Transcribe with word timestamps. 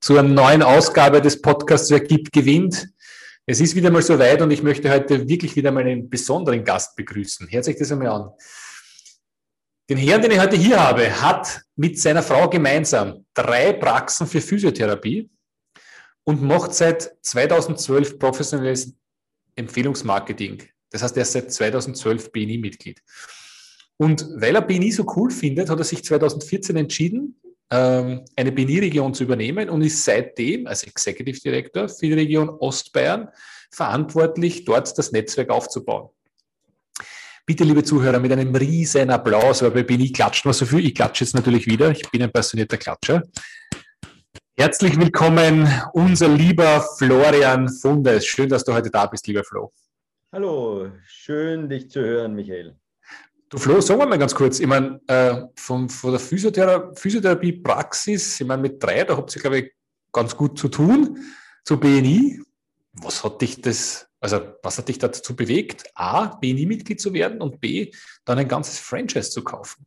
zu 0.00 0.16
einer 0.16 0.28
neuen 0.28 0.62
Ausgabe 0.62 1.20
des 1.20 1.40
Podcasts 1.40 1.90
Wer 1.90 2.00
gibt, 2.00 2.32
gewinnt. 2.32 2.88
Es 3.46 3.60
ist 3.60 3.74
wieder 3.74 3.90
mal 3.90 4.02
soweit 4.02 4.40
und 4.42 4.50
ich 4.50 4.62
möchte 4.62 4.90
heute 4.90 5.28
wirklich 5.28 5.56
wieder 5.56 5.72
mal 5.72 5.84
einen 5.84 6.08
besonderen 6.08 6.64
Gast 6.64 6.96
begrüßen. 6.96 7.48
Hört 7.50 7.64
sich 7.64 7.76
das 7.76 7.92
einmal 7.92 8.08
an. 8.08 8.30
Den 9.88 9.98
Herrn, 9.98 10.22
den 10.22 10.30
ich 10.30 10.38
heute 10.38 10.56
hier 10.56 10.80
habe, 10.80 11.20
hat 11.20 11.62
mit 11.76 11.98
seiner 11.98 12.22
Frau 12.22 12.48
gemeinsam 12.48 13.26
drei 13.34 13.72
Praxen 13.72 14.26
für 14.26 14.40
Physiotherapie 14.40 15.28
und 16.24 16.42
macht 16.42 16.74
seit 16.74 17.16
2012 17.22 18.18
professionelles 18.18 18.94
Empfehlungsmarketing. 19.56 20.62
Das 20.90 21.02
heißt, 21.02 21.16
er 21.16 21.22
ist 21.22 21.32
seit 21.32 21.52
2012 21.52 22.30
BNI-Mitglied. 22.30 23.02
Und 23.96 24.26
weil 24.36 24.54
er 24.54 24.62
BNI 24.62 24.92
so 24.92 25.04
cool 25.16 25.30
findet, 25.30 25.68
hat 25.68 25.78
er 25.78 25.84
sich 25.84 26.04
2014 26.04 26.76
entschieden, 26.76 27.40
ähm, 27.70 28.24
eine 28.36 28.52
BNI-Region 28.52 29.14
zu 29.14 29.24
übernehmen 29.24 29.70
und 29.70 29.82
ist 29.82 30.04
seitdem 30.04 30.66
als 30.66 30.82
Executive 30.84 31.40
Director 31.40 31.88
für 31.88 32.06
die 32.06 32.14
Region 32.14 32.48
Ostbayern 32.48 33.28
verantwortlich, 33.70 34.64
dort 34.64 34.96
das 34.98 35.12
Netzwerk 35.12 35.50
aufzubauen. 35.50 36.10
Bitte, 37.46 37.64
liebe 37.64 37.82
Zuhörer, 37.82 38.18
mit 38.18 38.32
einem 38.32 38.54
riesen 38.54 39.10
Applaus, 39.10 39.62
weil 39.62 39.70
bei 39.70 39.82
BNI 39.82 40.12
klatscht 40.12 40.44
man 40.44 40.54
so 40.54 40.66
viel. 40.66 40.86
Ich 40.86 40.94
klatsche 40.94 41.24
jetzt 41.24 41.34
natürlich 41.34 41.66
wieder. 41.66 41.90
Ich 41.90 42.08
bin 42.10 42.22
ein 42.22 42.30
passionierter 42.30 42.76
Klatscher. 42.76 43.22
Herzlich 44.56 44.98
willkommen, 44.98 45.66
unser 45.94 46.28
lieber 46.28 46.84
Florian 46.98 47.68
Fundes. 47.68 48.26
Schön, 48.26 48.48
dass 48.48 48.62
du 48.64 48.74
heute 48.74 48.90
da 48.90 49.06
bist, 49.06 49.26
lieber 49.26 49.42
Flo. 49.42 49.72
Hallo, 50.32 50.92
schön 51.06 51.68
dich 51.68 51.90
zu 51.90 52.00
hören, 52.00 52.34
Michael. 52.34 52.76
Du 53.50 53.58
Flo, 53.58 53.80
sagen 53.80 53.98
wir 53.98 54.06
mal 54.06 54.16
ganz 54.16 54.32
kurz, 54.32 54.60
ich 54.60 54.66
meine, 54.68 55.00
äh, 55.08 55.42
von, 55.56 55.88
von 55.88 56.12
der 56.12 56.20
Physiothera 56.20 56.92
Physiotherapie-Praxis, 56.94 58.40
ich 58.40 58.46
meine, 58.46 58.62
mit 58.62 58.80
drei, 58.80 59.02
da 59.02 59.16
habt 59.16 59.34
ihr, 59.34 59.42
glaube 59.42 59.58
ich, 59.58 59.72
ganz 60.12 60.36
gut 60.36 60.56
zu 60.56 60.68
tun, 60.68 61.18
zu 61.64 61.80
BNI. 61.80 62.40
Was 62.92 63.24
hat 63.24 63.42
dich 63.42 63.60
das, 63.60 64.08
also 64.20 64.40
was 64.62 64.78
hat 64.78 64.86
dich 64.86 64.98
dazu 64.98 65.34
bewegt, 65.34 65.90
A, 65.96 66.26
BNI-Mitglied 66.26 67.00
zu 67.00 67.12
werden 67.12 67.40
und 67.40 67.60
B, 67.60 67.90
dann 68.24 68.38
ein 68.38 68.46
ganzes 68.46 68.78
Franchise 68.78 69.30
zu 69.30 69.42
kaufen? 69.42 69.84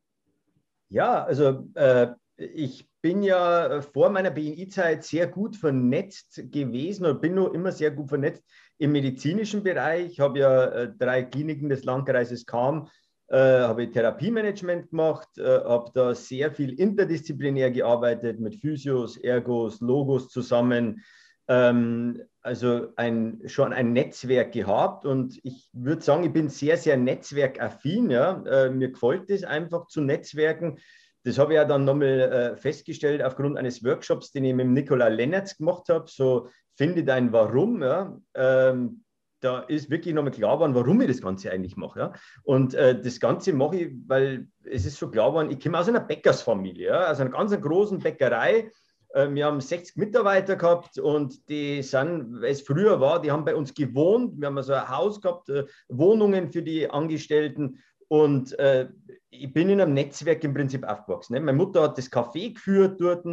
Ja, 0.90 1.24
also 1.24 1.66
äh, 1.76 2.08
ich 2.36 2.90
bin 3.02 3.24
ja 3.24 3.82
vor 3.82 4.10
meiner 4.10 4.32
BNI-Zeit 4.32 5.06
sehr 5.06 5.28
gut 5.28 5.56
vernetzt 5.56 6.52
gewesen 6.52 7.06
oder 7.06 7.16
bin 7.16 7.36
nur 7.36 7.56
immer 7.56 7.72
sehr 7.72 7.92
gut 7.92 8.10
vernetzt 8.10 8.44
im 8.78 8.92
medizinischen 8.92 9.64
Bereich. 9.64 10.12
Ich 10.12 10.20
habe 10.20 10.40
ja 10.40 10.66
äh, 10.66 10.92
drei 10.98 11.24
Kliniken 11.24 11.70
des 11.70 11.86
Landkreises 11.86 12.46
Kam 12.46 12.90
äh, 13.34 13.62
habe 13.64 13.84
ich 13.84 13.90
Therapiemanagement 13.90 14.92
gemacht, 14.92 15.40
äh, 15.40 15.64
habe 15.64 15.90
da 15.96 16.14
sehr 16.14 16.52
viel 16.52 16.80
interdisziplinär 16.80 17.72
gearbeitet 17.72 18.40
mit 18.40 18.56
Physios, 18.56 19.18
Ergos, 19.18 19.82
Logos 19.82 20.30
zusammen. 20.30 21.04
Ähm, 21.48 22.22
also 22.42 22.90
ein, 22.96 23.42
schon 23.48 23.74
ein 23.74 23.92
Netzwerk 23.92 24.52
gehabt 24.52 25.08
und 25.08 25.40
ich 25.44 25.68
würde 25.74 26.04
sagen, 26.04 26.26
ich 26.26 26.32
bin 26.32 26.50
sehr, 26.50 26.78
sehr 26.78 26.96
netzwerkaffin. 26.96 28.12
Ja? 28.12 28.44
Äh, 28.46 28.70
mir 28.70 28.92
gefällt 28.92 29.32
es 29.32 29.44
einfach 29.44 29.88
zu 29.88 30.02
netzwerken. 30.02 30.78
Das 31.24 31.40
habe 31.40 31.54
ich 31.54 31.56
ja 31.56 31.66
dann 31.66 31.86
nochmal 31.86 32.20
äh, 32.20 32.58
festgestellt 32.58 33.24
aufgrund 33.24 33.58
eines 33.58 33.84
Workshops, 33.84 34.32
den 34.32 34.46
ich 34.46 34.54
mit 34.54 34.68
Nikola 34.68 35.08
Lennertz 35.08 35.58
gemacht 35.58 35.90
habe. 35.90 36.06
So, 36.08 36.50
finde 36.76 37.04
dein 37.04 37.32
Warum. 37.32 37.82
Ja? 37.82 38.16
Ähm, 38.36 39.04
da 39.44 39.60
ist 39.60 39.90
wirklich 39.90 40.16
nochmal 40.16 40.32
klar 40.32 40.56
geworden, 40.56 40.76
warum 40.76 41.02
ich 41.02 41.08
das 41.08 41.22
Ganze 41.22 41.52
eigentlich 41.52 41.76
mache. 41.76 42.00
Ja? 42.00 42.14
Und 42.44 42.74
äh, 42.74 43.00
das 43.00 43.20
Ganze 43.20 43.54
mache 43.54 43.78
ich, 43.78 43.94
weil 44.08 44.48
es 44.64 44.86
ist 44.86 44.98
so 44.98 45.10
klar 45.10 45.30
geworden, 45.30 45.52
ich 45.52 45.62
komme 45.62 45.80
aus 45.80 45.90
einer 45.90 46.00
Bäckersfamilie, 46.00 46.88
ja? 46.88 47.12
aus 47.12 47.20
einer 47.20 47.32
ganz 47.32 47.60
großen 47.60 48.00
Bäckerei. 48.00 48.72
Äh, 49.14 49.30
wir 49.34 49.46
haben 49.46 49.60
60 49.60 49.98
Mitarbeiter 49.98 50.56
gehabt 50.56 50.98
und 50.98 51.48
die 51.50 51.82
sind, 51.84 52.42
weil 52.42 52.52
es 52.52 52.62
früher 52.62 53.00
war, 53.00 53.22
die 53.22 53.32
haben 53.32 53.46
bei 53.46 53.56
uns 53.56 53.74
gewohnt. 53.74 54.40
Wir 54.40 54.48
haben 54.48 54.58
also 54.58 54.74
ein 54.74 54.90
Haus 54.90 55.22
gehabt, 55.22 55.50
äh, 55.50 55.66
Wohnungen 55.90 56.52
für 56.52 56.62
die 56.62 56.90
Angestellten. 56.90 57.80
Und 58.14 58.60
äh, 58.60 58.90
ich 59.32 59.52
bin 59.52 59.70
in 59.70 59.82
einem 59.82 59.96
Netzwerk 59.96 60.44
im 60.44 60.54
Prinzip 60.54 60.84
aufgewachsen. 60.88 61.34
Ne? 61.34 61.40
Meine 61.40 61.58
Mutter 61.58 61.82
hat 61.82 61.98
das 61.98 62.12
Café 62.12 62.54
geführt 62.54 63.02
dort 63.02 63.26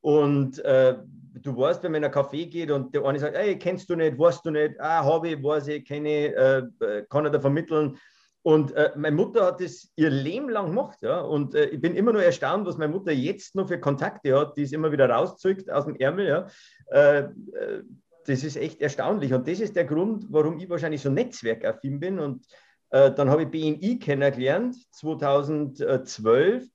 und 0.00 0.58
äh, 0.60 0.96
du 1.42 1.56
weißt, 1.56 1.82
wenn 1.82 1.90
man 1.90 2.04
in 2.04 2.08
ein 2.08 2.14
Café 2.14 2.48
geht 2.48 2.70
und 2.70 2.94
der 2.94 3.04
eine 3.04 3.18
sagt, 3.18 3.36
hey, 3.36 3.58
kennst 3.58 3.90
du 3.90 3.96
nicht, 3.96 4.16
weißt 4.16 4.46
du 4.46 4.52
nicht, 4.52 4.78
ah, 4.78 5.04
habe 5.04 5.30
ich, 5.30 5.42
weiß 5.42 5.66
ich, 5.66 5.84
kenne 5.84 6.28
ich, 6.28 6.36
äh, 6.36 7.02
kann 7.10 7.24
er 7.24 7.32
da 7.32 7.40
vermitteln. 7.40 7.98
Und 8.42 8.70
äh, 8.76 8.92
meine 8.94 9.16
Mutter 9.16 9.44
hat 9.44 9.60
das 9.60 9.90
ihr 9.96 10.10
Leben 10.10 10.50
lang 10.50 10.66
gemacht, 10.66 10.98
ja. 11.00 11.20
Und 11.20 11.56
äh, 11.56 11.70
ich 11.70 11.80
bin 11.80 11.96
immer 11.96 12.12
nur 12.12 12.22
erstaunt, 12.22 12.64
was 12.64 12.78
meine 12.78 12.92
Mutter 12.92 13.10
jetzt 13.10 13.56
noch 13.56 13.66
für 13.66 13.80
Kontakte 13.80 14.38
hat, 14.38 14.56
die 14.56 14.62
es 14.62 14.72
immer 14.72 14.92
wieder 14.92 15.10
rauszückt 15.10 15.68
aus 15.68 15.86
dem 15.86 15.96
Ärmel, 15.96 16.28
ja. 16.28 16.46
Äh, 16.92 17.18
äh, 17.22 17.82
das 18.24 18.44
ist 18.44 18.56
echt 18.56 18.80
erstaunlich. 18.80 19.34
Und 19.34 19.48
das 19.48 19.58
ist 19.58 19.74
der 19.74 19.84
Grund, 19.84 20.26
warum 20.30 20.60
ich 20.60 20.70
wahrscheinlich 20.70 21.02
so 21.02 21.10
netzwerkaffin 21.10 21.98
bin. 21.98 22.20
Und 22.20 22.46
äh, 22.46 22.67
dann 22.90 23.28
habe 23.28 23.42
ich 23.42 23.50
BNI 23.50 23.98
kennengelernt, 23.98 24.76
2012 24.92 26.68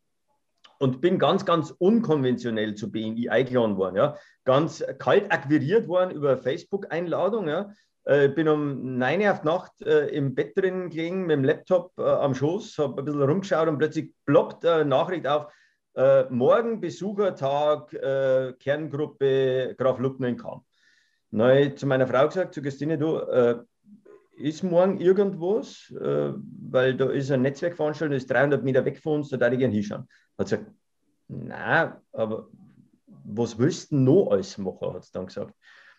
und 0.83 0.99
bin 0.99 1.17
ganz, 1.17 1.45
ganz 1.45 1.71
unkonventionell 1.71 2.75
zu 2.75 2.91
BNI 2.91 3.29
eingeladen 3.29 3.77
worden. 3.77 3.95
Ja. 3.95 4.17
Ganz 4.43 4.83
kalt 4.99 5.31
akquiriert 5.31 5.87
worden 5.87 6.11
über 6.11 6.37
Facebook-Einladung. 6.37 7.47
Ja. 7.47 7.71
Äh, 8.05 8.27
bin 8.27 8.49
um 8.49 8.97
9 8.97 9.21
Uhr 9.21 9.31
auf 9.31 9.43
Nacht 9.45 9.81
äh, 9.81 10.07
im 10.07 10.35
Bett 10.35 10.57
drin 10.57 10.89
gelegen 10.89 11.21
mit 11.21 11.37
dem 11.37 11.45
Laptop 11.45 11.93
äh, 11.97 12.01
am 12.01 12.35
Schoß, 12.35 12.77
habe 12.79 13.01
ein 13.01 13.05
bisschen 13.05 13.21
rumgeschaut 13.21 13.69
und 13.69 13.77
plötzlich 13.77 14.11
ploppt 14.25 14.65
eine 14.65 14.83
Nachricht 14.83 15.25
auf. 15.25 15.47
Äh, 15.95 16.25
morgen 16.29 16.81
Besuchertag, 16.81 17.93
äh, 17.93 18.53
Kerngruppe 18.59 19.75
Graf 19.77 19.99
Luckner 19.99 20.27
in 20.27 20.37
Kam. 20.37 20.65
Dann 21.31 21.43
habe 21.43 21.59
ich 21.61 21.77
zu 21.77 21.87
meiner 21.87 22.07
Frau 22.07 22.27
gesagt, 22.27 22.53
zu 22.53 22.61
Christine, 22.61 22.97
du, 22.97 23.19
äh, 23.19 23.59
ist 24.35 24.63
morgen 24.63 24.99
irgendwas, 24.99 25.93
weil 25.99 26.95
da 26.97 27.09
ist 27.09 27.31
ein 27.31 27.41
Netzwerkveranstaltung, 27.43 28.13
das 28.13 28.23
ist 28.23 28.31
300 28.31 28.63
Meter 28.63 28.83
weg 28.85 28.99
von 28.99 29.17
uns, 29.17 29.29
da 29.29 29.37
darf 29.37 29.53
ich 29.53 29.59
gerne 29.59 29.73
hinschauen. 29.73 30.07
Hat 30.37 30.45
gesagt, 30.45 30.71
na, 31.27 32.01
aber 32.11 32.47
was 33.25 33.57
willst 33.57 33.91
du 33.91 33.97
noch 33.97 34.31
alles 34.31 34.57
machen, 34.57 34.93
hat 34.93 35.03
sie 35.03 35.13
dann 35.13 35.27
gesagt. 35.27 35.53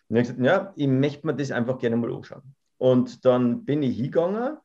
Und 0.09 0.15
ich 0.17 0.23
gesagt, 0.23 0.39
ja, 0.39 0.73
ich 0.75 0.87
möchte 0.87 1.25
mir 1.25 1.35
das 1.35 1.51
einfach 1.51 1.79
gerne 1.79 1.95
mal 1.95 2.13
anschauen. 2.13 2.43
Und 2.77 3.25
dann 3.25 3.65
bin 3.65 3.81
ich 3.83 3.95
hingegangen 3.95 4.57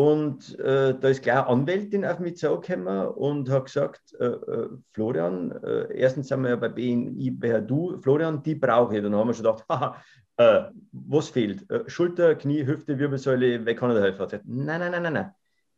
und 0.00 0.58
äh, 0.60 0.98
da 0.98 1.08
ist 1.08 1.28
eine 1.28 1.46
Anwältin 1.46 2.06
auf 2.06 2.20
mich 2.20 2.38
zugekommen 2.38 3.08
und 3.08 3.50
hat 3.50 3.66
gesagt, 3.66 4.16
äh, 4.18 4.28
äh, 4.28 4.68
Florian, 4.92 5.50
äh, 5.62 5.94
erstens 5.94 6.28
sind 6.28 6.40
wir 6.40 6.48
ja 6.48 6.56
bei 6.56 6.70
BNI, 6.70 7.30
bei 7.32 7.60
du, 7.60 7.98
Florian, 8.00 8.42
die 8.42 8.54
brauche 8.54 8.96
ich. 8.96 9.02
Dann 9.02 9.14
haben 9.14 9.28
wir 9.28 9.34
schon 9.34 9.44
gedacht, 9.44 9.66
haha, 9.68 10.02
äh, 10.38 10.70
was 10.92 11.28
fehlt? 11.28 11.70
Äh, 11.70 11.84
Schulter, 11.86 12.34
Knie, 12.34 12.64
Hüfte, 12.64 12.98
Wirbelsäule, 12.98 13.66
wer 13.66 13.74
kann 13.74 13.94
da 13.94 14.00
helfen? 14.00 14.40
Nein, 14.46 14.80
nein, 14.80 14.90
nein, 14.92 15.02
nein, 15.02 15.12
nein, 15.12 15.34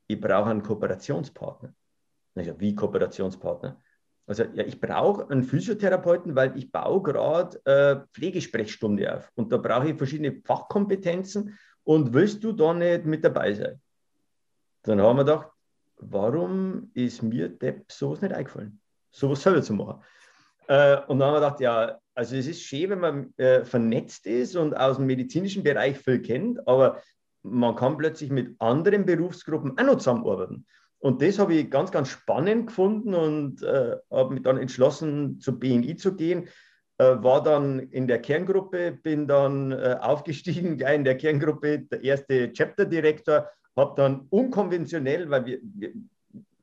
ich 0.07 0.21
brauche 0.21 0.51
einen 0.51 0.63
Kooperationspartner. 0.63 1.75
Ich 2.37 2.61
wie 2.61 2.77
Kooperationspartner? 2.77 3.83
Also 4.29 4.45
ja, 4.55 4.63
ich 4.65 4.81
brauche 4.81 5.29
einen 5.31 5.43
Physiotherapeuten, 5.43 6.37
weil 6.37 6.57
ich 6.57 6.71
baue 6.71 7.03
gerade 7.03 8.07
Pflegesprechstunde 8.15 9.17
auf 9.17 9.33
und 9.35 9.51
da 9.51 9.57
brauche 9.57 9.91
ich 9.91 9.97
verschiedene 9.97 10.41
Fachkompetenzen 10.45 11.59
und 11.83 12.15
willst 12.15 12.45
du 12.45 12.53
da 12.53 12.73
nicht 12.73 13.05
mit 13.05 13.25
dabei 13.25 13.53
sein? 13.55 13.81
Dann 14.83 15.01
haben 15.01 15.17
wir 15.17 15.25
gedacht, 15.25 15.49
warum 15.97 16.91
ist 16.95 17.23
mir 17.23 17.49
Depp 17.49 17.91
sowas 17.91 18.21
nicht 18.21 18.35
eingefallen, 18.35 18.81
sowas 19.11 19.43
selber 19.43 19.63
zu 19.63 19.75
machen? 19.75 20.03
Äh, 20.69 20.99
und 21.07 21.19
dann 21.19 21.29
haben 21.29 21.35
wir 21.35 21.41
gedacht, 21.41 21.61
ja, 21.61 21.99
also 22.15 22.37
es 22.37 22.47
ist 22.47 22.63
schön, 22.63 22.91
wenn 22.91 23.01
man 23.01 23.35
äh, 23.37 23.65
vernetzt 23.65 24.27
ist 24.27 24.57
und 24.57 24.75
aus 24.75 24.97
dem 24.97 25.07
medizinischen 25.07 25.63
Bereich 25.63 25.99
viel 25.99 26.21
kennt, 26.21 26.67
aber 26.67 27.01
man 27.43 27.75
kann 27.75 27.97
plötzlich 27.97 28.31
mit 28.31 28.55
anderen 28.61 29.05
Berufsgruppen 29.05 29.79
auch 29.79 29.85
noch 29.85 29.97
zusammenarbeiten. 29.97 30.67
Und 30.99 31.21
das 31.21 31.39
habe 31.39 31.55
ich 31.55 31.71
ganz, 31.71 31.91
ganz 31.91 32.09
spannend 32.09 32.69
gefunden 32.69 33.15
und 33.15 33.63
äh, 33.63 33.97
habe 34.11 34.35
mich 34.35 34.45
dann 34.45 34.59
entschlossen, 34.59 35.41
zur 35.41 35.59
BNI 35.59 35.97
zu 35.97 36.15
gehen. 36.15 36.49
Äh, 36.99 37.17
war 37.23 37.43
dann 37.43 37.81
in 37.81 38.07
der 38.07 38.21
Kerngruppe, 38.21 38.93
bin 38.93 39.27
dann 39.27 39.73
äh, 39.73 39.97
aufgestiegen, 40.01 40.77
gleich 40.79 40.95
in 40.95 41.05
der 41.05 41.17
Kerngruppe, 41.17 41.81
der 41.81 42.05
erste 42.05 42.53
Chapter-Direktor, 42.53 43.49
habe 43.77 43.95
dann 43.97 44.27
unkonventionell, 44.31 45.31
weil 45.31 45.47
wir, 45.47 45.59
wir, 45.63 45.93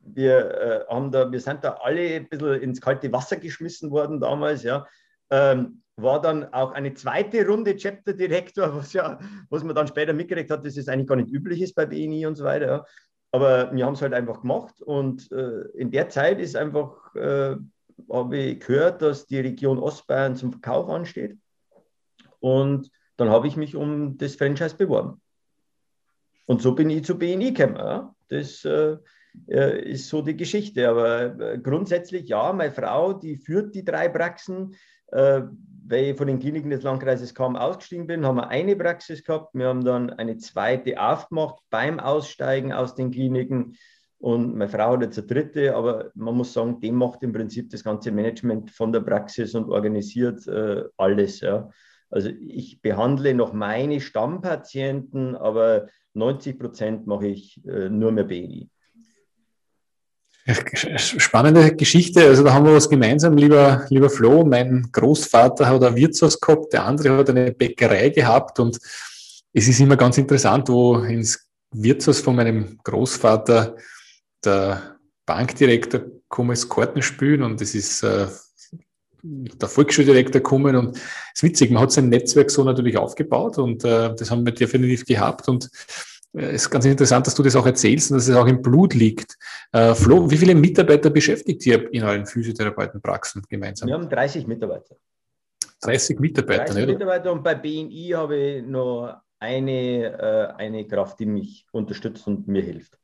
wir, 0.01 0.87
äh, 0.89 0.93
haben 0.93 1.11
da, 1.11 1.31
wir 1.31 1.39
sind 1.39 1.63
da 1.63 1.79
alle 1.81 2.15
ein 2.15 2.29
bisschen 2.29 2.61
ins 2.61 2.81
kalte 2.81 3.11
Wasser 3.11 3.37
geschmissen 3.37 3.91
worden 3.91 4.19
damals, 4.19 4.63
ja, 4.63 4.85
ähm, 5.29 5.81
war 5.95 6.21
dann 6.21 6.53
auch 6.53 6.71
eine 6.71 6.93
zweite 6.93 7.45
Runde 7.45 7.75
Chapter 7.75 8.13
Direktor, 8.13 8.75
was 8.75 8.93
ja, 8.93 9.19
was 9.49 9.63
man 9.63 9.75
dann 9.75 9.87
später 9.87 10.13
mitgekriegt 10.13 10.51
hat, 10.51 10.65
dass 10.65 10.77
es 10.77 10.87
eigentlich 10.87 11.07
gar 11.07 11.15
nicht 11.15 11.31
üblich 11.31 11.61
ist 11.61 11.75
bei 11.75 11.85
BNI 11.85 12.25
und 12.25 12.35
so 12.35 12.43
weiter. 12.43 12.67
Ja. 12.67 12.85
Aber 13.31 13.71
wir 13.75 13.85
haben 13.85 13.93
es 13.93 14.01
halt 14.01 14.13
einfach 14.13 14.41
gemacht 14.41 14.81
und 14.81 15.31
äh, 15.31 15.61
in 15.75 15.91
der 15.91 16.09
Zeit 16.09 16.39
ist 16.39 16.55
einfach, 16.55 17.13
äh, 17.15 17.55
habe 18.11 18.37
ich 18.37 18.59
gehört, 18.59 19.01
dass 19.01 19.27
die 19.27 19.39
Region 19.39 19.77
Ostbayern 19.77 20.35
zum 20.35 20.51
Verkauf 20.51 20.89
ansteht. 20.89 21.37
Und 22.39 22.89
dann 23.17 23.29
habe 23.29 23.47
ich 23.47 23.55
mich 23.55 23.75
um 23.75 24.17
das 24.17 24.35
Franchise 24.35 24.75
beworben. 24.75 25.21
Und 26.49 26.63
so 26.63 26.73
bin 26.73 26.89
ich 26.89 27.05
zu 27.05 27.15
BNI 27.15 27.53
gekommen. 27.53 27.75
Ja. 27.75 28.15
Das 28.27 28.65
äh, 28.65 28.97
äh, 29.49 29.91
ist 29.91 30.09
so 30.09 30.23
die 30.23 30.35
Geschichte. 30.35 30.89
Aber 30.89 31.39
äh, 31.39 31.59
grundsätzlich, 31.59 32.27
ja, 32.27 32.51
meine 32.53 32.71
Frau, 32.71 33.13
die 33.13 33.37
führt 33.37 33.75
die 33.75 33.85
drei 33.85 34.09
Praxen. 34.09 34.73
Äh, 35.11 35.43
weil 35.85 36.05
ich 36.05 36.17
von 36.17 36.25
den 36.25 36.39
Kliniken 36.39 36.71
des 36.71 36.81
Landkreises 36.81 37.35
kaum 37.35 37.55
ausgestiegen 37.55 38.07
bin, 38.07 38.25
haben 38.25 38.37
wir 38.37 38.47
eine 38.47 38.75
Praxis 38.75 39.23
gehabt. 39.23 39.53
Wir 39.53 39.67
haben 39.67 39.83
dann 39.83 40.09
eine 40.09 40.37
zweite 40.37 40.99
aufgemacht 40.99 41.61
beim 41.69 41.99
Aussteigen 41.99 42.73
aus 42.73 42.95
den 42.95 43.11
Kliniken. 43.11 43.75
Und 44.17 44.55
meine 44.55 44.69
Frau 44.69 44.93
hat 44.93 45.03
jetzt 45.03 45.19
eine 45.19 45.27
dritte, 45.27 45.75
aber 45.75 46.09
man 46.15 46.35
muss 46.35 46.53
sagen, 46.53 46.79
die 46.79 46.91
macht 46.91 47.21
im 47.21 47.31
Prinzip 47.31 47.69
das 47.69 47.83
ganze 47.83 48.11
Management 48.11 48.71
von 48.71 48.91
der 48.91 49.01
Praxis 49.01 49.53
und 49.53 49.69
organisiert 49.69 50.47
äh, 50.47 50.83
alles. 50.97 51.41
Ja. 51.41 51.69
Also 52.09 52.29
ich 52.29 52.81
behandle 52.81 53.35
noch 53.35 53.53
meine 53.53 54.01
Stammpatienten, 54.01 55.35
aber 55.35 55.87
90 56.13 56.59
Prozent 56.59 57.07
mache 57.07 57.27
ich 57.27 57.59
äh, 57.65 57.89
nur 57.89 58.11
mehr 58.11 58.23
BI. 58.23 58.69
Spannende 60.95 61.75
Geschichte. 61.75 62.21
Also 62.21 62.43
da 62.43 62.53
haben 62.53 62.65
wir 62.65 62.73
was 62.73 62.89
gemeinsam, 62.89 63.37
lieber, 63.37 63.85
lieber 63.89 64.09
Flo. 64.09 64.43
Mein 64.43 64.89
Großvater 64.91 65.67
hat 65.67 65.83
ein 65.83 65.95
Wirtshaus 65.95 66.39
gehabt, 66.39 66.73
der 66.73 66.85
andere 66.85 67.17
hat 67.17 67.29
eine 67.29 67.51
Bäckerei 67.51 68.09
gehabt 68.09 68.59
und 68.59 68.77
es 69.53 69.67
ist 69.67 69.79
immer 69.79 69.95
ganz 69.97 70.17
interessant, 70.17 70.69
wo 70.69 70.97
ins 70.99 71.49
Wirtshaus 71.71 72.19
von 72.19 72.35
meinem 72.35 72.79
Großvater 72.83 73.75
der 74.43 74.97
Bankdirektor 75.25 76.01
kommt 76.27 76.69
Karten 76.69 77.01
spielen 77.01 77.43
und 77.43 77.61
es 77.61 77.75
ist 77.75 78.03
äh, 78.03 78.27
der 79.21 79.69
Volksschuldirektor 79.69 80.41
kommen 80.41 80.75
und 80.75 80.97
es 80.97 81.03
ist 81.35 81.43
witzig, 81.43 81.71
man 81.71 81.83
hat 81.83 81.91
sein 81.91 82.09
Netzwerk 82.09 82.51
so 82.51 82.63
natürlich 82.63 82.97
aufgebaut 82.97 83.57
und 83.57 83.83
äh, 83.83 84.15
das 84.15 84.31
haben 84.31 84.45
wir 84.45 84.53
definitiv 84.53 85.05
gehabt 85.05 85.47
und 85.47 85.69
es 86.33 86.41
äh, 86.41 86.55
ist 86.55 86.69
ganz 86.69 86.85
interessant, 86.85 87.27
dass 87.27 87.35
du 87.35 87.43
das 87.43 87.55
auch 87.55 87.65
erzählst 87.65 88.11
und 88.11 88.17
dass 88.17 88.27
es 88.27 88.35
auch 88.35 88.47
im 88.47 88.61
Blut 88.61 88.93
liegt. 88.93 89.37
Äh, 89.71 89.93
Flo, 89.95 90.29
wie 90.29 90.37
viele 90.37 90.55
Mitarbeiter 90.55 91.09
beschäftigt 91.09 91.65
ihr 91.65 91.91
in 91.93 92.03
euren 92.03 92.25
Physiotherapeutenpraxen 92.25 93.43
gemeinsam? 93.49 93.87
Wir 93.87 93.95
haben 93.95 94.09
30 94.09 94.47
Mitarbeiter. 94.47 94.95
30 95.81 96.19
Mitarbeiter, 96.19 96.73
30 96.73 96.87
Mitarbeiter 96.87 97.31
und 97.31 97.43
bei 97.43 97.55
BNI 97.55 98.11
habe 98.13 98.37
ich 98.37 98.65
noch 98.65 99.15
eine, 99.39 100.03
äh, 100.03 100.53
eine 100.57 100.85
Kraft, 100.85 101.19
die 101.19 101.25
mich 101.25 101.65
unterstützt 101.71 102.27
und 102.27 102.47
mir 102.47 102.61
hilft. 102.61 102.97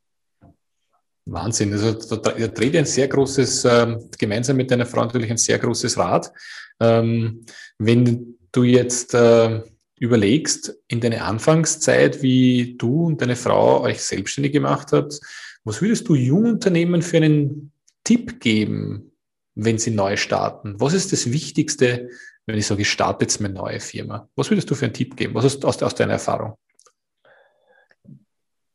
Wahnsinn. 1.25 1.73
Also 1.73 1.93
da, 1.93 2.31
da 2.31 2.47
dreht 2.47 2.75
ein 2.75 2.85
sehr 2.85 3.07
großes, 3.07 3.65
äh, 3.65 3.97
gemeinsam 4.17 4.57
mit 4.57 4.71
deiner 4.71 4.85
Frau 4.85 5.03
natürlich 5.03 5.31
ein 5.31 5.37
sehr 5.37 5.57
großes 5.57 5.97
Rad. 5.97 6.31
Ähm, 6.79 7.45
wenn 7.79 8.37
du 8.51 8.63
jetzt 8.63 9.13
äh, 9.13 9.61
überlegst, 9.99 10.77
in 10.87 11.01
deiner 11.01 11.25
Anfangszeit, 11.25 12.21
wie 12.21 12.75
du 12.77 13.07
und 13.07 13.21
deine 13.21 13.35
Frau 13.35 13.81
euch 13.81 14.01
selbstständig 14.01 14.51
gemacht 14.51 14.91
habt, 14.91 15.19
was 15.63 15.81
würdest 15.81 16.07
du 16.07 16.15
Jungunternehmen 16.15 17.01
für 17.01 17.17
einen 17.17 17.71
Tipp 18.03 18.39
geben, 18.39 19.11
wenn 19.55 19.79
sie 19.79 19.91
neu 19.91 20.17
starten? 20.17 20.79
Was 20.79 20.93
ist 20.93 21.11
das 21.11 21.31
Wichtigste, 21.31 22.09
wenn 22.45 22.57
ich 22.57 22.67
sage, 22.67 22.83
ich 22.83 22.89
starte 22.89 23.25
jetzt 23.25 23.41
meine 23.41 23.55
neue 23.55 23.79
Firma? 23.79 24.29
Was 24.35 24.51
würdest 24.51 24.69
du 24.69 24.75
für 24.75 24.85
einen 24.85 24.93
Tipp 24.93 25.17
geben? 25.17 25.33
Was 25.33 25.45
ist 25.45 25.65
aus, 25.65 25.81
aus 25.81 25.95
deiner 25.95 26.13
Erfahrung? 26.13 26.55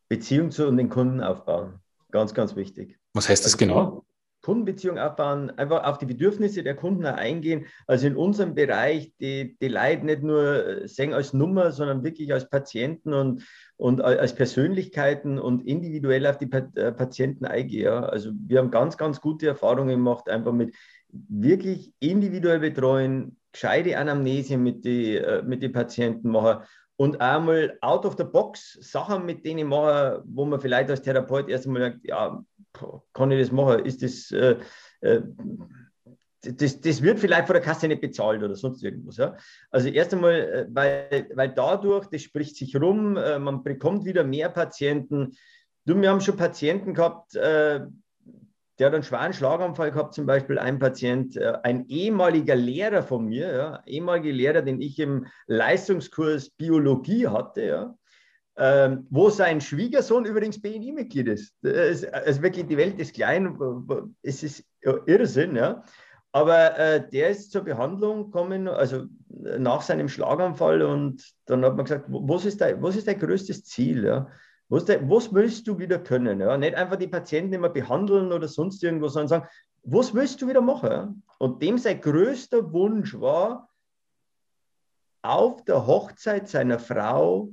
Beziehung 0.08 0.50
zu 0.50 0.68
den 0.72 0.88
Kunden 0.88 1.20
aufbauen. 1.20 1.79
Ganz, 2.10 2.34
ganz 2.34 2.56
wichtig. 2.56 2.98
Was 3.14 3.28
heißt 3.28 3.44
das 3.44 3.54
also, 3.54 3.64
genau? 3.64 4.04
Kundenbeziehung 4.42 4.98
aufbauen, 4.98 5.50
einfach 5.58 5.84
auf 5.84 5.98
die 5.98 6.06
Bedürfnisse 6.06 6.62
der 6.62 6.74
Kunden 6.74 7.04
eingehen. 7.04 7.66
Also 7.86 8.06
in 8.06 8.16
unserem 8.16 8.54
Bereich, 8.54 9.12
die, 9.20 9.56
die 9.60 9.68
Leute 9.68 10.06
nicht 10.06 10.22
nur 10.22 10.88
sehen 10.88 11.12
als 11.12 11.34
Nummer, 11.34 11.72
sondern 11.72 12.02
wirklich 12.04 12.32
als 12.32 12.48
Patienten 12.48 13.12
und, 13.12 13.44
und 13.76 14.00
als 14.00 14.34
Persönlichkeiten 14.34 15.38
und 15.38 15.66
individuell 15.66 16.26
auf 16.26 16.38
die 16.38 16.50
äh, 16.50 16.92
Patienten 16.92 17.44
eingehen. 17.44 17.92
Also 17.92 18.30
wir 18.46 18.58
haben 18.58 18.70
ganz, 18.70 18.96
ganz 18.96 19.20
gute 19.20 19.46
Erfahrungen 19.46 19.90
gemacht, 19.90 20.28
einfach 20.30 20.52
mit 20.52 20.74
wirklich 21.08 21.92
individuell 21.98 22.60
betreuen, 22.60 23.36
gescheite 23.52 23.98
Anamnese 23.98 24.56
mit 24.56 24.84
den 24.84 25.24
äh, 25.24 25.42
mit 25.42 25.62
die 25.62 25.68
Patienten 25.68 26.30
machen 26.30 26.62
und 27.00 27.18
einmal 27.18 27.78
out 27.80 28.04
of 28.04 28.16
the 28.18 28.24
box 28.24 28.76
Sachen, 28.82 29.24
mit 29.24 29.42
denen 29.46 29.60
ich 29.60 29.64
mache, 29.64 30.22
wo 30.26 30.44
man 30.44 30.60
vielleicht 30.60 30.90
als 30.90 31.00
Therapeut 31.00 31.48
erstmal 31.48 31.92
sagt, 31.92 32.00
ja, 32.04 32.44
kann 33.14 33.30
ich 33.30 33.40
das 33.40 33.50
machen? 33.50 33.86
Ist 33.86 34.02
das, 34.02 34.30
äh, 34.32 34.58
äh, 35.00 35.22
das, 36.42 36.78
das 36.78 37.00
wird 37.00 37.18
vielleicht 37.18 37.46
von 37.46 37.54
der 37.54 37.62
Kasse 37.62 37.88
nicht 37.88 38.02
bezahlt 38.02 38.42
oder 38.42 38.54
sonst 38.54 38.82
irgendwas. 38.82 39.16
Ja? 39.16 39.34
Also 39.70 39.88
erst 39.88 40.12
einmal, 40.12 40.34
äh, 40.34 40.66
weil, 40.68 41.30
weil 41.36 41.48
dadurch, 41.54 42.06
das 42.08 42.20
spricht 42.20 42.56
sich 42.56 42.76
rum, 42.76 43.16
äh, 43.16 43.38
man 43.38 43.62
bekommt 43.62 44.04
wieder 44.04 44.22
mehr 44.22 44.50
Patienten. 44.50 45.32
Du, 45.86 45.98
wir 45.98 46.10
haben 46.10 46.20
schon 46.20 46.36
Patienten 46.36 46.92
gehabt, 46.92 47.34
der 48.80 48.86
hat 48.86 48.94
einen 48.94 49.02
schweren 49.02 49.34
Schlaganfall 49.34 49.92
gehabt, 49.92 50.14
zum 50.14 50.24
Beispiel 50.24 50.58
ein 50.58 50.78
Patient, 50.78 51.36
äh, 51.36 51.52
ein 51.62 51.86
ehemaliger 51.88 52.56
Lehrer 52.56 53.02
von 53.02 53.26
mir, 53.26 53.52
ja, 53.52 53.82
ehemaliger 53.84 54.32
Lehrer, 54.32 54.62
den 54.62 54.80
ich 54.80 54.98
im 54.98 55.26
Leistungskurs 55.46 56.48
Biologie 56.48 57.28
hatte, 57.28 57.62
ja, 57.62 57.94
ähm, 58.56 59.06
wo 59.10 59.28
sein 59.28 59.60
Schwiegersohn 59.60 60.24
übrigens 60.24 60.60
BNI-Mitglied 60.62 61.28
ist. 61.28 61.54
ist. 61.62 62.12
Also 62.12 62.42
wirklich, 62.42 62.66
die 62.66 62.78
Welt 62.78 62.98
ist 62.98 63.14
klein, 63.14 63.58
es 64.22 64.42
ist 64.42 64.64
Irrsinn, 64.80 65.56
ja. 65.56 65.84
Aber 66.32 66.78
äh, 66.78 67.08
der 67.10 67.30
ist 67.30 67.52
zur 67.52 67.62
Behandlung 67.62 68.26
gekommen, 68.26 68.66
also 68.68 69.06
nach 69.28 69.82
seinem 69.82 70.08
Schlaganfall 70.08 70.80
und 70.82 71.22
dann 71.46 71.64
hat 71.64 71.76
man 71.76 71.84
gesagt, 71.84 72.06
was 72.08 72.44
ist 72.44 72.60
dein, 72.60 72.80
was 72.82 72.96
ist 72.96 73.08
dein 73.08 73.18
größtes 73.18 73.64
Ziel? 73.64 74.04
Ja? 74.04 74.28
Was, 74.70 74.88
was 74.88 75.34
willst 75.34 75.66
du 75.66 75.78
wieder 75.78 75.98
können? 75.98 76.40
Ja? 76.40 76.56
Nicht 76.56 76.74
einfach 76.74 76.96
die 76.96 77.08
Patienten 77.08 77.52
immer 77.52 77.68
behandeln 77.68 78.32
oder 78.32 78.48
sonst 78.48 78.82
irgendwas, 78.82 79.12
sondern 79.12 79.28
sagen, 79.28 79.48
was 79.82 80.14
willst 80.14 80.40
du 80.40 80.48
wieder 80.48 80.60
machen? 80.60 81.22
Und 81.38 81.60
dem 81.60 81.76
sein 81.76 82.00
größter 82.00 82.72
Wunsch 82.72 83.18
war, 83.18 83.68
auf 85.22 85.64
der 85.64 85.86
Hochzeit 85.86 86.48
seiner 86.48 86.78
Frau 86.78 87.50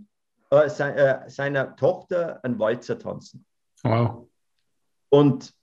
äh, 0.51 0.69
se, 0.69 0.95
äh, 0.95 1.29
seiner 1.29 1.75
Tochter 1.75 2.39
einen 2.43 2.59
Walzer 2.59 2.97
tanzen. 2.97 3.45
Wow. 3.83 4.27
Und 5.09 5.53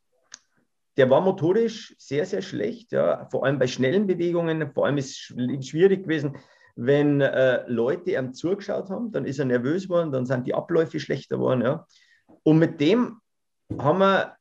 der 0.96 1.08
war 1.10 1.20
motorisch 1.20 1.94
sehr, 1.98 2.26
sehr 2.26 2.42
schlecht, 2.42 2.92
ja, 2.92 3.26
vor 3.30 3.44
allem 3.44 3.58
bei 3.58 3.66
schnellen 3.66 4.06
Bewegungen. 4.06 4.72
Vor 4.72 4.86
allem 4.86 4.98
ist 4.98 5.30
es 5.30 5.68
schwierig 5.68 6.04
gewesen, 6.04 6.36
wenn 6.76 7.20
äh, 7.20 7.64
Leute 7.68 8.12
ihm 8.12 8.34
zugeschaut 8.34 8.90
haben, 8.90 9.12
dann 9.12 9.24
ist 9.24 9.38
er 9.38 9.44
nervös 9.44 9.84
geworden, 9.84 10.12
dann 10.12 10.26
sind 10.26 10.46
die 10.46 10.54
Abläufe 10.54 10.98
schlechter 10.98 11.36
geworden. 11.36 11.62
Ja. 11.62 11.86
Und 12.42 12.58
mit 12.58 12.80
dem 12.80 13.20
haben 13.78 13.98
wir 13.98 14.36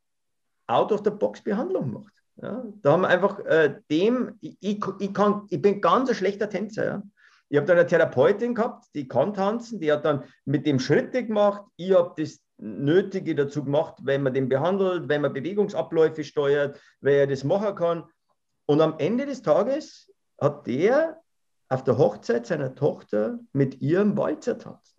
Out-of-the-Box-Behandlung 0.67 1.91
gemacht. 1.91 2.13
Ja. 2.41 2.63
Da 2.81 2.93
haben 2.93 3.01
wir 3.01 3.09
einfach 3.09 3.39
äh, 3.39 3.79
dem, 3.91 4.37
ich, 4.41 4.57
ich, 4.99 5.13
kann, 5.13 5.45
ich 5.49 5.61
bin 5.61 5.81
ganz 5.81 6.09
ein 6.09 6.15
schlechter 6.15 6.49
Tänzer. 6.49 6.85
Ja. 6.85 7.03
Ich 7.49 7.57
habe 7.57 7.67
dann 7.67 7.77
eine 7.77 7.85
Therapeutin 7.85 8.55
gehabt, 8.55 8.85
die 8.95 9.07
kann 9.07 9.33
tanzen, 9.33 9.79
die 9.79 9.91
hat 9.91 10.05
dann 10.05 10.23
mit 10.45 10.65
dem 10.65 10.79
Schritte 10.79 11.23
gemacht. 11.23 11.63
Ich 11.75 11.93
habe 11.93 12.13
das 12.17 12.39
Nötige 12.57 13.35
dazu 13.35 13.63
gemacht, 13.63 13.95
wenn 14.01 14.23
man 14.23 14.33
den 14.33 14.49
behandelt, 14.49 15.07
wenn 15.09 15.21
man 15.21 15.33
Bewegungsabläufe 15.33 16.23
steuert, 16.23 16.79
wer 17.01 17.19
er 17.19 17.27
das 17.27 17.43
machen 17.43 17.75
kann. 17.75 18.05
Und 18.65 18.81
am 18.81 18.95
Ende 18.97 19.25
des 19.25 19.41
Tages 19.41 20.11
hat 20.39 20.65
der 20.65 21.21
auf 21.69 21.83
der 21.83 21.97
Hochzeit 21.97 22.45
seiner 22.45 22.75
Tochter 22.75 23.39
mit 23.51 23.81
ihrem 23.81 24.17
Walzer 24.17 24.57
tanzt. 24.57 24.97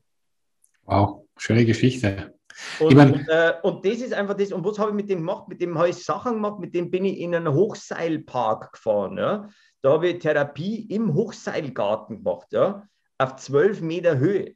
Wow, 0.85 1.26
schöne 1.37 1.64
Geschichte. 1.64 2.35
Und, 2.78 2.90
ich 2.90 2.97
mein, 2.97 3.14
und, 3.14 3.28
äh, 3.28 3.54
und, 3.62 3.85
das 3.85 3.94
ist 3.94 4.12
einfach 4.12 4.35
das. 4.35 4.52
Und 4.52 4.64
was 4.64 4.78
habe 4.78 4.90
ich 4.90 4.97
mit 4.97 5.11
dem 5.11 5.18
gemacht? 5.18 5.49
Mit 5.49 5.61
dem 5.61 5.76
habe 5.76 5.88
ich 5.88 6.04
Sachen 6.04 6.35
gemacht, 6.35 6.61
mit 6.61 6.75
dem 6.75 6.90
bin 6.90 7.04
ich 7.04 7.18
in 7.18 7.35
einen 7.35 7.52
Hochseilpark 7.52 8.73
gefahren. 8.73 9.18
Ja? 9.18 9.49
Da 9.83 9.92
habe 9.92 10.09
ich 10.09 10.18
Therapie 10.21 10.87
im 10.87 11.14
Hochseilgarten 11.14 12.25
gemacht, 12.25 12.49
ja, 12.52 12.88
auf 13.18 13.37
zwölf 13.37 13.80
Meter 13.80 14.18
Höhe. 14.18 14.54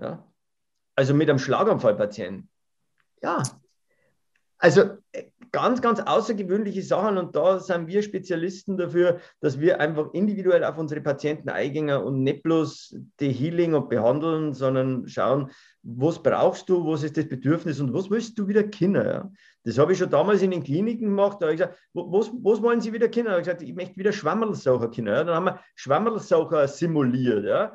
Ja. 0.00 0.24
Also 0.94 1.14
mit 1.14 1.28
einem 1.28 1.38
Schlaganfallpatienten. 1.38 2.48
Ja. 3.22 3.42
Also 4.58 4.98
äh, 5.12 5.30
ganz, 5.52 5.80
ganz 5.80 6.00
außergewöhnliche 6.00 6.82
Sachen 6.82 7.18
und 7.18 7.34
da 7.36 7.58
sind 7.58 7.86
wir 7.86 8.02
Spezialisten 8.02 8.76
dafür, 8.76 9.20
dass 9.40 9.60
wir 9.60 9.80
einfach 9.80 10.12
individuell 10.12 10.64
auf 10.64 10.78
unsere 10.78 11.00
Patienten 11.00 11.48
eingehen 11.48 11.90
und 11.90 12.22
nicht 12.22 12.42
bloß 12.42 12.96
die 13.20 13.32
Healing 13.32 13.74
und 13.74 13.88
behandeln, 13.88 14.52
sondern 14.52 15.08
schauen, 15.08 15.50
was 15.82 16.22
brauchst 16.22 16.68
du, 16.68 16.86
was 16.86 17.02
ist 17.02 17.16
das 17.16 17.28
Bedürfnis 17.28 17.80
und 17.80 17.94
was 17.94 18.10
willst 18.10 18.38
du 18.38 18.46
wieder 18.46 18.62
Kinder. 18.62 19.06
Ja? 19.06 19.30
Das 19.64 19.78
habe 19.78 19.92
ich 19.92 19.98
schon 19.98 20.10
damals 20.10 20.42
in 20.42 20.50
den 20.50 20.62
Kliniken 20.62 21.06
gemacht. 21.06 21.38
Da 21.40 21.46
habe 21.46 21.54
ich 21.54 21.60
gesagt, 21.60 21.78
was, 21.92 22.30
was 22.42 22.62
wollen 22.62 22.80
Sie 22.80 22.92
wieder 22.92 23.08
Kinder? 23.08 23.30
Da 23.30 23.36
habe 23.36 23.42
ich 23.42 23.46
gesagt, 23.46 23.62
ich 23.62 23.74
möchte 23.74 23.96
wieder 23.96 24.12
Schwammerlsaucher 24.12 24.90
Kinder. 24.90 25.14
Ja, 25.14 25.24
dann 25.24 25.34
haben 25.34 25.46
wir 25.46 25.60
Schwammerlsaucher 25.74 26.68
simuliert. 26.68 27.44
Ja. 27.44 27.72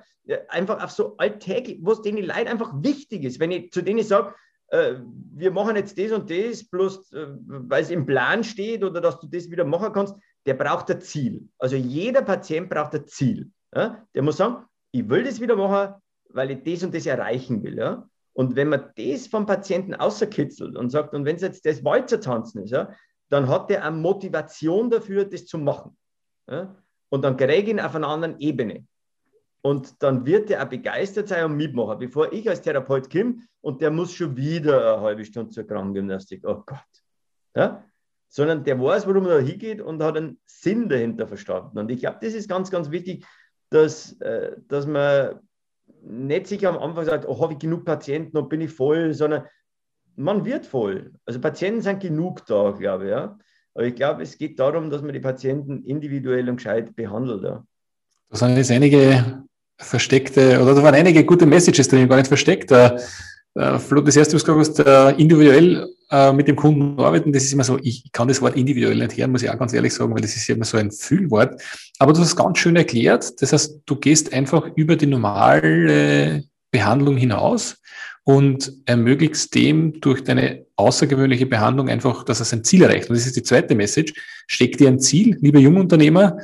Einfach 0.50 0.84
auf 0.84 0.92
so 0.92 1.18
alltäglich, 1.18 1.80
was 1.82 2.02
denen 2.02 2.24
Leid 2.24 2.48
einfach 2.48 2.74
wichtig 2.82 3.24
ist. 3.24 3.40
Wenn 3.40 3.52
ich 3.52 3.72
zu 3.72 3.82
denen 3.82 4.04
sage, 4.04 4.34
äh, 4.74 4.96
wir 5.36 5.52
machen 5.52 5.76
jetzt 5.76 6.00
das 6.00 6.12
und 6.12 6.32
das, 6.32 6.64
bloß 6.64 7.12
äh, 7.14 7.28
weil 7.48 7.84
es 7.84 7.92
im 7.92 8.08
Plan 8.08 8.44
steht 8.44 8.84
oder 8.84 9.00
dass 9.02 9.20
du 9.20 9.28
das 9.28 9.50
wieder 9.52 9.66
machen 9.66 9.94
kannst, 9.94 10.16
der 10.48 10.56
braucht 10.56 10.90
ein 10.90 11.00
Ziel. 11.00 11.48
Also 11.60 11.76
jeder 11.76 12.24
Patient 12.24 12.70
braucht 12.70 12.96
ein 12.96 13.06
Ziel. 13.06 13.52
Ja. 13.76 14.04
Der 14.16 14.24
muss 14.24 14.38
sagen, 14.38 14.66
ich 14.92 15.08
will 15.08 15.24
das 15.24 15.40
wieder 15.40 15.56
machen, 15.56 15.94
weil 16.30 16.52
ich 16.52 16.64
das 16.64 16.84
und 16.84 16.96
das 16.96 17.06
erreichen 17.06 17.62
will. 17.62 17.78
Ja. 17.78 18.10
Und 18.34 18.56
wenn 18.56 18.70
man 18.70 18.90
das 18.96 19.28
vom 19.28 19.46
Patienten 19.46 19.94
außerkitzelt 19.94 20.76
und 20.76 20.90
sagt, 20.90 21.14
und 21.14 21.26
wenn 21.26 21.36
es 21.36 21.44
jetzt 21.44 21.68
das 21.68 21.84
Walzer 21.84 22.20
tanzen 22.20 22.64
ist, 22.64 22.72
ja, 22.72 22.92
dann 23.30 23.48
hat 23.48 23.70
er 23.70 23.86
eine 23.86 23.96
Motivation 23.96 24.90
dafür, 24.90 25.26
das 25.26 25.46
zu 25.46 25.60
machen. 25.60 25.96
Ja? 26.50 26.76
Und 27.10 27.24
dann 27.24 27.38
kriege 27.38 27.54
ich 27.54 27.68
ihn 27.70 27.80
auf 27.80 27.94
einer 27.94 28.08
anderen 28.08 28.40
Ebene. 28.40 28.88
Und 29.66 30.04
dann 30.04 30.26
wird 30.26 30.52
er 30.52 30.62
auch 30.62 30.70
begeistert 30.70 31.30
sein 31.30 31.46
und 31.46 31.56
mitmachen, 31.56 31.98
bevor 31.98 32.34
ich 32.34 32.50
als 32.50 32.62
Therapeut 32.62 33.10
komme 33.10 33.38
und 33.62 33.82
der 33.82 33.92
muss 33.92 34.14
schon 34.14 34.36
wieder 34.36 34.96
eine 34.96 35.02
halbe 35.02 35.24
Stunde 35.24 35.52
zur 35.52 35.64
Krankengymnastik. 35.64 36.44
Oh 36.46 36.64
Gott. 36.66 36.80
Ja? 37.56 37.86
Sondern 38.28 38.66
der 38.66 38.82
weiß, 38.82 39.08
worum 39.08 39.26
er 39.26 39.40
hingeht 39.40 39.80
und 39.80 40.04
hat 40.04 40.18
einen 40.18 40.38
Sinn 40.46 40.90
dahinter 40.90 41.28
verstanden. 41.28 41.80
Und 41.80 41.90
ich 41.92 42.02
glaube, 42.02 42.18
das 42.22 42.34
ist 42.34 42.50
ganz, 42.50 42.72
ganz 42.72 42.92
wichtig, 42.92 43.26
dass, 43.70 44.20
äh, 44.20 44.58
dass 44.68 44.86
man 44.86 45.40
nicht 46.02 46.48
sich 46.48 46.68
am 46.68 46.78
Anfang 46.78 47.06
sagt, 47.06 47.26
oh, 47.26 47.40
habe 47.42 47.54
ich 47.54 47.60
genug 47.60 47.86
Patienten 47.86 48.36
und 48.36 48.50
bin 48.50 48.60
ich 48.60 48.72
voll, 48.72 49.14
sondern 49.14 49.46
man 50.18 50.44
wird 50.44 50.66
voll. 50.66 51.14
Also 51.26 51.40
Patienten 51.40 51.82
sind 51.82 52.02
genug 52.02 52.46
da, 52.48 52.72
glaube 52.72 53.06
ich. 53.06 53.12
Ja. 53.12 53.40
Aber 53.76 53.86
ich 53.86 53.96
glaube, 53.96 54.24
es 54.24 54.38
geht 54.38 54.60
darum, 54.60 54.90
dass 54.90 55.02
man 55.02 55.14
die 55.14 55.22
Patienten 55.22 55.86
individuell 55.86 56.50
und 56.50 56.58
gescheit 56.58 56.94
behandelt. 56.98 57.44
Ja. 57.44 57.66
Da 58.30 58.38
sind 58.38 58.58
jetzt 58.58 58.72
einige 58.72 59.43
versteckte, 59.78 60.62
oder 60.62 60.76
da 60.76 60.84
waren 60.84 60.96
einige 60.96 61.24
gute 61.24 61.46
Messages 61.46 61.88
drin, 61.88 62.08
gar 62.08 62.18
nicht 62.18 62.28
versteckt. 62.28 62.72
Äh, 62.72 62.98
äh, 63.56 63.78
Flo, 63.78 64.02
das 64.02 64.16
erste, 64.16 64.36
was 64.36 64.44
du 64.44 64.58
gesagt 64.58 64.80
hast, 64.80 65.16
äh, 65.16 65.22
individuell 65.22 65.88
äh, 66.10 66.34
mit 66.34 66.48
dem 66.48 66.56
Kunden 66.56 67.00
arbeiten, 67.00 67.32
das 67.32 67.44
ist 67.44 67.54
immer 67.54 67.64
so, 67.64 67.80
ich 67.82 68.12
kann 68.12 68.28
das 68.28 68.42
Wort 68.42 68.56
individuell 68.56 68.98
nicht 68.98 69.18
hören, 69.18 69.32
muss 69.32 69.44
ich 69.44 69.50
auch 69.50 69.60
ganz 69.60 69.74
ehrlich 69.74 69.94
sagen, 69.94 70.14
weil 70.14 70.22
das 70.22 70.36
ist 70.36 70.50
immer 70.50 70.66
so 70.66 70.78
ein 70.78 70.92
Fühlwort. 70.92 71.62
Aber 72.00 72.14
du 72.14 72.20
hast 72.20 72.28
es 72.28 72.36
ganz 72.36 72.58
schön 72.58 72.76
erklärt. 72.76 73.42
Das 73.42 73.54
heißt, 73.54 73.82
du 73.86 73.96
gehst 73.96 74.34
einfach 74.34 74.70
über 74.76 74.96
die 74.96 75.06
normale 75.08 76.44
Behandlung 76.72 77.18
hinaus 77.18 77.78
und 78.24 78.74
ermöglichst 78.86 79.54
dem 79.54 80.00
durch 80.00 80.24
deine 80.24 80.66
außergewöhnliche 80.76 81.46
Behandlung 81.46 81.90
einfach, 81.90 82.24
dass 82.24 82.40
er 82.40 82.46
sein 82.46 82.64
Ziel 82.64 82.82
erreicht. 82.84 83.10
Und 83.10 83.16
das 83.16 83.28
ist 83.28 83.36
die 83.36 83.44
zweite 83.44 83.76
Message. 83.76 84.14
Steck 84.48 84.78
dir 84.78 84.88
ein 84.88 85.00
Ziel, 85.00 85.38
lieber 85.42 85.60
Jungunternehmer, 85.60 86.38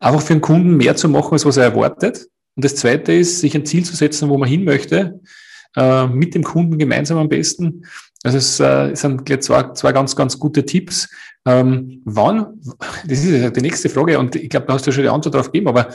einfach 0.00 0.22
für 0.22 0.32
einen 0.32 0.40
Kunden 0.40 0.76
mehr 0.76 0.96
zu 0.96 1.08
machen, 1.08 1.32
als 1.32 1.44
was 1.44 1.56
er 1.56 1.64
erwartet. 1.64 2.26
Und 2.56 2.64
das 2.64 2.74
zweite 2.74 3.12
ist, 3.12 3.40
sich 3.40 3.54
ein 3.54 3.66
Ziel 3.66 3.84
zu 3.84 3.94
setzen, 3.94 4.28
wo 4.28 4.36
man 4.36 4.48
hin 4.48 4.64
möchte 4.64 5.20
äh, 5.76 6.06
mit 6.06 6.34
dem 6.34 6.42
Kunden 6.42 6.78
gemeinsam 6.78 7.18
am 7.18 7.28
besten. 7.28 7.84
Also 8.22 8.38
es 8.38 8.60
äh, 8.60 8.94
sind 8.94 9.26
zwei, 9.42 9.72
zwei 9.72 9.92
ganz, 9.92 10.16
ganz 10.16 10.38
gute 10.38 10.64
Tipps. 10.64 11.08
Ähm, 11.46 12.02
wann, 12.04 12.60
das 13.06 13.24
ist 13.24 13.56
die 13.56 13.62
nächste 13.62 13.88
Frage 13.88 14.18
und 14.18 14.36
ich 14.36 14.50
glaube, 14.50 14.66
da 14.66 14.74
hast 14.74 14.86
du 14.86 14.92
schon 14.92 15.04
die 15.04 15.08
Antwort 15.08 15.34
darauf 15.34 15.50
gegeben, 15.50 15.68
aber 15.68 15.88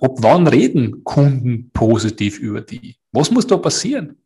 ab 0.00 0.16
wann 0.18 0.46
reden 0.48 1.04
Kunden 1.04 1.70
positiv 1.72 2.40
über 2.40 2.62
die? 2.62 2.96
Was 3.12 3.30
muss 3.30 3.46
da 3.46 3.56
passieren? 3.56 4.16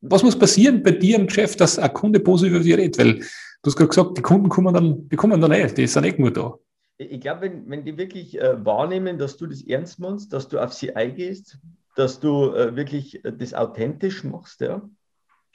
Was 0.00 0.22
muss 0.22 0.38
passieren 0.38 0.84
bei 0.84 0.92
dir 0.92 1.18
im 1.18 1.26
Geschäft, 1.26 1.60
dass 1.60 1.80
ein 1.80 1.92
Kunde 1.92 2.20
positiv 2.20 2.54
über 2.54 2.62
dich 2.62 2.76
redet? 2.76 2.98
Weil 2.98 3.14
du 3.14 3.24
hast 3.66 3.76
gerade 3.76 3.88
gesagt, 3.88 4.18
die 4.18 4.22
Kunden 4.22 4.48
kommen 4.48 4.72
dann, 4.72 5.08
die 5.08 5.16
kommen 5.16 5.40
dann 5.40 5.50
eh, 5.50 5.66
die 5.66 5.88
sind 5.88 6.04
eh 6.04 6.14
nur 6.16 6.32
da. 6.32 6.54
Ich 6.98 7.20
glaube, 7.20 7.42
wenn, 7.42 7.70
wenn 7.70 7.84
die 7.84 7.96
wirklich 7.96 8.40
äh, 8.40 8.64
wahrnehmen, 8.64 9.18
dass 9.18 9.36
du 9.36 9.46
das 9.46 9.62
ernst 9.62 10.00
meinst, 10.00 10.32
dass 10.32 10.48
du 10.48 10.58
auf 10.58 10.72
sie 10.72 10.96
eingehst, 10.96 11.58
dass 11.94 12.18
du 12.18 12.52
äh, 12.52 12.74
wirklich 12.74 13.24
äh, 13.24 13.32
das 13.32 13.54
authentisch 13.54 14.24
machst, 14.24 14.60
ja. 14.60 14.88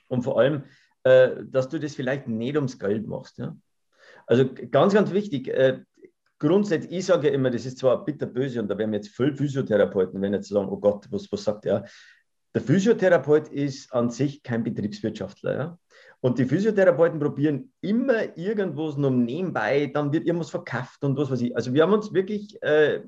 Und 0.08 0.24
vor 0.24 0.40
allem, 0.40 0.64
äh, 1.04 1.44
dass 1.44 1.70
du 1.70 1.80
das 1.80 1.96
vielleicht 1.96 2.28
nicht 2.28 2.56
ums 2.56 2.80
Geld 2.80 3.08
machst, 3.08 3.38
ja. 3.38 3.58
Also 4.26 4.50
ganz, 4.72 4.94
ganz 4.94 5.12
wichtig, 5.12 5.50
äh, 5.50 5.82
grundsätzlich, 6.40 6.92
ich 7.00 7.06
sage 7.06 7.28
ja 7.28 7.34
immer, 7.34 7.52
das 7.52 7.66
ist 7.66 7.78
zwar 7.78 8.06
bitterböse 8.06 8.62
und 8.62 8.70
da 8.70 8.78
werden 8.78 8.94
jetzt 8.94 9.10
viele 9.10 9.36
Physiotherapeuten, 9.36 10.22
wenn 10.22 10.34
jetzt 10.34 10.50
sagen, 10.50 10.70
oh 10.70 10.78
Gott, 10.78 11.08
was, 11.12 11.30
was 11.32 11.44
sagt 11.44 11.66
er? 11.66 11.86
Der 12.54 12.62
Physiotherapeut 12.62 13.50
ist 13.50 13.92
an 13.94 14.10
sich 14.10 14.44
kein 14.44 14.64
Betriebswirtschaftler. 14.64 15.56
Ja? 15.58 15.80
Und 16.24 16.40
die 16.40 16.46
Physiotherapeuten 16.46 17.20
probieren 17.20 17.74
immer 17.82 18.38
irgendwas 18.38 18.96
noch 18.96 19.10
nebenbei, 19.10 19.88
dann 19.88 20.14
wird 20.14 20.26
irgendwas 20.26 20.52
verkauft 20.52 21.04
und 21.04 21.18
was 21.18 21.30
weiß 21.30 21.42
ich. 21.42 21.54
Also 21.54 21.74
wir 21.74 21.84
haben 21.84 21.92
uns 21.92 22.14
wirklich 22.14 22.64
äh, 22.64 23.02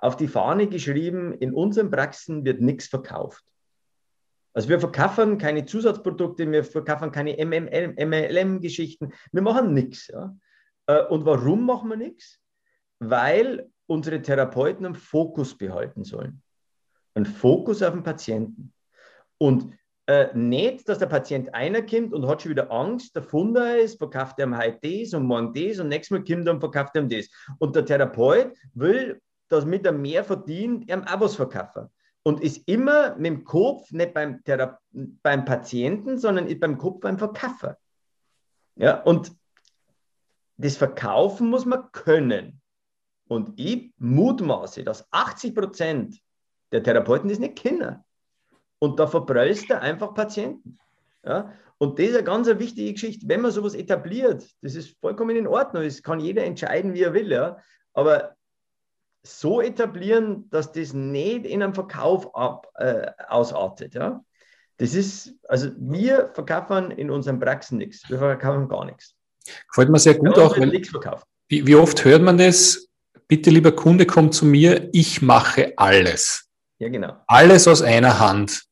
auf 0.00 0.16
die 0.16 0.26
Fahne 0.26 0.66
geschrieben, 0.66 1.34
in 1.34 1.54
unseren 1.54 1.92
Praxen 1.92 2.44
wird 2.44 2.60
nichts 2.60 2.88
verkauft. 2.88 3.44
Also 4.52 4.68
wir 4.68 4.80
verkaufen 4.80 5.38
keine 5.38 5.64
Zusatzprodukte, 5.64 6.50
wir 6.50 6.64
verkaufen 6.64 7.12
keine 7.12 7.36
MLM-Geschichten, 7.36 9.12
wir 9.30 9.42
machen 9.42 9.72
nichts. 9.72 10.08
Ja. 10.08 10.36
Äh, 10.88 11.04
und 11.04 11.24
warum 11.24 11.64
machen 11.64 11.88
wir 11.90 11.96
nichts? 11.96 12.40
Weil 12.98 13.70
unsere 13.86 14.20
Therapeuten 14.20 14.84
einen 14.84 14.96
Fokus 14.96 15.56
behalten 15.56 16.02
sollen. 16.02 16.42
Einen 17.14 17.26
Fokus 17.26 17.80
auf 17.80 17.94
den 17.94 18.02
Patienten. 18.02 18.72
Und 19.38 19.72
äh, 20.06 20.28
nicht, 20.34 20.88
dass 20.88 20.98
der 20.98 21.06
Patient 21.06 21.54
einer 21.54 21.82
kommt 21.82 22.12
und 22.12 22.26
hat 22.26 22.42
schon 22.42 22.50
wieder 22.50 22.70
Angst, 22.70 23.16
der 23.16 23.22
Funder 23.22 23.78
ist, 23.78 23.98
verkauft 23.98 24.38
er 24.38 24.46
ihm 24.46 24.56
heute 24.56 24.78
das 24.82 25.14
und 25.14 25.26
morgen 25.26 25.52
das 25.54 25.78
und 25.78 25.88
nächstes 25.88 26.10
Mal 26.10 26.24
kommt 26.24 26.46
er 26.46 26.54
und 26.54 26.60
verkauft 26.60 26.94
er 26.94 27.02
ihm 27.02 27.08
das. 27.08 27.28
Und 27.58 27.74
der 27.74 27.84
Therapeut 27.84 28.52
will 28.74 29.20
damit 29.48 29.84
er 29.84 29.92
mehr 29.92 30.24
verdient, 30.24 30.88
ihm 30.90 31.04
auch 31.04 31.20
was 31.20 31.36
verkaufen. 31.36 31.88
Und 32.22 32.40
ist 32.40 32.66
immer 32.66 33.14
mit 33.16 33.26
dem 33.26 33.44
Kopf 33.44 33.90
nicht 33.92 34.14
beim, 34.14 34.42
Thera 34.44 34.78
beim 34.90 35.44
Patienten, 35.44 36.18
sondern 36.18 36.46
ist 36.46 36.60
beim 36.60 36.78
Kopf 36.78 37.00
beim 37.00 37.18
Verkäufer. 37.18 37.76
Ja, 38.76 39.02
und 39.02 39.32
das 40.56 40.76
Verkaufen 40.76 41.48
muss 41.48 41.66
man 41.66 41.92
können. 41.92 42.60
Und 43.28 43.58
ich 43.58 43.92
mutmaße, 43.98 44.84
dass 44.84 45.06
80 45.12 45.54
Prozent 45.54 46.20
der 46.72 46.82
Therapeuten 46.82 47.28
das 47.28 47.38
nicht 47.38 47.56
kennen. 47.56 48.03
Und 48.84 49.00
da 49.00 49.06
verbrüllst 49.06 49.70
er 49.70 49.80
einfach 49.80 50.12
Patienten. 50.12 50.78
Ja? 51.24 51.54
Und 51.78 51.98
das 51.98 52.08
ist 52.08 52.16
eine 52.16 52.24
ganz 52.24 52.46
wichtige 52.48 52.92
Geschichte. 52.92 53.26
Wenn 53.26 53.40
man 53.40 53.50
sowas 53.50 53.74
etabliert, 53.74 54.46
das 54.60 54.74
ist 54.74 54.94
vollkommen 55.00 55.34
in 55.36 55.46
Ordnung. 55.46 55.84
Es 55.84 56.02
kann 56.02 56.20
jeder 56.20 56.44
entscheiden, 56.44 56.92
wie 56.92 57.00
er 57.00 57.14
will. 57.14 57.32
Ja? 57.32 57.56
Aber 57.94 58.36
so 59.22 59.62
etablieren, 59.62 60.50
dass 60.50 60.70
das 60.70 60.92
nicht 60.92 61.46
in 61.46 61.62
einem 61.62 61.72
Verkauf 61.72 62.36
ab, 62.36 62.70
äh, 62.74 63.10
ausartet. 63.26 63.94
Ja? 63.94 64.22
Das 64.76 64.92
ist, 64.92 65.32
also 65.48 65.70
wir 65.78 66.30
verkaufen 66.34 66.90
in 66.90 67.10
unseren 67.10 67.40
Praxen 67.40 67.78
nichts. 67.78 68.02
Wir 68.10 68.18
verkaufen 68.18 68.68
gar 68.68 68.84
nichts. 68.84 69.14
Gefällt 69.68 69.88
mir 69.88 69.98
sehr 69.98 70.18
gut 70.18 70.38
auch. 70.38 70.58
Weil, 70.58 70.72
wie, 71.48 71.66
wie 71.66 71.74
oft 71.74 72.04
hört 72.04 72.20
man 72.20 72.36
das? 72.36 72.86
Bitte, 73.28 73.48
lieber 73.48 73.72
Kunde, 73.72 74.04
komm 74.04 74.30
zu 74.30 74.44
mir, 74.44 74.90
ich 74.92 75.22
mache 75.22 75.72
alles. 75.78 76.50
Ja, 76.78 76.90
genau. 76.90 77.16
Alles 77.28 77.66
aus 77.66 77.80
einer 77.80 78.18
Hand. 78.20 78.66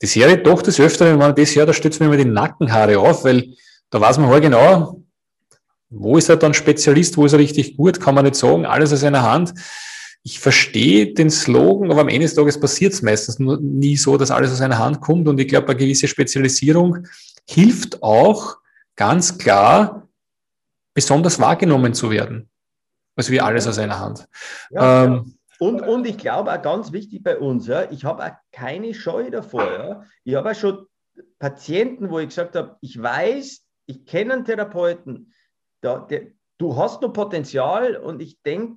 Das 0.00 0.16
höre 0.16 0.30
ich 0.30 0.42
doch 0.42 0.62
das 0.62 0.80
Öfteren, 0.80 1.12
wenn 1.12 1.18
man 1.18 1.34
das 1.34 1.54
hört, 1.54 1.68
da 1.68 1.72
stützt 1.72 2.00
mir 2.00 2.06
immer 2.06 2.16
die 2.16 2.24
Nackenhaare 2.24 2.98
auf, 2.98 3.24
weil 3.24 3.54
da 3.90 4.00
weiß 4.00 4.18
man 4.18 4.28
halt 4.28 4.42
genau, 4.42 5.02
wo 5.90 6.16
ist 6.16 6.28
er 6.28 6.36
dann 6.36 6.54
Spezialist? 6.54 7.16
Wo 7.16 7.26
ist 7.26 7.32
er 7.32 7.40
richtig 7.40 7.76
gut? 7.76 8.00
Kann 8.00 8.14
man 8.14 8.24
nicht 8.24 8.36
sagen. 8.36 8.64
Alles 8.64 8.92
aus 8.92 9.04
einer 9.04 9.22
Hand. 9.22 9.52
Ich 10.22 10.38
verstehe 10.38 11.12
den 11.12 11.30
Slogan, 11.30 11.90
aber 11.90 12.02
am 12.02 12.08
Ende 12.08 12.26
des 12.26 12.34
Tages 12.34 12.60
passiert 12.60 12.92
es 12.92 13.02
meistens 13.02 13.38
nur 13.38 13.58
nie 13.60 13.96
so, 13.96 14.16
dass 14.16 14.30
alles 14.30 14.52
aus 14.52 14.60
einer 14.60 14.78
Hand 14.78 15.00
kommt. 15.00 15.26
Und 15.26 15.40
ich 15.40 15.48
glaube, 15.48 15.68
eine 15.68 15.76
gewisse 15.76 16.06
Spezialisierung 16.06 17.06
hilft 17.48 18.02
auch 18.02 18.58
ganz 18.96 19.36
klar, 19.38 20.08
besonders 20.94 21.40
wahrgenommen 21.40 21.94
zu 21.94 22.10
werden. 22.10 22.48
Also 23.16 23.32
wie 23.32 23.40
alles 23.40 23.66
aus 23.66 23.78
einer 23.78 23.98
Hand. 23.98 24.28
Ja, 24.70 25.04
ähm. 25.04 25.34
Und, 25.60 25.82
und 25.82 26.06
ich 26.06 26.16
glaube 26.16 26.50
auch 26.50 26.62
ganz 26.62 26.90
wichtig 26.90 27.22
bei 27.22 27.38
uns, 27.38 27.66
ja, 27.66 27.90
ich 27.90 28.06
habe 28.06 28.24
auch 28.24 28.32
keine 28.50 28.94
Scheu 28.94 29.30
davor. 29.30 29.70
Ja. 29.70 30.04
Ich 30.24 30.34
habe 30.34 30.50
auch 30.50 30.54
schon 30.54 30.86
Patienten, 31.38 32.10
wo 32.10 32.18
ich 32.18 32.28
gesagt 32.28 32.56
habe, 32.56 32.78
ich 32.80 33.00
weiß, 33.00 33.66
ich 33.84 34.06
kenne 34.06 34.32
einen 34.32 34.44
Therapeuten, 34.46 35.34
da, 35.82 35.98
der, 35.98 36.28
du 36.56 36.76
hast 36.76 37.02
noch 37.02 37.12
Potenzial 37.12 37.96
und 37.96 38.22
ich 38.22 38.40
denke, 38.40 38.76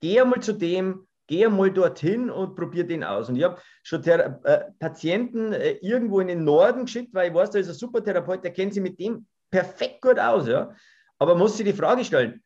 geh 0.00 0.20
einmal 0.20 0.42
zu 0.42 0.54
dem, 0.54 1.06
geh 1.28 1.46
einmal 1.46 1.70
dorthin 1.70 2.30
und 2.30 2.56
probier 2.56 2.84
den 2.84 3.04
aus. 3.04 3.28
Und 3.28 3.36
ich 3.36 3.44
habe 3.44 3.60
schon 3.84 4.02
Thera 4.02 4.40
äh, 4.42 4.72
Patienten 4.80 5.52
äh, 5.52 5.74
irgendwo 5.82 6.18
in 6.18 6.26
den 6.26 6.42
Norden 6.42 6.86
geschickt, 6.86 7.14
weil 7.14 7.28
ich 7.28 7.34
weiß, 7.34 7.50
da 7.50 7.60
ist 7.60 7.68
ein 7.68 7.74
super 7.74 8.02
Therapeut, 8.02 8.42
der 8.42 8.52
kennt 8.52 8.74
sich 8.74 8.82
mit 8.82 8.98
dem 8.98 9.24
perfekt 9.52 10.02
gut 10.02 10.18
aus. 10.18 10.48
Ja? 10.48 10.74
Aber 11.20 11.36
muss 11.36 11.56
sich 11.56 11.64
die 11.64 11.72
Frage 11.72 12.04
stellen, 12.04 12.42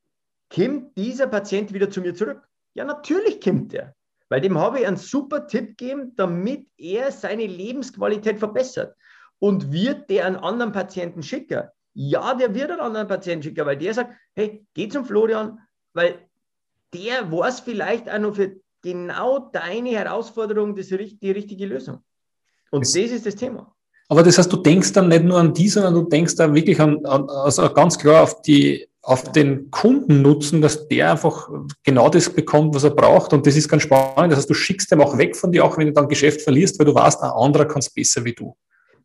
kommt 0.55 0.95
dieser 0.99 1.27
Patient 1.27 1.73
wieder 1.73 1.89
zu 1.89 2.03
mir 2.03 2.15
zurück? 2.15 2.47
Ja, 2.75 2.85
natürlich 2.85 3.41
kommt 3.41 3.73
der. 3.73 3.95
Weil 4.29 4.41
dem 4.41 4.59
habe 4.59 4.81
ich 4.81 4.87
einen 4.87 4.97
super 4.97 5.47
Tipp 5.47 5.77
gegeben, 5.77 6.15
damit 6.17 6.67
er 6.79 7.13
seine 7.13 7.47
Lebensqualität 7.47 8.39
verbessert. 8.39 8.97
Und 9.39 9.73
wird 9.73 10.09
der 10.09 10.27
einen 10.27 10.37
anderen 10.37 10.73
Patienten 10.73 11.23
schicken, 11.23 11.65
Ja, 11.95 12.35
der 12.35 12.55
wird 12.55 12.71
einen 12.71 12.81
anderen 12.81 13.09
Patienten 13.09 13.43
schicken, 13.43 13.67
weil 13.67 13.77
der 13.77 13.93
sagt, 13.93 14.15
hey, 14.35 14.65
geh 14.73 14.89
zum 14.89 15.05
Florian, 15.05 15.59
weil 15.93 16.29
der 16.95 17.31
weiß 17.31 17.61
vielleicht 17.61 18.09
auch 18.09 18.19
noch 18.19 18.37
für 18.37 18.57
genau 18.81 19.39
deine 19.39 19.91
Herausforderung 19.91 20.75
das, 20.75 20.89
die 20.89 21.31
richtige 21.31 21.67
Lösung. 21.67 21.99
Und 22.71 22.87
das, 22.87 22.93
das 22.93 23.11
ist 23.11 23.27
das 23.27 23.37
Thema. 23.37 23.75
Aber 24.09 24.23
das 24.23 24.39
heißt, 24.39 24.53
du 24.53 24.57
denkst 24.57 24.93
dann 24.93 25.09
nicht 25.09 25.25
nur 25.25 25.39
an 25.39 25.55
die, 25.55 25.69
sondern 25.69 25.95
du 25.95 26.03
denkst 26.03 26.37
da 26.37 26.53
wirklich 26.53 26.81
an, 26.81 27.05
an 27.07 27.29
also 27.29 27.69
ganz 27.73 27.99
klar 27.99 28.23
auf 28.23 28.43
die 28.43 28.89
auf 29.03 29.33
den 29.33 29.71
Kunden 29.71 30.23
nutzen, 30.23 30.63
dass 30.63 30.87
der 30.87 31.11
einfach 31.11 31.49
genau 31.83 32.09
das 32.09 32.31
bekommt, 32.31 32.75
was 32.75 32.85
er 32.85 32.91
braucht. 32.91 33.33
Und 33.33 33.47
das 33.47 33.57
ist 33.57 33.69
ganz 33.69 33.83
spannend. 33.83 34.33
Das 34.33 34.39
heißt, 34.39 34.51
du 34.51 34.55
schickst 34.55 34.93
dem 34.93 35.01
auch 35.01 35.19
weg 35.19 35.37
von 35.37 35.51
dir, 35.51 35.65
auch 35.65 35.77
wenn 35.77 35.89
du 35.89 35.93
dann 35.93 36.09
Geschäft 36.09 36.43
verlierst, 36.43 36.79
weil 36.79 36.87
du 36.87 36.95
weißt, 36.95 37.21
ein 37.23 37.31
anderer 37.31 37.65
kann 37.65 37.81
es 37.81 37.91
besser 37.91 38.25
wie 38.25 38.33
du. 38.33 38.57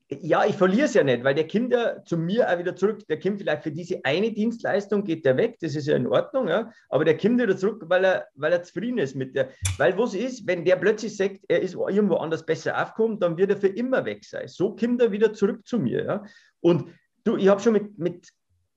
Ja, 0.10 0.46
ich 0.46 0.56
verliere 0.56 0.86
es 0.86 0.94
ja 0.94 1.04
nicht, 1.04 1.26
weil 1.26 1.36
der 1.36 1.48
ja 1.48 2.02
zu 2.06 2.16
mir 2.16 2.50
auch 2.50 2.58
wieder 2.58 2.76
zurück. 2.76 3.06
Der 3.10 3.20
kommt 3.20 3.40
vielleicht 3.40 3.64
für 3.64 3.72
diese 3.72 4.00
eine 4.06 4.32
Dienstleistung, 4.32 5.04
geht 5.04 5.26
der 5.26 5.36
weg, 5.36 5.58
das 5.60 5.76
ist 5.76 5.88
ja 5.88 5.98
in 5.98 6.08
Ordnung, 6.08 6.48
ja. 6.48 6.72
Aber 6.88 7.04
der 7.04 7.18
kommt 7.18 7.42
wieder 7.42 7.58
zurück, 7.58 7.84
weil 7.88 8.06
er, 8.06 8.28
weil 8.36 8.54
er 8.54 8.64
zufrieden 8.64 9.00
ist 9.00 9.16
mit 9.16 9.36
der. 9.36 9.50
Weil 9.78 9.98
was 9.98 10.14
ist, 10.14 10.48
wenn 10.48 10.64
der 10.64 10.78
plötzlich 10.78 11.18
sagt, 11.18 11.40
er 11.50 11.62
ist 11.62 11.76
irgendwo 11.76 12.16
anders 12.16 12.46
besser 12.46 12.82
aufgekommen, 12.82 13.20
dann 13.20 13.36
wird 13.36 13.50
er 13.50 13.58
für 13.58 13.68
immer 13.68 14.06
weg 14.06 14.24
sein. 14.24 14.48
So 14.48 14.78
kommt 14.78 15.02
er 15.02 15.12
wieder 15.12 15.34
zurück 15.34 15.68
zu 15.68 15.78
mir, 15.78 16.06
ja. 16.06 16.24
Und 16.62 16.86
du, 17.26 17.36
ich 17.36 17.50
habe 17.50 17.60
schon 17.60 17.74
mit, 17.74 17.98
mit, 18.00 18.30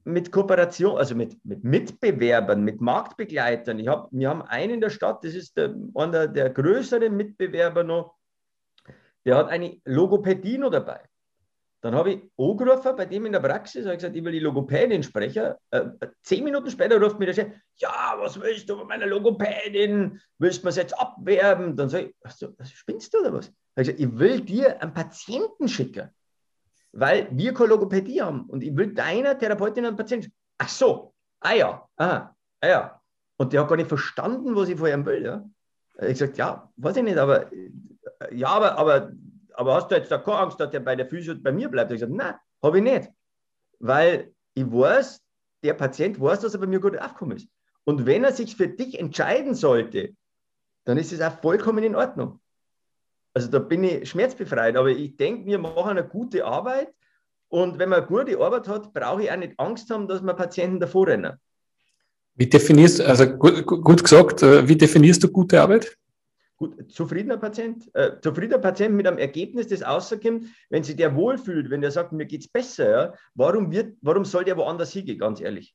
mit 0.04 0.32
Kooperation, 0.32 0.96
also 0.96 1.14
mit, 1.14 1.36
mit 1.44 1.64
Mitbewerbern, 1.64 2.62
mit 2.62 2.80
Marktbegleitern. 2.80 3.78
Ich 3.78 3.88
hab, 3.88 4.08
wir 4.10 4.28
haben 4.28 4.42
einen 4.42 4.74
in 4.74 4.80
der 4.80 4.90
Stadt, 4.90 5.24
das 5.24 5.34
ist 5.34 5.56
der, 5.56 5.74
einer 5.94 6.26
der 6.26 6.50
größeren 6.50 7.14
Mitbewerber 7.14 7.84
noch, 7.84 8.16
der 9.24 9.36
hat 9.36 9.48
eine 9.48 9.80
Logopädie 9.84 10.58
noch 10.58 10.70
dabei. 10.70 11.00
Dann 11.82 11.94
habe 11.94 12.12
ich 12.12 12.22
angerufen 12.36 12.94
bei 12.94 13.06
dem 13.06 13.24
in 13.24 13.32
der 13.32 13.40
Praxis, 13.40 13.86
habe 13.86 13.96
gesagt, 13.96 14.14
ich 14.14 14.22
will 14.22 14.32
die 14.32 14.38
Logopädin 14.40 15.02
sprechen. 15.02 15.54
Äh, 15.70 15.86
zehn 16.22 16.44
Minuten 16.44 16.70
später 16.70 17.00
ruft 17.00 17.18
mir 17.18 17.26
der 17.26 17.32
Chef, 17.32 17.48
ja, 17.76 18.14
was 18.18 18.38
willst 18.38 18.68
du 18.68 18.76
von 18.76 18.86
meiner 18.86 19.06
Logopädin? 19.06 20.20
Willst 20.38 20.62
du 20.62 20.68
mir 20.68 20.74
jetzt 20.74 20.98
abwerben? 20.98 21.76
Dann 21.76 21.88
sage 21.88 22.08
ich, 22.08 22.14
also, 22.22 22.54
spinnst 22.64 23.14
du 23.14 23.20
oder 23.20 23.32
was? 23.32 23.46
Ich, 23.48 23.54
gesagt, 23.76 24.00
ich 24.00 24.18
will 24.18 24.40
dir 24.42 24.82
einen 24.82 24.92
Patienten 24.92 25.68
schicken, 25.68 26.10
weil 26.92 27.28
wir 27.30 27.54
keine 27.54 27.70
Logopädie 27.70 28.22
haben 28.22 28.46
und 28.46 28.62
ich 28.62 28.76
will 28.76 28.94
deiner 28.94 29.38
Therapeutin 29.38 29.86
einen 29.86 29.96
Patienten. 29.96 30.32
Ach 30.58 30.68
so, 30.68 31.14
ah 31.40 31.54
ja, 31.54 31.88
aha, 31.96 32.34
ah 32.60 32.66
ja. 32.66 33.00
Und 33.36 33.52
der 33.52 33.62
hat 33.62 33.68
gar 33.68 33.76
nicht 33.76 33.88
verstanden, 33.88 34.54
was 34.54 34.68
ich 34.68 34.78
von 34.78 34.90
ihm 34.90 35.06
will. 35.06 35.24
Ja? 35.24 35.44
Ich 36.00 36.18
gesagt, 36.18 36.36
ja, 36.36 36.70
weiß 36.76 36.96
ich 36.96 37.02
nicht, 37.02 37.16
aber 37.16 37.50
ja, 38.32 38.48
aber, 38.48 38.76
aber 38.76 39.12
aber 39.60 39.74
hast 39.74 39.90
du 39.90 39.94
jetzt 39.94 40.10
da 40.10 40.16
keine 40.16 40.38
Angst, 40.38 40.58
dass 40.58 40.70
der 40.70 40.80
bei 40.80 40.96
der 40.96 41.06
Physio 41.06 41.34
bei 41.34 41.52
mir 41.52 41.68
bleibt? 41.68 41.90
Ich 41.90 42.00
gesagt, 42.00 42.16
nein, 42.16 42.34
habe 42.62 42.78
ich 42.78 42.82
nicht. 42.82 43.10
Weil 43.78 44.32
ich 44.54 44.64
weiß, 44.64 45.22
der 45.62 45.74
Patient 45.74 46.18
weiß, 46.18 46.40
dass 46.40 46.54
er 46.54 46.60
bei 46.60 46.66
mir 46.66 46.80
gut 46.80 46.98
aufgekommen 46.98 47.36
ist. 47.36 47.48
Und 47.84 48.06
wenn 48.06 48.24
er 48.24 48.32
sich 48.32 48.56
für 48.56 48.68
dich 48.68 48.98
entscheiden 48.98 49.54
sollte, 49.54 50.14
dann 50.84 50.96
ist 50.96 51.12
es 51.12 51.20
auch 51.20 51.40
vollkommen 51.40 51.84
in 51.84 51.94
Ordnung. 51.94 52.39
Also 53.32 53.48
da 53.48 53.58
bin 53.58 53.84
ich 53.84 54.08
schmerzbefreit, 54.08 54.76
aber 54.76 54.88
ich 54.88 55.16
denke, 55.16 55.46
wir 55.46 55.58
machen 55.58 55.90
eine 55.90 56.04
gute 56.06 56.44
Arbeit 56.44 56.92
und 57.48 57.78
wenn 57.78 57.88
man 57.88 58.00
eine 58.00 58.08
gute 58.08 58.38
Arbeit 58.40 58.68
hat, 58.68 58.92
brauche 58.92 59.22
ich 59.22 59.30
auch 59.30 59.36
nicht 59.36 59.58
Angst 59.58 59.90
haben, 59.90 60.08
dass 60.08 60.22
man 60.22 60.36
Patienten 60.36 60.80
davor 60.80 61.06
rennen. 61.06 61.38
Wie 62.34 62.48
definierst, 62.48 63.00
also 63.00 63.26
gut, 63.26 63.66
gut 63.66 64.02
gesagt, 64.02 64.42
äh, 64.42 64.66
wie 64.66 64.76
definierst 64.76 65.22
du 65.22 65.28
gute 65.28 65.60
Arbeit? 65.60 65.96
Gut, 66.56 66.92
zufriedener 66.92 67.38
Patient, 67.38 67.90
äh, 67.94 68.20
zufriedener 68.20 68.58
Patient 68.58 68.94
mit 68.94 69.06
einem 69.06 69.18
Ergebnis, 69.18 69.66
das 69.68 69.82
rauskommt, 69.82 70.46
wenn 70.68 70.84
sich 70.84 70.96
der 70.96 71.14
wohlfühlt, 71.14 71.70
wenn 71.70 71.80
der 71.80 71.90
sagt, 71.90 72.12
mir 72.12 72.26
geht 72.26 72.42
es 72.42 72.48
besser, 72.48 72.90
ja, 72.90 73.14
warum, 73.34 73.70
wird, 73.70 73.96
warum 74.02 74.24
soll 74.24 74.44
der 74.44 74.56
woanders 74.56 74.92
hingehen, 74.92 75.18
ganz 75.18 75.40
ehrlich? 75.40 75.74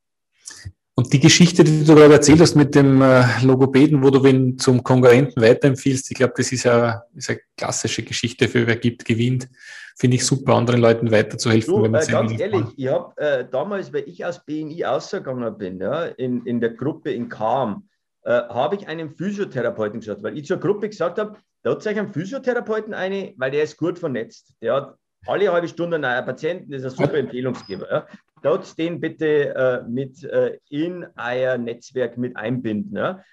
Und 0.97 1.11
die 1.11 1.19
Geschichte, 1.19 1.65
die 1.65 1.83
du 1.83 1.93
gerade 1.93 2.13
erzählt 2.13 2.39
hast 2.39 2.55
mit 2.55 2.73
dem 2.73 3.01
äh, 3.01 3.23
Logopäden, 3.43 4.01
wo 4.01 4.09
du 4.09 4.25
ihn 4.25 4.57
zum 4.57 4.81
Konkurrenten 4.81 5.41
weiterempfiehlst, 5.41 6.09
ich 6.09 6.17
glaube, 6.17 6.33
das 6.37 6.53
ist 6.53 6.63
ja 6.63 7.03
ist 7.13 7.29
eine 7.29 7.39
klassische 7.57 8.03
Geschichte 8.03 8.47
für 8.47 8.65
wer 8.65 8.77
gibt, 8.77 9.03
gewinnt. 9.03 9.49
Finde 9.97 10.15
ich 10.15 10.25
super, 10.25 10.55
anderen 10.55 10.79
Leuten 10.79 11.11
weiterzuhelfen. 11.11 11.74
Du, 11.74 11.83
wenn 11.83 11.91
man 11.91 12.01
äh, 12.01 12.11
ganz 12.11 12.39
ehrlich, 12.39 12.61
kann. 12.61 12.74
ich 12.77 12.87
habe 12.87 13.17
äh, 13.17 13.46
damals, 13.50 13.91
weil 13.93 14.03
ich 14.07 14.24
aus 14.24 14.46
BNI 14.46 14.85
ausgegangen 14.85 15.57
bin, 15.57 15.79
ja, 15.79 16.05
in, 16.05 16.46
in 16.46 16.61
der 16.61 16.72
Gruppe 16.72 17.11
in 17.11 17.27
Kam, 17.27 17.89
äh, 18.24 18.31
habe 18.31 18.75
ich 18.75 18.87
einen 18.87 19.15
Physiotherapeuten 19.15 20.00
geschaut, 20.00 20.24
weil 20.24 20.37
ich 20.37 20.46
zur 20.46 20.57
Gruppe 20.57 20.87
gesagt 20.87 21.20
habe, 21.20 21.37
da 21.63 21.72
hat 21.72 21.83
sich 21.83 21.98
ein 21.98 22.13
Physiotherapeuten 22.13 22.93
eine, 22.93 23.33
weil 23.37 23.51
der 23.51 23.63
ist 23.63 23.77
gut 23.77 24.00
vernetzt. 24.00 24.53
Der 24.61 24.75
hat 24.75 24.96
alle 25.27 25.51
halbe 25.51 25.67
Stunde 25.67 25.98
einen 25.98 26.25
Patienten, 26.25 26.72
das 26.72 26.83
ist 26.83 27.00
ein 27.00 27.05
super 27.05 27.17
Empfehlungsgeber. 27.17 27.91
Ja. 27.91 28.07
Da 28.46 28.62
den 28.77 29.00
bitte 29.00 29.55
äh, 29.55 29.81
mit 29.90 30.24
äh, 30.24 30.60
in 30.70 31.08
euer 31.18 31.58
Netzwerk 31.58 32.16
mit 32.16 32.38
einbinden. 32.38 32.96
Ja. 32.96 33.24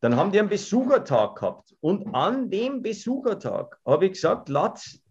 Dann 0.00 0.16
haben 0.16 0.32
die 0.32 0.38
einen 0.38 0.48
Besuchertag 0.48 1.36
gehabt 1.36 1.76
und 1.80 2.14
an 2.14 2.48
dem 2.48 2.80
Besuchertag 2.80 3.78
habe 3.84 4.06
ich 4.06 4.12
gesagt, 4.12 4.48
lasst 4.48 5.02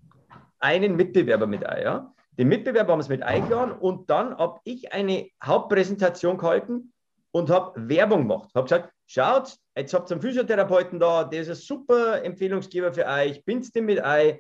einen 0.58 0.96
Mitbewerber 0.96 1.46
mit 1.46 1.64
ein. 1.64 1.84
Ja. 1.84 2.16
Den 2.40 2.48
Mitbewerber 2.48 2.94
haben 2.94 3.02
es 3.02 3.08
mit 3.08 3.22
eingeladen 3.22 3.74
und 3.74 4.10
dann 4.10 4.36
habe 4.36 4.62
ich 4.64 4.92
eine 4.92 5.30
Hauptpräsentation 5.44 6.40
gehalten 6.40 6.92
und 7.30 7.52
habe 7.52 7.88
Werbung 7.88 8.22
gemacht. 8.28 8.50
Habe 8.56 8.64
gesagt, 8.64 8.94
schaut, 9.06 9.60
jetzt 9.78 9.94
habt 9.94 10.10
ihr 10.10 10.16
einen 10.16 10.22
Physiotherapeuten 10.24 11.00
da, 11.00 11.24
der 11.24 11.42
ist 11.42 11.50
ein 11.50 11.56
super 11.56 12.24
Empfehlungsgeber 12.24 12.92
für 12.94 13.06
euch, 13.06 13.46
bindet 13.46 13.76
den 13.76 13.86
mit 13.86 14.00
ein. 14.00 14.40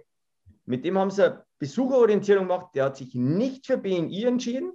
Mit 0.66 0.84
dem 0.84 0.98
haben 0.98 1.12
sie 1.12 1.26
eine 1.26 1.46
Besucherorientierung 1.60 2.48
gemacht, 2.48 2.74
der 2.74 2.86
hat 2.86 2.98
sich 2.98 3.14
nicht 3.14 3.68
für 3.68 3.78
BNI 3.78 4.24
entschieden. 4.24 4.74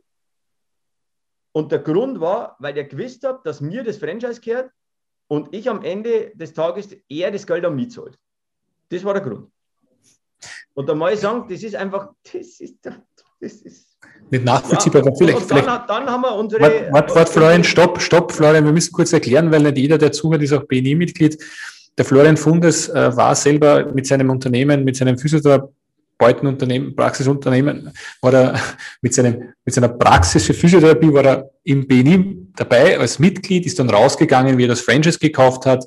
Und 1.52 1.72
der 1.72 1.80
Grund 1.80 2.20
war, 2.20 2.56
weil 2.58 2.76
er 2.76 2.84
gewusst 2.84 3.24
hat, 3.24 3.44
dass 3.44 3.60
mir 3.60 3.82
das 3.82 3.96
Franchise 3.96 4.40
gehört 4.40 4.70
und 5.28 5.54
ich 5.54 5.68
am 5.68 5.82
Ende 5.82 6.32
des 6.34 6.52
Tages 6.52 6.88
eher 7.08 7.30
das 7.30 7.46
Geld 7.46 7.64
an 7.64 7.74
mich 7.74 7.90
zahlt. 7.90 8.18
Das 8.88 9.04
war 9.04 9.14
der 9.14 9.22
Grund. 9.22 9.48
Und 10.74 10.88
da 10.88 10.94
muss 10.94 11.12
ich 11.12 11.20
sagen, 11.20 11.46
das 11.48 11.62
ist 11.62 11.74
einfach, 11.74 12.10
das 12.32 12.60
ist, 12.60 12.78
das 13.40 13.52
ist 13.52 13.90
nicht 14.30 14.44
nachvollziehbar. 14.44 15.04
Ja, 15.04 15.12
vielleicht, 15.16 15.40
und 15.40 15.50
dann, 15.50 15.86
dann, 15.86 16.10
haben 16.10 16.22
wir 16.22 16.34
unsere. 16.34 16.62
Warte, 16.62 16.88
wart, 16.92 17.14
wart, 17.14 17.28
Florian, 17.28 17.64
stopp, 17.64 18.00
stopp, 18.00 18.32
Florian, 18.32 18.64
wir 18.64 18.72
müssen 18.72 18.92
kurz 18.92 19.12
erklären, 19.12 19.50
weil 19.50 19.62
nicht 19.62 19.78
jeder, 19.78 19.98
der 19.98 20.12
zuhört, 20.12 20.42
ist 20.42 20.52
auch 20.52 20.64
BNI-Mitglied. 20.64 21.38
Der 21.98 22.04
Florian 22.04 22.36
Fundes 22.36 22.88
äh, 22.88 23.16
war 23.16 23.34
selber 23.34 23.92
mit 23.92 24.06
seinem 24.06 24.30
Unternehmen, 24.30 24.84
mit 24.84 24.96
seinem 24.96 25.18
Physiotherapeutenunternehmen, 26.20 26.94
Praxisunternehmen, 26.94 27.90
war 28.20 28.34
er 28.34 28.60
mit, 29.00 29.14
seinem, 29.14 29.54
mit 29.64 29.74
seiner 29.74 29.88
Praxis 29.88 30.44
für 30.44 30.54
Physiotherapie, 30.54 31.12
war 31.12 31.24
er 31.24 31.50
im 31.64 31.86
BNI 31.86 32.36
dabei 32.56 32.98
als 32.98 33.18
Mitglied, 33.18 33.66
ist 33.66 33.78
dann 33.78 33.90
rausgegangen, 33.90 34.58
wie 34.58 34.64
er 34.64 34.68
das 34.68 34.82
Franchise 34.82 35.18
gekauft 35.18 35.66
hat 35.66 35.86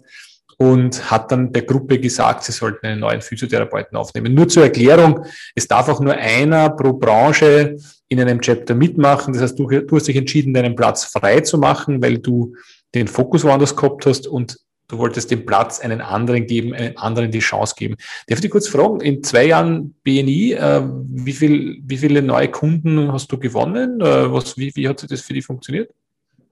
und 0.57 1.11
hat 1.11 1.31
dann 1.31 1.51
der 1.51 1.63
Gruppe 1.63 1.99
gesagt, 1.99 2.43
sie 2.43 2.51
sollten 2.51 2.85
einen 2.85 3.01
neuen 3.01 3.21
Physiotherapeuten 3.21 3.97
aufnehmen. 3.97 4.33
Nur 4.33 4.47
zur 4.47 4.63
Erklärung, 4.63 5.25
es 5.55 5.67
darf 5.67 5.89
auch 5.89 5.99
nur 5.99 6.13
einer 6.13 6.69
pro 6.71 6.93
Branche 6.93 7.77
in 8.07 8.19
einem 8.19 8.41
Chapter 8.41 8.75
mitmachen. 8.75 9.33
Das 9.33 9.41
heißt, 9.43 9.59
du, 9.59 9.67
du 9.67 9.95
hast 9.95 10.07
dich 10.07 10.15
entschieden, 10.15 10.53
deinen 10.53 10.75
Platz 10.75 11.05
frei 11.05 11.41
zu 11.41 11.57
machen, 11.57 12.01
weil 12.01 12.19
du 12.19 12.55
den 12.93 13.07
Fokus 13.07 13.43
woanders 13.43 13.75
gehabt 13.75 14.05
hast 14.05 14.27
und 14.27 14.57
du 14.87 14.97
wolltest 14.97 15.31
den 15.31 15.45
Platz 15.45 15.79
einen 15.79 16.01
anderen 16.01 16.45
geben, 16.45 16.73
einen 16.73 16.97
anderen 16.97 17.31
die 17.31 17.39
Chance 17.39 17.75
geben. 17.77 17.95
Darf 18.27 18.37
ich 18.37 18.41
dich 18.41 18.51
kurz 18.51 18.67
fragen, 18.67 19.01
in 19.01 19.23
zwei 19.23 19.45
Jahren 19.45 19.95
BNI, 20.03 20.53
äh, 20.53 20.81
wie, 20.83 21.33
viel, 21.33 21.79
wie 21.83 21.97
viele 21.97 22.21
neue 22.21 22.49
Kunden 22.49 23.11
hast 23.11 23.31
du 23.31 23.37
gewonnen? 23.37 24.01
Äh, 24.01 24.31
was, 24.31 24.57
wie, 24.57 24.71
wie 24.75 24.87
hat 24.87 25.09
das 25.09 25.21
für 25.21 25.33
dich 25.33 25.45
funktioniert? 25.45 25.91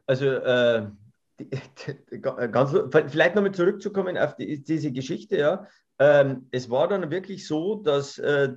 Also 0.08 0.26
äh, 0.26 0.88
ganz, 2.52 2.76
vielleicht 3.08 3.36
nochmal 3.36 3.54
zurückzukommen 3.54 4.18
auf 4.18 4.36
die, 4.36 4.62
diese 4.64 4.92
Geschichte, 4.92 5.38
ja. 5.38 5.68
Ähm, 6.00 6.48
es 6.52 6.70
war 6.70 6.88
dann 6.88 7.12
wirklich 7.12 7.48
so, 7.48 7.76
dass, 7.76 8.18
äh, 8.18 8.50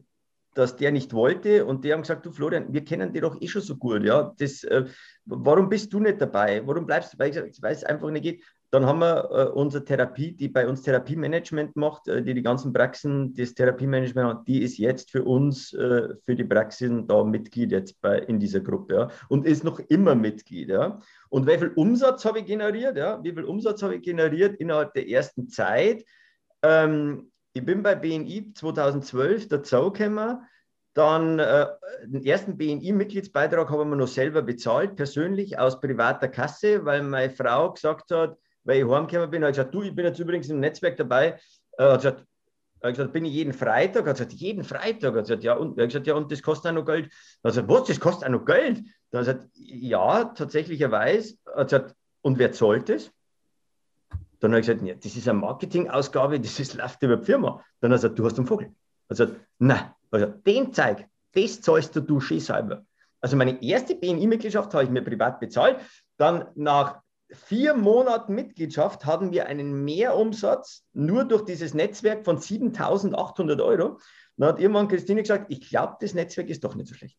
dass 0.54 0.76
der 0.76 0.92
nicht 0.92 1.12
wollte 1.12 1.66
und 1.66 1.84
die 1.84 1.92
haben 1.92 2.02
gesagt, 2.02 2.24
du 2.24 2.32
Florian, 2.32 2.72
wir 2.72 2.84
kennen 2.84 3.12
dich 3.12 3.22
doch 3.22 3.40
eh 3.40 3.48
schon 3.48 3.62
so 3.62 3.76
gut, 3.76 4.02
ja. 4.02 4.32
Das, 4.38 4.64
äh, 4.64 4.84
warum 5.26 5.68
bist 5.68 5.92
du 5.92 6.00
nicht 6.00 6.20
dabei? 6.20 6.62
Warum 6.66 6.87
bleibst 6.87 7.12
du 7.12 7.16
dabei? 7.16 7.30
Ich 7.30 7.62
weiß 7.62 7.84
einfach 7.84 8.10
nicht 8.10 8.22
geht. 8.22 8.42
Dann 8.74 8.87
haben 8.87 8.98
wir 8.98 9.30
äh, 9.30 9.44
unsere 9.52 9.84
Therapie, 9.84 10.32
die 10.32 10.48
bei 10.48 10.66
uns 10.66 10.82
Therapiemanagement 10.82 11.76
macht, 11.76 12.08
äh, 12.08 12.24
die 12.24 12.34
die 12.34 12.42
ganzen 12.42 12.72
Praxen, 12.72 13.32
das 13.32 13.54
Therapiemanagement 13.54 14.28
hat, 14.28 14.48
die 14.48 14.62
ist 14.62 14.78
jetzt 14.78 15.12
für 15.12 15.22
uns, 15.22 15.72
äh, 15.74 16.08
für 16.24 16.34
die 16.34 16.42
Praxen 16.42 17.06
da 17.06 17.22
Mitglied 17.22 17.70
jetzt 17.70 18.00
bei, 18.00 18.18
in 18.18 18.40
dieser 18.40 18.58
Gruppe 18.58 18.94
ja, 18.94 19.08
und 19.28 19.46
ist 19.46 19.62
noch 19.62 19.78
immer 19.78 20.16
Mitglied. 20.16 20.70
Ja. 20.70 20.98
Und 21.28 21.46
wie 21.46 21.56
viel 21.56 21.68
Umsatz 21.76 22.24
habe 22.24 22.40
ich 22.40 22.46
generiert? 22.46 22.96
Ja? 22.96 23.22
Wie 23.22 23.32
viel 23.32 23.44
Umsatz 23.44 23.80
habe 23.80 23.94
ich 23.94 24.02
generiert 24.02 24.56
innerhalb 24.56 24.92
der 24.94 25.08
ersten 25.08 25.48
Zeit? 25.48 26.04
Ähm, 26.62 27.30
ich 27.52 27.64
bin 27.64 27.84
bei 27.84 27.94
BNI 27.94 28.54
2012 28.54 29.50
dazugekommen. 29.50 30.38
Dann 30.94 31.38
äh, 31.38 31.66
den 32.06 32.24
ersten 32.24 32.56
BNI-Mitgliedsbeitrag 32.56 33.70
haben 33.70 33.90
wir 33.90 33.96
noch 33.96 34.08
selber 34.08 34.42
bezahlt, 34.42 34.96
persönlich 34.96 35.60
aus 35.60 35.80
privater 35.80 36.26
Kasse, 36.26 36.84
weil 36.84 37.04
meine 37.04 37.30
Frau 37.30 37.72
gesagt 37.72 38.10
hat, 38.10 38.37
weil 38.64 38.83
ich 38.83 38.88
heimgekommen 38.88 39.31
bin, 39.31 39.44
hat 39.44 39.50
gesagt, 39.50 39.74
du, 39.74 39.83
ich 39.83 39.94
bin 39.94 40.05
jetzt 40.05 40.18
übrigens 40.18 40.48
im 40.48 40.61
Netzwerk 40.61 40.96
dabei, 40.96 41.38
äh, 41.79 41.85
hat 41.85 41.96
gesagt, 41.96 42.24
Er 42.81 42.88
hat 42.88 42.96
gesagt, 42.96 43.12
bin 43.14 43.24
ich 43.24 43.33
jeden 43.33 43.55
Freitag? 43.55 44.05
Er 44.05 44.11
hat 44.11 44.16
gesagt, 44.18 44.33
jeden 44.35 44.62
Freitag. 44.62 45.14
Er 45.14 45.18
hat 45.18 45.24
gesagt, 45.24 45.42
ja, 45.42 45.55
und, 45.55 45.79
er 45.79 45.85
hat 45.85 45.90
gesagt, 45.90 46.07
ja, 46.07 46.14
und 46.14 46.31
das 46.31 46.42
kostet 46.42 46.70
auch 46.70 46.74
noch 46.74 46.85
Geld. 46.85 47.07
Er 47.42 47.48
hat 47.48 47.55
gesagt, 47.55 47.68
was, 47.68 47.85
das 47.85 47.98
kostet 47.98 48.29
auch 48.29 48.33
noch 48.33 48.44
Geld? 48.44 48.83
Dann 49.11 49.20
hat 49.20 49.29
er 49.29 49.35
gesagt, 49.35 49.50
ja, 49.55 50.24
tatsächlicherweise. 50.24 51.37
Er 51.46 51.61
hat 51.61 51.68
gesagt, 51.68 51.94
und 52.20 52.38
wer 52.38 52.53
zahlt 52.53 52.90
das? 52.90 53.11
Dann 54.40 54.53
habe 54.53 54.61
ich 54.61 54.66
gesagt, 54.66 54.87
ja, 54.87 54.94
das 54.94 55.16
ist 55.16 55.27
eine 55.27 55.38
Marketingausgabe, 55.38 56.38
das 56.38 56.61
ist 56.61 56.74
läuft 56.74 57.03
über 57.03 57.16
die 57.16 57.24
Firma. 57.24 57.64
Dann 57.81 57.90
hat 57.90 58.00
er 58.00 58.03
gesagt, 58.03 58.18
du 58.18 58.27
hast 58.27 58.37
einen 58.37 58.46
Vogel. 58.46 58.66
Er 58.66 58.72
hat 58.72 59.09
gesagt, 59.09 59.40
nein, 59.59 59.90
also 60.11 60.27
den 60.27 60.72
Zeig, 60.74 61.09
das 61.33 61.62
zahlst 61.62 61.96
du, 61.96 62.00
du 62.00 62.20
schön 62.20 62.40
selber. 62.40 62.85
Also 63.22 63.37
meine 63.37 63.62
erste 63.62 63.94
BNI-Mitgliedschaft 63.94 64.74
habe 64.74 64.85
ich 64.85 64.90
mir 64.90 65.00
privat 65.03 65.40
bezahlt. 65.40 65.79
Dann 66.18 66.48
nach 66.55 67.00
vier 67.35 67.75
Monaten 67.75 68.35
Mitgliedschaft 68.35 69.05
hatten 69.05 69.33
wir 69.33 69.47
einen 69.47 69.85
Mehrumsatz 69.85 70.85
nur 70.92 71.25
durch 71.25 71.44
dieses 71.44 71.75
Netzwerk 71.75 72.25
von 72.25 72.38
7.800 72.38 73.62
Euro. 73.62 73.99
Dann 74.37 74.49
hat 74.49 74.61
irgendwann 74.61 74.88
Christine 74.88 75.23
gesagt, 75.23 75.47
ich 75.49 75.68
glaube, 75.68 75.97
das 76.01 76.14
Netzwerk 76.14 76.49
ist 76.49 76.64
doch 76.64 76.75
nicht 76.75 76.88
so 76.88 76.94
schlecht. 76.94 77.18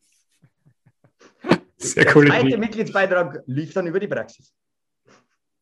Sehr 1.78 2.04
Der 2.04 2.16
cool. 2.16 2.26
Zweite 2.26 2.58
Mitgliedsbeitrag 2.58 3.42
lief 3.46 3.72
dann 3.74 3.86
über 3.86 4.00
die 4.00 4.08
Praxis. 4.08 4.52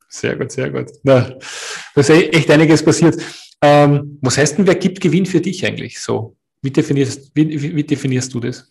Sehr 0.08 0.36
gut, 0.36 0.52
sehr 0.52 0.70
gut. 0.70 0.92
Na, 1.02 1.36
da 1.94 2.00
ist 2.00 2.10
echt 2.10 2.50
einiges 2.50 2.84
passiert. 2.84 3.20
Ähm, 3.60 4.18
was 4.20 4.38
heißt 4.38 4.58
denn, 4.58 4.66
wer 4.66 4.76
gibt 4.76 5.00
Gewinn 5.00 5.26
für 5.26 5.40
dich 5.40 5.66
eigentlich 5.66 6.00
so? 6.00 6.36
Wie 6.62 6.70
definierst, 6.70 7.32
wie, 7.34 7.48
wie, 7.60 7.76
wie 7.76 7.84
definierst 7.84 8.32
du 8.32 8.40
das? 8.40 8.70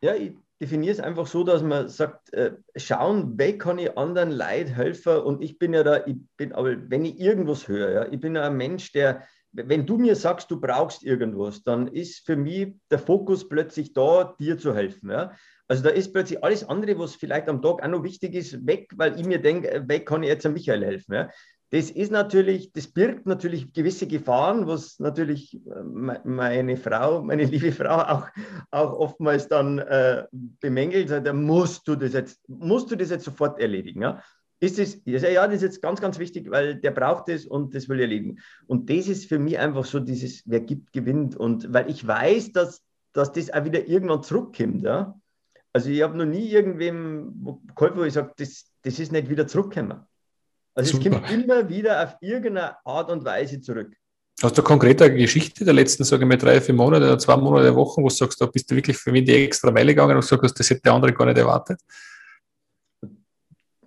Ja, 0.00 0.14
ich 0.14 0.32
definiere 0.60 0.92
es 0.92 1.00
einfach 1.00 1.26
so, 1.26 1.42
dass 1.42 1.62
man 1.62 1.88
sagt, 1.88 2.32
äh, 2.34 2.52
schauen, 2.76 3.38
wie 3.38 3.56
kann 3.56 3.78
ich 3.78 3.96
anderen 3.96 4.30
Leid 4.30 4.68
helfen 4.68 5.16
und 5.18 5.42
ich 5.42 5.58
bin 5.58 5.72
ja 5.72 5.82
da, 5.82 6.06
ich 6.06 6.16
bin, 6.36 6.52
aber 6.52 6.76
wenn 6.90 7.04
ich 7.04 7.18
irgendwas 7.18 7.66
höre, 7.66 7.90
ja, 7.90 8.12
ich 8.12 8.20
bin 8.20 8.36
ja 8.36 8.46
ein 8.46 8.56
Mensch, 8.56 8.92
der, 8.92 9.22
wenn 9.52 9.86
du 9.86 9.96
mir 9.96 10.14
sagst, 10.16 10.50
du 10.50 10.60
brauchst 10.60 11.02
irgendwas, 11.02 11.62
dann 11.64 11.88
ist 11.88 12.26
für 12.26 12.36
mich 12.36 12.74
der 12.90 12.98
Fokus 12.98 13.48
plötzlich 13.48 13.94
da, 13.94 14.36
dir 14.38 14.58
zu 14.58 14.74
helfen. 14.74 15.10
Ja? 15.10 15.32
Also 15.66 15.82
da 15.82 15.90
ist 15.90 16.12
plötzlich 16.12 16.44
alles 16.44 16.68
andere, 16.68 16.98
was 16.98 17.14
vielleicht 17.14 17.48
am 17.48 17.62
Tag 17.62 17.82
auch 17.82 17.88
noch 17.88 18.04
wichtig 18.04 18.34
ist, 18.34 18.66
weg, 18.66 18.90
weil 18.96 19.18
ich 19.18 19.26
mir 19.26 19.40
denke, 19.40 19.70
äh, 19.70 19.88
weg 19.88 20.06
kann 20.06 20.22
ich 20.22 20.28
jetzt 20.28 20.46
an 20.46 20.52
Michael 20.52 20.84
helfen. 20.84 21.14
Ja? 21.14 21.30
Das 21.72 21.88
ist 21.88 22.10
natürlich, 22.10 22.72
das 22.72 22.88
birgt 22.88 23.26
natürlich 23.26 23.72
gewisse 23.72 24.08
Gefahren, 24.08 24.66
was 24.66 24.98
natürlich 24.98 25.54
äh, 25.54 25.82
meine 26.24 26.76
Frau, 26.76 27.22
meine 27.22 27.44
liebe 27.44 27.70
Frau 27.70 27.98
auch, 27.98 28.28
auch 28.72 28.92
oftmals 28.92 29.46
dann 29.46 29.78
äh, 29.78 30.24
bemängelt. 30.32 31.10
Da 31.10 31.32
musst 31.32 31.86
du 31.86 31.94
das 31.94 32.12
jetzt, 32.12 32.40
musst 32.48 32.90
du 32.90 32.96
das 32.96 33.10
jetzt 33.10 33.24
sofort 33.24 33.60
erledigen. 33.60 34.02
Ja? 34.02 34.20
Ist 34.58 34.80
es, 34.80 35.00
ja, 35.04 35.46
das 35.46 35.56
ist 35.56 35.62
jetzt 35.62 35.80
ganz, 35.80 36.00
ganz 36.00 36.18
wichtig, 36.18 36.50
weil 36.50 36.74
der 36.74 36.90
braucht 36.90 37.28
es 37.28 37.46
und 37.46 37.72
das 37.74 37.88
will 37.88 37.98
er 37.98 38.02
erledigen. 38.02 38.40
Und 38.66 38.90
das 38.90 39.06
ist 39.06 39.26
für 39.26 39.38
mich 39.38 39.56
einfach 39.58 39.84
so 39.84 40.00
dieses, 40.00 40.42
wer 40.46 40.60
gibt, 40.60 40.92
gewinnt. 40.92 41.36
Und 41.36 41.72
weil 41.72 41.88
ich 41.88 42.04
weiß, 42.04 42.50
dass, 42.50 42.82
dass 43.12 43.32
das 43.32 43.52
auch 43.52 43.64
wieder 43.64 43.86
irgendwann 43.86 44.24
zurückkommt. 44.24 44.82
Ja? 44.82 45.14
Also 45.72 45.88
ich 45.88 46.02
habe 46.02 46.18
noch 46.18 46.26
nie 46.26 46.48
irgendwem 46.48 47.62
geholfen, 47.76 47.98
wo 47.98 48.02
ich 48.02 48.12
sage, 48.12 48.32
das, 48.36 48.66
das 48.82 48.98
ist 48.98 49.12
nicht 49.12 49.30
wieder 49.30 49.46
zurückgekommen. 49.46 50.00
Also 50.80 50.96
Super. 50.96 51.16
es 51.16 51.28
kommt 51.28 51.30
immer 51.30 51.68
wieder 51.68 52.02
auf 52.02 52.16
irgendeine 52.20 52.76
Art 52.84 53.10
und 53.10 53.24
Weise 53.24 53.60
zurück. 53.60 53.94
Hast 54.42 54.56
du 54.56 54.62
konkrete 54.62 55.14
Geschichte 55.14 55.66
der 55.66 55.74
letzten, 55.74 56.04
sage 56.04 56.24
ich 56.24 56.28
mal, 56.28 56.38
drei, 56.38 56.60
vier 56.62 56.74
Monate 56.74 57.04
oder 57.04 57.18
zwei 57.18 57.36
Monate, 57.36 57.74
Wochen, 57.74 58.02
wo 58.02 58.08
du 58.08 58.14
sagst, 58.14 58.40
da 58.40 58.46
bist 58.46 58.70
du 58.70 58.74
wirklich 58.74 58.96
für 58.96 59.12
mich 59.12 59.24
die 59.24 59.34
extra 59.34 59.70
Meile 59.70 59.88
gegangen 59.88 60.16
und 60.16 60.24
sagst, 60.24 60.58
das 60.58 60.70
hätte 60.70 60.80
der 60.80 60.94
andere 60.94 61.12
gar 61.12 61.26
nicht 61.26 61.36
erwartet? 61.36 61.78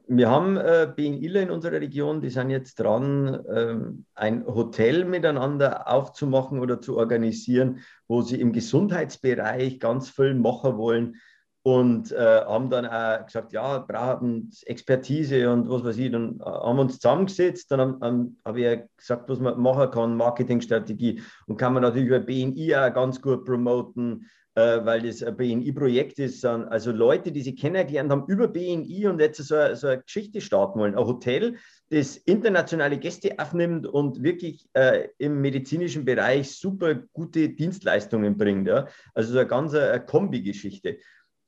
Wir 0.05 0.29
haben 0.29 0.57
äh, 0.57 0.87
BNIler 0.95 1.41
in 1.41 1.49
unserer 1.49 1.81
Region, 1.81 2.21
die 2.21 2.29
sind 2.29 2.51
jetzt 2.51 2.75
dran, 2.75 3.43
ähm, 3.51 4.05
ein 4.13 4.45
Hotel 4.45 5.05
miteinander 5.05 5.87
aufzumachen 5.91 6.59
oder 6.59 6.79
zu 6.79 6.97
organisieren, 6.97 7.79
wo 8.07 8.21
sie 8.21 8.39
im 8.39 8.53
Gesundheitsbereich 8.53 9.79
ganz 9.79 10.11
viel 10.11 10.35
machen 10.35 10.77
wollen 10.77 11.15
und 11.63 12.11
äh, 12.11 12.41
haben 12.41 12.69
dann 12.69 12.85
auch 12.85 13.25
gesagt, 13.25 13.53
ja, 13.53 13.79
brauchen 13.79 14.51
Expertise 14.65 15.49
und 15.49 15.69
was 15.69 15.83
weiß 15.83 15.97
ich. 15.97 16.11
Dann 16.11 16.39
äh, 16.41 16.43
haben 16.43 16.77
wir 16.77 16.81
uns 16.81 16.99
zusammengesetzt, 16.99 17.71
dann 17.71 17.79
habe 17.79 18.05
ähm, 18.05 18.37
hab 18.43 18.57
ich 18.57 18.79
gesagt, 18.97 19.29
was 19.29 19.39
man 19.39 19.59
machen 19.59 19.89
kann, 19.91 20.17
Marketingstrategie. 20.17 21.21
Und 21.47 21.57
kann 21.57 21.73
man 21.73 21.83
natürlich 21.83 22.09
über 22.09 22.19
BNI 22.19 22.75
auch 22.75 22.93
ganz 22.93 23.21
gut 23.21 23.45
promoten, 23.45 24.29
äh, 24.55 24.83
weil 24.83 25.03
das 25.03 25.23
ein 25.23 25.37
BNI-Projekt 25.37 26.19
ist. 26.19 26.43
Also 26.45 26.91
Leute, 26.91 27.31
die 27.31 27.41
sie 27.41 27.55
kennengelernt 27.55 28.11
haben 28.11 28.25
über 28.27 28.49
BNI 28.49 29.07
und 29.07 29.21
jetzt 29.21 29.41
so, 29.41 29.55
so 29.73 29.87
eine 29.87 30.01
Geschichte 30.01 30.41
starten 30.41 30.79
wollen. 30.79 30.95
Ein 30.95 31.05
Hotel, 31.05 31.55
das 31.89 32.17
internationale 32.17 32.97
Gäste 32.97 33.39
aufnimmt 33.39 33.87
und 33.87 34.21
wirklich 34.21 34.67
äh, 34.73 35.07
im 35.17 35.39
medizinischen 35.39 36.03
Bereich 36.03 36.51
super 36.51 36.95
gute 37.13 37.47
Dienstleistungen 37.49 38.37
bringt. 38.37 38.67
Ja? 38.67 38.87
Also 39.13 39.31
so 39.31 39.39
eine 39.39 39.47
ganz 39.47 39.73
eine 39.73 39.91
äh, 39.91 39.99
Kombi-Geschichte. 40.01 40.97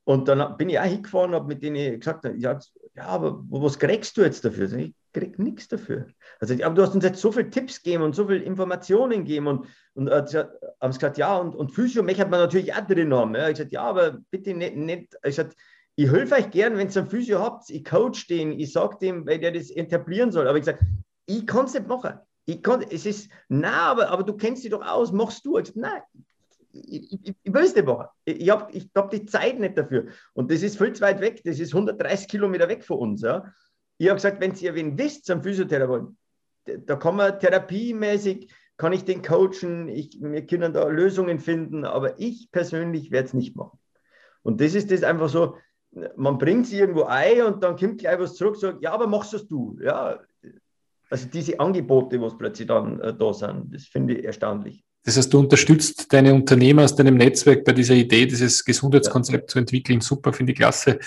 Und 0.06 0.28
dann 0.28 0.56
bin 0.58 0.70
ich 0.70 0.80
auch 0.80 0.84
hingefahren 0.84 1.32
und 1.32 1.36
habe 1.36 1.48
mit 1.48 1.63
denen 1.63 2.00
gesagt, 2.00 2.26
ja, 2.38 2.60
aber 2.98 3.44
was 3.50 3.78
kriegst 3.78 4.15
du 4.15 4.22
jetzt 4.22 4.46
dafür? 4.46 4.72
Ich 4.72 4.94
krieg 5.13 5.39
nichts 5.39 5.68
dafür. 5.68 6.08
Also, 6.39 6.54
aber 6.63 6.76
du 6.76 6.84
hast 6.84 6.94
uns 6.94 7.04
jetzt 7.04 7.20
so 7.20 7.32
viele 7.32 7.50
Tipps 7.50 7.82
gegeben 7.82 8.04
und 8.04 8.15
so 8.15 8.28
viele 8.28 8.44
Informationen 8.44 9.26
gegeben 9.26 9.48
und, 9.48 9.68
und 9.96 10.08
äh, 10.08 10.46
haben 10.80 10.94
gesagt, 10.94 11.18
ja, 11.18 11.38
und, 11.38 11.56
und 11.56 11.72
Physio 11.72 12.04
möchte 12.04 12.26
man 12.28 12.39
natürlich 12.39 12.74
auch 12.74 12.86
drin 12.86 13.13
haben. 13.13 13.34
Ja. 13.34 13.50
Ich 13.50 13.56
gesagt, 13.56 13.72
ja, 13.72 13.82
aber 13.82 14.20
bitte 14.30 14.54
nicht, 14.54 14.76
nicht. 14.76 15.15
ich 15.15 15.22
gesagt, 15.22 15.56
ich 15.96 16.12
helfe 16.12 16.36
euch 16.36 16.52
gern, 16.52 16.78
wenn 16.78 16.89
ihr 16.89 16.98
einen 16.98 17.10
Physio 17.10 17.39
habt, 17.39 17.70
ich 17.70 17.84
coach 17.84 18.28
den, 18.28 18.60
ich 18.60 18.74
sage 18.74 18.98
dem, 19.02 19.26
weil 19.26 19.39
der 19.39 19.54
das 19.54 19.72
etablieren 19.72 20.32
soll. 20.32 20.48
Aber 20.48 20.58
ich 20.58 20.65
gesagt, 20.65 20.84
ich 21.26 21.48
kann 21.48 21.65
es 21.65 21.74
nicht 21.74 21.88
machen. 21.88 22.20
Ich 22.46 22.62
kann, 22.62 22.84
es 22.84 23.08
ist, 23.08 23.32
na, 23.50 23.91
aber, 23.91 24.10
aber 24.10 24.24
du 24.24 24.34
kennst 24.34 24.63
dich 24.63 24.72
doch 24.72 24.86
aus, 24.86 25.12
machst 25.12 25.46
du. 25.46 25.58
Ich 25.58 25.63
gesagt, 25.63 25.78
nein, 25.78 26.02
ich, 26.76 27.12
ich, 27.12 27.36
ich 27.42 27.54
will 27.54 27.64
es 27.64 27.76
nicht 27.76 27.86
machen. 27.86 28.08
Ich 28.26 28.50
habe 28.50 28.72
ich 28.72 28.90
hab 28.96 29.10
die 29.10 29.26
Zeit 29.26 29.60
nicht 29.60 29.78
dafür. 29.78 30.08
Und 30.34 30.52
das 30.52 30.62
ist 30.62 30.78
viel 30.78 30.94
zu 30.94 31.02
weit 31.02 31.22
weg. 31.22 31.42
Das 31.44 31.60
ist 31.60 31.74
130 31.74 32.28
Kilometer 32.28 32.68
weg 32.68 32.84
von 32.84 32.98
uns. 32.98 33.22
Ja. 33.22 33.54
Ich 33.98 34.08
habe 34.08 34.16
gesagt, 34.16 34.42
wenn 34.42 34.54
ihr 34.56 34.76
wen 34.76 34.98
wisst 34.98 35.26
zum 35.26 35.42
Physiotherapeuten, 35.42 36.18
da 36.66 36.96
kann 36.96 37.16
man 37.16 37.40
therapiemäßig, 37.40 38.52
kann 38.78 38.92
ich 38.92 39.06
den 39.06 39.22
coachen, 39.22 39.88
ich, 39.88 40.18
wir 40.20 40.46
können 40.46 40.74
da 40.74 40.88
Lösungen 40.88 41.40
finden, 41.40 41.86
aber 41.86 42.20
ich 42.20 42.52
persönlich 42.52 43.12
werde 43.12 43.28
es 43.28 43.34
nicht 43.34 43.56
machen. 43.56 43.80
Und 44.44 44.60
das 44.60 44.76
ist 44.76 44.92
das 44.92 45.04
einfach 45.04 45.30
so, 45.30 45.58
man 46.18 46.38
bringt 46.38 46.68
sie 46.68 46.80
irgendwo 46.80 47.04
ein 47.04 47.44
und 47.44 47.64
dann 47.64 47.78
kommt 47.78 48.00
gleich 48.00 48.20
was 48.20 48.36
zurück, 48.36 48.58
sagt, 48.58 48.82
ja, 48.82 48.92
aber 48.92 49.08
machst 49.08 49.34
es 49.34 49.48
du. 49.48 49.78
Ja, 49.82 50.20
also 51.10 51.28
diese 51.30 51.60
Angebote, 51.60 52.20
was 52.20 52.38
plötzlich 52.38 52.68
dann 52.68 53.00
äh, 53.00 53.16
da 53.16 53.34
sind, 53.34 53.74
das 53.74 53.86
finde 53.86 54.16
ich 54.16 54.26
erstaunlich. 54.26 54.84
Das 55.06 55.18
heißt, 55.18 55.32
du 55.32 55.39
unterstützt 55.39 56.12
deine 56.12 56.34
Unternehmer 56.34 56.84
aus 56.84 56.96
deinem 56.96 57.15
Netzwerk 57.15 57.63
bei 57.63 57.74
dieser 57.74 57.94
Idee, 57.94 58.26
dieses 58.26 58.65
Gesundheitskonzept 58.65 59.44
ja. 59.44 59.48
zu 59.48 59.60
entwickeln. 59.60 60.02
Super, 60.02 60.34
finde 60.34 60.52
ich 60.52 60.58
klasse. 60.58 61.00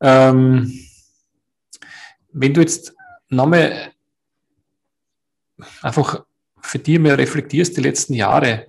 Ähm, 0.00 0.72
wenn 2.32 2.54
du 2.54 2.62
jetzt 2.62 2.94
nochmal 3.28 3.92
einfach 5.82 6.24
für 6.60 6.78
dich 6.78 6.98
mehr 6.98 7.18
reflektierst, 7.18 7.76
die 7.76 7.82
letzten 7.82 8.14
Jahre, 8.14 8.66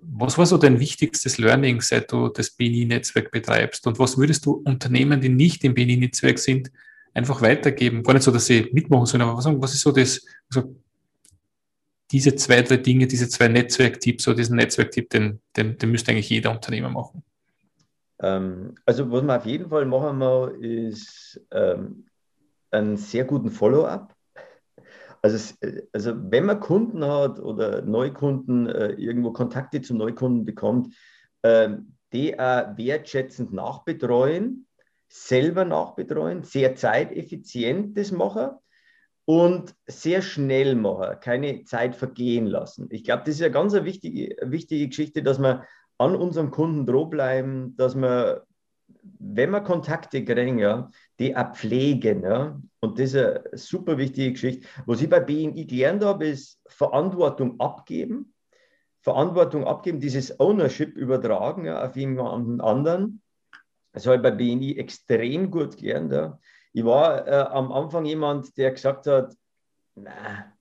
was 0.00 0.36
war 0.36 0.46
so 0.46 0.58
dein 0.58 0.80
wichtigstes 0.80 1.38
Learning, 1.38 1.80
seit 1.80 2.10
du 2.10 2.28
das 2.28 2.50
BNI-Netzwerk 2.50 3.30
betreibst? 3.30 3.86
Und 3.86 4.00
was 4.00 4.18
würdest 4.18 4.44
du 4.44 4.62
Unternehmen, 4.64 5.20
die 5.20 5.28
nicht 5.28 5.62
im 5.62 5.74
BNI-Netzwerk 5.74 6.40
sind, 6.40 6.72
einfach 7.14 7.40
weitergeben? 7.40 8.02
Gar 8.02 8.14
nicht 8.14 8.24
so, 8.24 8.32
dass 8.32 8.46
sie 8.46 8.68
mitmachen 8.72 9.06
sollen, 9.06 9.22
aber 9.22 9.36
was, 9.36 9.74
ist 9.74 9.80
so 9.80 9.92
das, 9.92 10.24
also 10.52 10.74
diese 12.12 12.36
zwei, 12.36 12.62
drei 12.62 12.76
Dinge, 12.76 13.06
diese 13.06 13.28
zwei 13.28 13.48
Netzwerktipps 13.48 14.28
oder 14.28 14.36
diesen 14.36 14.56
Netzwerktipp, 14.56 15.08
den, 15.10 15.40
den, 15.56 15.78
den 15.78 15.90
müsste 15.90 16.12
eigentlich 16.12 16.28
jeder 16.28 16.50
Unternehmer 16.50 16.90
machen? 16.90 17.24
Ähm, 18.20 18.74
also 18.84 19.10
was 19.10 19.22
man 19.22 19.40
auf 19.40 19.46
jeden 19.46 19.70
Fall 19.70 19.86
machen 19.86 20.18
muss, 20.18 20.52
ist 20.60 21.40
ähm, 21.50 22.04
einen 22.70 22.98
sehr 22.98 23.24
guten 23.24 23.50
Follow-up. 23.50 24.14
Also, 25.22 25.54
also 25.92 26.12
wenn 26.30 26.46
man 26.46 26.60
Kunden 26.60 27.04
hat 27.04 27.38
oder 27.38 27.80
Neukunden, 27.82 28.68
äh, 28.68 28.92
irgendwo 28.92 29.32
Kontakte 29.32 29.80
zu 29.80 29.94
Neukunden 29.94 30.44
bekommt, 30.44 30.94
äh, 31.42 31.70
die 32.12 32.38
auch 32.38 32.76
wertschätzend 32.76 33.52
nachbetreuen, 33.52 34.66
selber 35.08 35.64
nachbetreuen, 35.64 36.42
sehr 36.42 36.74
zeiteffizient 36.74 37.96
das 37.96 38.12
machen 38.12 38.50
und 39.24 39.74
sehr 39.86 40.22
schnell 40.22 40.74
machen, 40.74 41.20
keine 41.20 41.64
Zeit 41.64 41.94
vergehen 41.94 42.46
lassen. 42.46 42.88
Ich 42.90 43.04
glaube, 43.04 43.22
das 43.24 43.36
ist 43.36 43.42
eine 43.42 43.52
ganz 43.52 43.72
wichtige, 43.72 44.36
wichtige 44.42 44.88
Geschichte, 44.88 45.22
dass 45.22 45.38
wir 45.38 45.64
an 45.98 46.16
unserem 46.16 46.50
Kunden 46.50 46.86
droh 46.86 47.06
bleiben, 47.06 47.76
dass 47.76 47.94
wir, 47.94 48.44
wenn 49.18 49.50
wir 49.50 49.60
Kontakte 49.60 50.24
kriegen, 50.24 50.58
ja, 50.58 50.90
die 51.18 51.36
auch 51.36 51.54
pflegen. 51.54 52.22
Ja. 52.24 52.60
Und 52.80 52.98
das 52.98 53.14
ist 53.14 53.16
eine 53.16 53.44
super 53.52 53.96
wichtige 53.98 54.32
Geschichte. 54.32 54.66
Was 54.86 55.00
ich 55.00 55.08
bei 55.08 55.20
BNI 55.20 55.66
gelernt 55.66 56.04
habe, 56.04 56.26
ist 56.26 56.60
Verantwortung 56.66 57.60
abgeben. 57.60 58.34
Verantwortung 59.02 59.66
abgeben, 59.66 60.00
dieses 60.00 60.38
Ownership 60.38 60.96
übertragen 60.96 61.64
ja, 61.64 61.84
auf 61.84 61.96
jemanden 61.96 62.60
anderen. 62.60 63.20
Das 63.92 64.06
habe 64.06 64.16
ich 64.16 64.22
bei 64.22 64.30
BNI 64.30 64.78
extrem 64.78 65.50
gut 65.50 65.76
gelernt. 65.76 66.12
Ja. 66.12 66.38
Ich 66.72 66.84
war 66.84 67.26
äh, 67.26 67.30
am 67.30 67.70
Anfang 67.72 68.04
jemand, 68.04 68.56
der 68.56 68.72
gesagt 68.72 69.06
hat, 69.06 69.34
nein, 69.94 70.52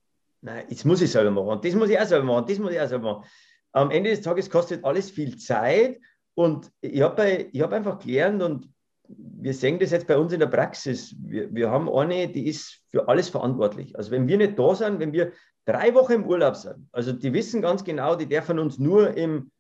nein, 0.42 0.66
jetzt 0.70 0.86
muss 0.86 1.02
ich 1.02 1.12
selber 1.12 1.32
machen, 1.32 1.62
das 1.64 1.76
muss 1.76 1.90
ich 1.90 2.00
auch 2.00 2.06
selber 2.06 2.26
machen, 2.26 2.46
das 2.48 2.60
muss 2.60 2.72
ich 2.72 2.82
auch 2.82 2.88
selber 2.88 3.14
machen. 3.14 3.30
am 3.72 3.92
Ende 3.92 4.10
des 4.10 4.22
Tages 4.22 4.50
kostet 4.50 4.84
alles 4.84 5.10
viel 5.10 5.38
Zeit 5.38 6.00
und 6.36 6.70
ich 6.82 7.02
habe 7.02 7.50
hab 7.54 7.72
einfach 7.72 8.00
gelernt 8.00 8.42
und 8.44 8.70
wir 9.08 9.54
sehen 9.54 9.80
das 9.80 9.92
jetzt 9.92 10.08
bei 10.08 10.18
uns 10.18 10.32
in 10.34 10.40
der 10.40 10.48
Praxis. 10.48 11.16
Wir, 11.20 11.54
wir 11.54 11.70
haben 11.70 11.90
eine, 11.90 12.28
die 12.28 12.48
ist 12.48 12.82
für 12.90 13.08
alles 13.08 13.30
verantwortlich. 13.30 13.96
Also 13.98 14.12
wenn 14.12 14.28
wir 14.28 14.38
nicht 14.38 14.58
da 14.58 14.76
sind, 14.76 15.00
wenn 15.00 15.12
wir 15.12 15.32
drei 15.66 15.94
Wochen 15.94 16.14
im 16.14 16.26
Urlaub 16.26 16.56
sind, 16.56 16.88
also 16.92 17.12
die 17.12 17.34
wissen 17.34 17.62
ganz 17.62 17.84
genau, 17.84 18.16
die 18.16 18.28
dürfen 18.28 18.60
uns 18.60 18.78
nur 18.80 19.16
im 19.16 19.52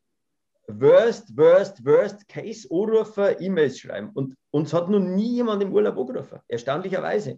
Worst, 0.79 1.35
Worst, 1.35 1.85
Worst 1.85 2.27
Case 2.27 2.67
anrufen, 2.71 3.35
E-Mails 3.39 3.79
schreiben. 3.79 4.11
Und 4.13 4.35
uns 4.51 4.73
hat 4.73 4.89
noch 4.89 4.99
nie 4.99 5.35
jemand 5.35 5.63
im 5.63 5.73
Urlaub 5.73 5.97
angerufen, 5.97 6.39
erstaunlicherweise. 6.47 7.37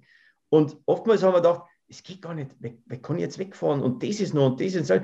Und 0.49 0.77
oftmals 0.85 1.23
haben 1.23 1.33
wir 1.33 1.41
gedacht, 1.41 1.63
es 1.87 2.03
geht 2.03 2.21
gar 2.21 2.33
nicht, 2.33 2.55
wer, 2.59 2.73
wer 2.85 3.01
kann 3.01 3.19
jetzt 3.19 3.39
wegfahren 3.39 3.81
und 3.81 4.03
das 4.03 4.19
ist 4.19 4.33
noch 4.33 4.47
und 4.47 4.61
das 4.61 4.73
ist 4.73 4.89
noch. 4.89 5.01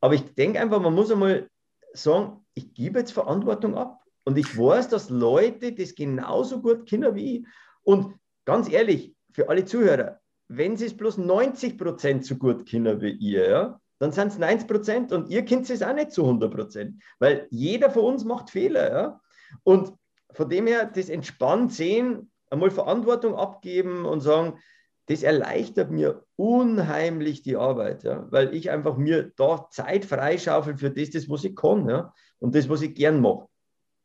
Aber 0.00 0.14
ich 0.14 0.34
denke 0.34 0.60
einfach, 0.60 0.80
man 0.80 0.94
muss 0.94 1.10
einmal 1.10 1.48
sagen, 1.92 2.44
ich 2.54 2.74
gebe 2.74 2.98
jetzt 2.98 3.12
Verantwortung 3.12 3.74
ab. 3.76 4.00
Und 4.24 4.38
ich 4.38 4.58
weiß, 4.58 4.88
dass 4.88 5.08
Leute 5.08 5.72
das 5.72 5.94
genauso 5.94 6.60
gut 6.60 6.88
kennen 6.88 7.14
wie 7.14 7.38
ich. 7.38 7.46
Und 7.84 8.14
ganz 8.44 8.68
ehrlich, 8.68 9.14
für 9.30 9.48
alle 9.48 9.64
Zuhörer, 9.64 10.20
wenn 10.48 10.76
sie 10.76 10.86
es 10.86 10.96
bloß 10.96 11.18
90 11.18 11.78
Prozent 11.78 12.24
so 12.24 12.36
gut 12.36 12.66
kennen 12.66 13.00
wie 13.00 13.12
ihr, 13.12 13.48
ja, 13.48 13.80
dann 13.98 14.12
sind 14.12 14.28
es 14.28 14.38
90 14.38 14.68
Prozent 14.68 15.12
und 15.12 15.30
ihr 15.30 15.44
kennt 15.44 15.68
es 15.70 15.82
auch 15.82 15.94
nicht 15.94 16.12
zu 16.12 16.22
100 16.22 16.52
Prozent, 16.52 17.02
weil 17.18 17.46
jeder 17.50 17.90
von 17.90 18.04
uns 18.04 18.24
macht 18.24 18.50
Fehler. 18.50 18.92
Ja? 18.92 19.20
Und 19.62 19.92
von 20.32 20.48
dem 20.48 20.66
her, 20.66 20.90
das 20.92 21.08
entspannt 21.08 21.72
sehen, 21.72 22.30
einmal 22.50 22.70
Verantwortung 22.70 23.34
abgeben 23.34 24.04
und 24.04 24.20
sagen, 24.20 24.58
das 25.06 25.22
erleichtert 25.22 25.90
mir 25.90 26.24
unheimlich 26.34 27.42
die 27.42 27.56
Arbeit, 27.56 28.02
ja? 28.02 28.26
weil 28.30 28.54
ich 28.54 28.70
einfach 28.70 28.96
mir 28.96 29.32
da 29.36 29.68
Zeit 29.70 30.04
freischaufel 30.04 30.76
für 30.76 30.90
das, 30.90 31.10
das 31.10 31.30
was 31.30 31.44
ich 31.44 31.54
kann 31.54 31.88
ja? 31.88 32.12
und 32.38 32.54
das, 32.54 32.68
was 32.68 32.82
ich 32.82 32.94
gern 32.94 33.20
mache. 33.20 33.46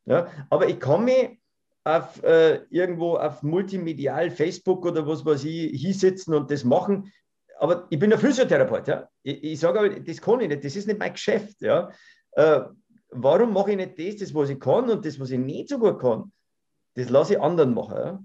Ja? 0.06 0.28
Aber 0.50 0.70
ich 0.70 0.80
kann 0.80 1.06
mich 1.06 1.40
auf 1.84 2.22
äh, 2.24 2.62
irgendwo 2.70 3.16
auf 3.16 3.42
multimedial 3.42 4.30
Facebook 4.30 4.86
oder 4.86 5.08
was 5.08 5.26
weiß 5.26 5.44
ich 5.46 5.82
hinsetzen 5.82 6.36
und 6.36 6.52
das 6.52 6.64
machen, 6.64 7.12
aber 7.62 7.86
ich 7.92 8.00
bin 8.00 8.12
ein 8.12 8.18
Physiotherapeut, 8.18 8.88
ja. 8.88 9.08
Ich, 9.22 9.44
ich 9.44 9.60
sage 9.60 9.80
aber, 9.80 9.90
das 9.90 10.20
kann 10.20 10.42
ich 10.42 10.50
nicht, 10.50 10.66
das 10.66 10.76
ist 10.76 10.88
nicht 10.88 10.98
mein 10.98 11.14
Geschäft, 11.14 11.62
ja. 11.62 11.92
Äh, 12.32 12.62
warum 13.12 13.54
mache 13.54 13.72
ich 13.72 13.78
nicht 13.78 14.00
das, 14.00 14.16
das, 14.16 14.34
was 14.34 14.50
ich 14.50 14.60
kann 14.60 14.90
und 14.90 15.06
das, 15.06 15.20
was 15.20 15.30
ich 15.30 15.38
nicht 15.38 15.70
so 15.70 15.78
gut 15.78 16.00
kann, 16.00 16.32
das 16.96 17.10
lasse 17.10 17.36
ich 17.36 17.40
anderen 17.40 17.76
machen, 17.76 17.98
ja. 17.98 18.24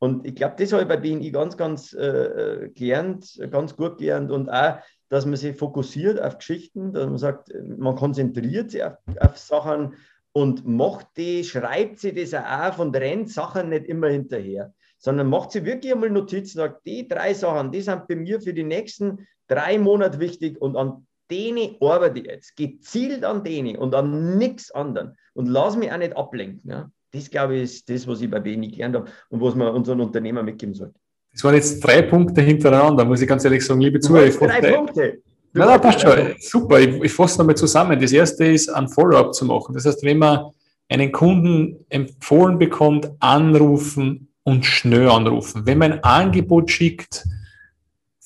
Und 0.00 0.26
ich 0.26 0.34
glaube, 0.34 0.56
das 0.58 0.72
habe 0.72 0.82
ich 0.82 0.88
bei 0.88 0.96
BNI 0.96 1.30
ganz, 1.30 1.56
ganz 1.56 1.92
äh, 1.92 2.70
gelernt, 2.74 3.40
ganz 3.52 3.76
gut 3.76 3.98
gelernt 3.98 4.32
und 4.32 4.50
auch, 4.50 4.78
dass 5.08 5.26
man 5.26 5.36
sich 5.36 5.56
fokussiert 5.56 6.20
auf 6.20 6.38
Geschichten, 6.38 6.92
dass 6.92 7.06
man 7.06 7.18
sagt, 7.18 7.52
man 7.62 7.94
konzentriert 7.94 8.72
sich 8.72 8.82
auf, 8.82 8.94
auf 9.20 9.38
Sachen 9.38 9.94
und 10.32 10.66
macht 10.66 11.06
die, 11.16 11.44
schreibt 11.44 12.00
sie 12.00 12.12
das 12.12 12.34
auch 12.34 12.78
und 12.80 12.96
rennt 12.96 13.30
Sachen 13.30 13.68
nicht 13.68 13.86
immer 13.86 14.08
hinterher 14.08 14.74
sondern 15.04 15.28
macht 15.28 15.52
sie 15.52 15.66
wirklich 15.66 15.92
einmal 15.92 16.08
Notizen, 16.08 16.56
sagt, 16.56 16.86
die 16.86 17.06
drei 17.06 17.34
Sachen, 17.34 17.70
die 17.70 17.82
sind 17.82 18.08
bei 18.08 18.16
mir 18.16 18.40
für 18.40 18.54
die 18.54 18.64
nächsten 18.64 19.26
drei 19.48 19.78
Monate 19.78 20.18
wichtig 20.18 20.58
und 20.62 20.76
an 20.76 21.06
denen 21.30 21.76
arbeite 21.82 22.20
ich 22.20 22.24
jetzt, 22.24 22.56
gezielt 22.56 23.22
an 23.22 23.44
denen 23.44 23.76
und 23.76 23.94
an 23.94 24.38
nichts 24.38 24.70
anderem 24.70 25.12
und 25.34 25.46
lass 25.46 25.76
mich 25.76 25.92
auch 25.92 25.98
nicht 25.98 26.16
ablenken. 26.16 26.70
Ja. 26.70 26.90
Das, 27.12 27.30
glaube 27.30 27.56
ich, 27.56 27.64
ist 27.64 27.90
das, 27.90 28.06
was 28.06 28.22
ich 28.22 28.30
bei 28.30 28.40
BNI 28.40 28.68
gelernt 28.68 28.96
habe 28.96 29.10
und 29.28 29.42
was 29.42 29.54
man 29.54 29.74
unseren 29.74 30.00
Unternehmern 30.00 30.46
mitgeben 30.46 30.74
sollte. 30.74 30.94
Das 31.32 31.44
waren 31.44 31.54
jetzt 31.54 31.80
drei 31.80 32.00
Punkte 32.00 32.40
hintereinander, 32.40 33.04
muss 33.04 33.20
ich 33.20 33.28
ganz 33.28 33.44
ehrlich 33.44 33.64
sagen, 33.64 33.82
liebe 33.82 34.00
Zuhörer. 34.00 34.30
Drei 34.30 34.62
fasse, 34.62 34.72
Punkte. 34.72 35.18
Nein, 35.52 35.68
nein, 35.68 35.80
passt 35.82 36.00
schon. 36.00 36.34
Super. 36.38 36.80
Ich, 36.80 36.88
ich 37.02 37.12
fasse 37.12 37.38
nochmal 37.40 37.56
zusammen. 37.56 38.00
Das 38.00 38.12
erste 38.12 38.46
ist, 38.46 38.70
ein 38.70 38.88
Follow-up 38.88 39.34
zu 39.34 39.44
machen. 39.44 39.74
Das 39.74 39.84
heißt, 39.84 40.02
wenn 40.02 40.16
man 40.16 40.46
einen 40.88 41.12
Kunden 41.12 41.84
empfohlen 41.90 42.58
bekommt, 42.58 43.10
anrufen, 43.20 44.28
und 44.44 44.64
schnell 44.64 45.08
anrufen. 45.08 45.66
Wenn 45.66 45.78
man 45.78 45.92
ein 45.92 46.04
Angebot 46.04 46.70
schickt, 46.70 47.24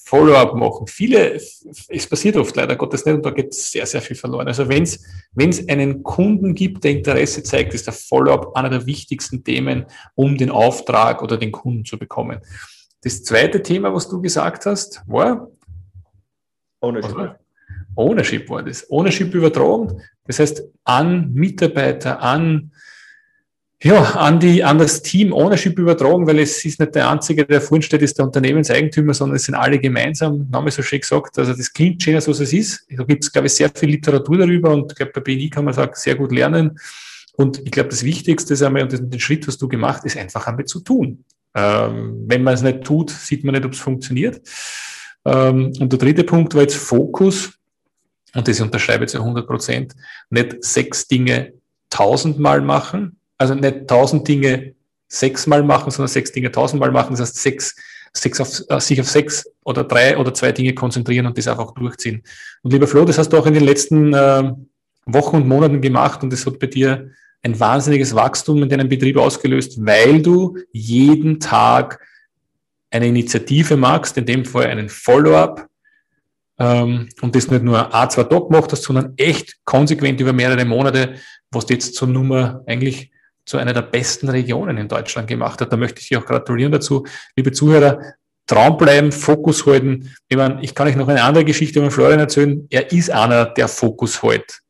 Follow-up 0.09 0.55
machen. 0.55 0.87
Viele, 0.87 1.35
es 1.35 2.07
passiert 2.09 2.37
oft 2.37 2.57
leider 2.57 2.77
Gottes 2.77 3.05
nicht 3.05 3.17
und 3.17 3.27
da 3.27 3.31
geht 3.31 3.53
sehr, 3.53 3.85
sehr 3.85 4.01
viel 4.01 4.17
verloren. 4.17 4.49
Also 4.49 4.67
wenn 4.67 4.85
es 4.85 5.05
wenn 5.35 5.51
es 5.51 5.69
einen 5.69 6.03
Kunden 6.03 6.55
gibt, 6.55 6.83
der 6.85 6.93
Interesse 6.93 7.43
zeigt, 7.43 7.75
ist 7.75 7.87
der 7.87 7.93
Follow-up 7.93 8.57
einer 8.57 8.71
der 8.71 8.87
wichtigsten 8.87 9.45
Themen, 9.45 9.85
um 10.15 10.39
den 10.39 10.49
Auftrag 10.49 11.23
oder 11.23 11.37
den 11.37 11.53
Kunden 11.53 11.85
zu 11.85 11.99
bekommen. 11.99 12.41
Das 13.03 13.23
zweite 13.23 13.63
Thema, 13.63 13.93
was 13.93 14.09
du 14.09 14.23
gesagt 14.23 14.65
hast, 14.65 15.03
war 15.07 15.51
Ownership. 16.81 17.39
Ownership 17.95 18.49
war 18.49 18.63
das. 18.63 18.91
Ownership 18.91 19.35
übertragen. 19.35 20.01
Das 20.25 20.39
heißt, 20.39 20.63
an 20.85 21.35
Mitarbeiter, 21.35 22.23
an 22.23 22.73
ja, 23.83 24.03
an, 24.17 24.41
die, 24.41 24.65
an 24.65 24.79
das 24.79 25.03
Team 25.03 25.33
Ownership 25.33 25.79
übertragen, 25.79 26.27
weil 26.27 26.41
es 26.41 26.65
ist 26.65 26.81
nicht 26.81 26.95
der 26.97 27.09
Einzige, 27.11 27.47
der 27.47 27.61
vorhin 27.61 27.83
steht, 27.83 28.03
ist 28.03 28.19
der 28.19 28.25
Unternehmenseigentümer, 28.25 29.15
sondern 29.15 29.37
es 29.37 29.45
sind 29.45 29.55
alle 29.55 29.79
gemeinsam, 29.79 30.49
Name 30.51 30.71
so 30.73 30.83
schön 30.83 31.01
gesagt, 31.01 31.39
also 31.39 31.53
das 31.53 31.73
klingt 31.73 32.03
schön, 32.03 32.21
so 32.21 32.33
es 32.33 32.53
ist. 32.53 32.87
Da 32.91 33.05
gibt 33.05 33.23
es, 33.23 33.31
glaube 33.31 33.47
ich, 33.47 33.55
sehr 33.55 33.71
viel 33.73 33.91
Literatur 33.91 34.39
darüber 34.39 34.73
und 34.73 34.91
ich 34.91 34.97
glaube, 34.97 35.13
bei 35.15 35.21
BNI 35.21 35.51
kann 35.51 35.65
man 35.65 35.75
sagen, 35.75 35.93
sehr 35.95 36.17
gut 36.17 36.33
lernen. 36.33 36.79
Und 37.37 37.59
ich 37.65 37.71
glaube, 37.71 37.91
das 37.91 38.03
Wichtigste 38.03 38.55
ist 38.55 38.63
einmal, 38.63 38.83
und 38.83 38.93
den 38.93 39.21
Schritt, 39.21 39.47
was 39.47 39.59
du 39.59 39.69
gemacht, 39.69 40.05
ist 40.05 40.17
einfach 40.17 40.49
einmal 40.49 40.65
zu 40.65 40.81
tun. 40.81 41.25
Ähm, 41.55 42.25
wenn 42.27 42.43
man 42.43 42.55
es 42.55 42.63
nicht 42.63 42.83
tut, 42.83 43.11
sieht 43.11 43.45
man 43.45 43.55
nicht, 43.55 43.65
ob 43.65 43.75
es 43.75 43.79
funktioniert. 43.79 44.41
Ähm, 45.25 45.73
und 45.79 45.93
der 45.93 46.01
dritte 46.01 46.25
Punkt 46.25 46.53
war 46.55 46.63
jetzt 46.63 46.77
Fokus. 46.77 47.53
Und 48.35 48.49
das 48.49 48.61
unterschreibe 48.61 49.05
ich 49.05 49.11
zu 49.11 49.19
100 49.19 49.47
Prozent. 49.47 49.95
Nicht 50.31 50.65
sechs 50.65 51.07
Dinge 51.07 51.53
tausendmal 51.91 52.61
machen, 52.61 53.18
also 53.39 53.55
nicht 53.55 53.87
tausend 53.87 54.27
Dinge 54.29 54.75
sechsmal 55.09 55.63
machen, 55.63 55.91
sondern 55.91 56.09
sechs 56.09 56.33
Dinge 56.33 56.53
tausendmal 56.53 56.91
machen. 56.91 57.13
Das 57.13 57.21
heißt, 57.21 57.37
sechs, 57.37 57.77
sechs 58.13 58.41
auf, 58.41 58.63
äh, 58.69 58.81
sich 58.81 59.01
auf 59.01 59.09
sechs 59.09 59.51
oder 59.65 59.85
drei 59.85 60.19
oder 60.19 60.35
zwei 60.35 60.53
Dinge 60.53 60.75
konzentrieren 60.75 61.27
und 61.27 61.39
das 61.39 61.49
einfach 61.49 61.73
durchziehen. 61.73 62.23
Und 62.63 62.73
lieber 62.73 62.87
Flo, 62.87 63.05
das 63.05 63.19
hast 63.19 63.33
du 63.33 63.39
auch 63.39 63.47
in 63.47 63.55
den 63.55 63.65
letzten 63.65 64.13
äh, 64.13 64.53
Wochen 65.07 65.37
und 65.37 65.49
Monaten 65.49 65.81
gemacht 65.81 66.23
und 66.23 66.33
das 66.33 66.45
hat 66.45 66.59
bei 66.59 66.67
dir 66.67 67.11
ein 67.43 67.59
wahnsinniges 67.59 68.15
Wachstum 68.15 68.63
in 68.63 68.69
deinem 68.69 68.89
Betrieb 68.89 69.17
ausgelöst, 69.17 69.85
weil 69.87 70.21
du 70.21 70.59
jeden 70.73 71.41
Tag 71.41 72.01
eine 72.91 73.07
Initiative 73.07 73.77
machst, 73.77 74.17
in 74.19 74.27
dem 74.27 74.45
Fall 74.45 74.67
einen 74.67 74.89
Follow-up, 74.89 75.69
ähm, 76.59 77.09
und 77.21 77.37
das 77.37 77.49
nicht 77.49 77.63
nur 77.63 77.95
A, 77.95 78.09
zwei 78.09 78.25
Tag 78.25 78.49
gemacht 78.49 78.73
hast, 78.73 78.83
sondern 78.83 79.15
echt 79.17 79.65
konsequent 79.65 80.21
über 80.21 80.33
mehrere 80.33 80.65
Monate, 80.65 81.15
was 81.51 81.67
du 81.67 81.75
jetzt 81.75 81.95
zur 81.95 82.09
Nummer 82.09 82.63
eigentlich 82.67 83.11
zu 83.49 83.57
einer 83.57 83.73
der 83.73 83.83
besten 83.83 84.29
Regionen 84.29 84.77
in 84.77 84.89
Deutschland 84.89 85.27
gemacht 85.27 85.61
hat. 85.61 85.73
Da 85.73 85.77
möchte 85.77 86.01
ich 86.01 86.09
Sie 86.09 86.17
auch 86.17 86.27
gratulieren 86.27 86.73
dazu. 86.73 87.07
Liebe 87.35 87.51
Zuhörer, 87.53 87.99
Traum 88.47 88.77
bleiben, 88.77 89.13
Fokus 89.13 89.67
halten. 89.67 90.15
Ich, 90.29 90.37
meine, 90.37 90.63
ich 90.63 90.75
kann 90.75 90.89
euch 90.89 90.97
noch 90.97 91.09
eine 91.09 91.23
andere 91.23 91.45
Geschichte 91.45 91.81
über 91.81 91.91
Florian 91.91 92.21
erzählen. 92.21 92.67
Er 92.71 92.93
ist 92.93 93.11
einer, 93.11 93.47
der 93.47 93.69
Fokus 93.69 94.23
hält. 94.23 94.61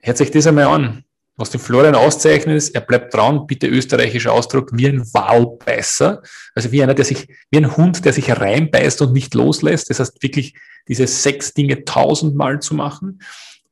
Hört 0.00 0.16
sich 0.16 0.30
das 0.30 0.46
einmal 0.46 0.66
an. 0.66 1.04
Was 1.36 1.50
den 1.50 1.60
Florian 1.60 1.94
auszeichnet 1.94 2.56
ist, 2.56 2.74
er 2.74 2.82
bleibt 2.82 3.14
dran, 3.14 3.46
bitte 3.46 3.66
österreichischer 3.66 4.32
Ausdruck, 4.32 4.70
wie 4.74 4.86
ein 4.86 5.00
Walbeißer. 5.14 6.22
Also 6.54 6.72
wie 6.72 6.82
einer, 6.82 6.94
der 6.94 7.04
sich, 7.04 7.28
wie 7.50 7.56
ein 7.56 7.76
Hund, 7.76 8.04
der 8.04 8.12
sich 8.12 8.30
reinbeißt 8.30 9.00
und 9.02 9.12
nicht 9.12 9.34
loslässt. 9.34 9.88
Das 9.90 9.98
heißt 9.98 10.22
wirklich 10.22 10.54
diese 10.88 11.06
sechs 11.06 11.54
Dinge 11.54 11.84
tausendmal 11.84 12.60
zu 12.60 12.74
machen. 12.74 13.22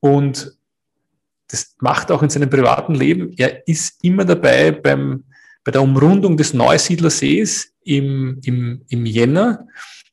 Und 0.00 0.56
das 1.50 1.74
macht 1.80 2.10
auch 2.10 2.22
in 2.22 2.30
seinem 2.30 2.48
privaten 2.48 2.94
Leben. 2.94 3.32
Er 3.36 3.66
ist 3.66 4.02
immer 4.02 4.24
dabei 4.24 4.72
beim, 4.72 5.24
bei 5.64 5.72
der 5.72 5.82
Umrundung 5.82 6.36
des 6.36 6.54
Neusiedlersees 6.54 7.72
im, 7.82 8.40
im, 8.44 8.82
im 8.88 9.06
Jänner, 9.06 9.66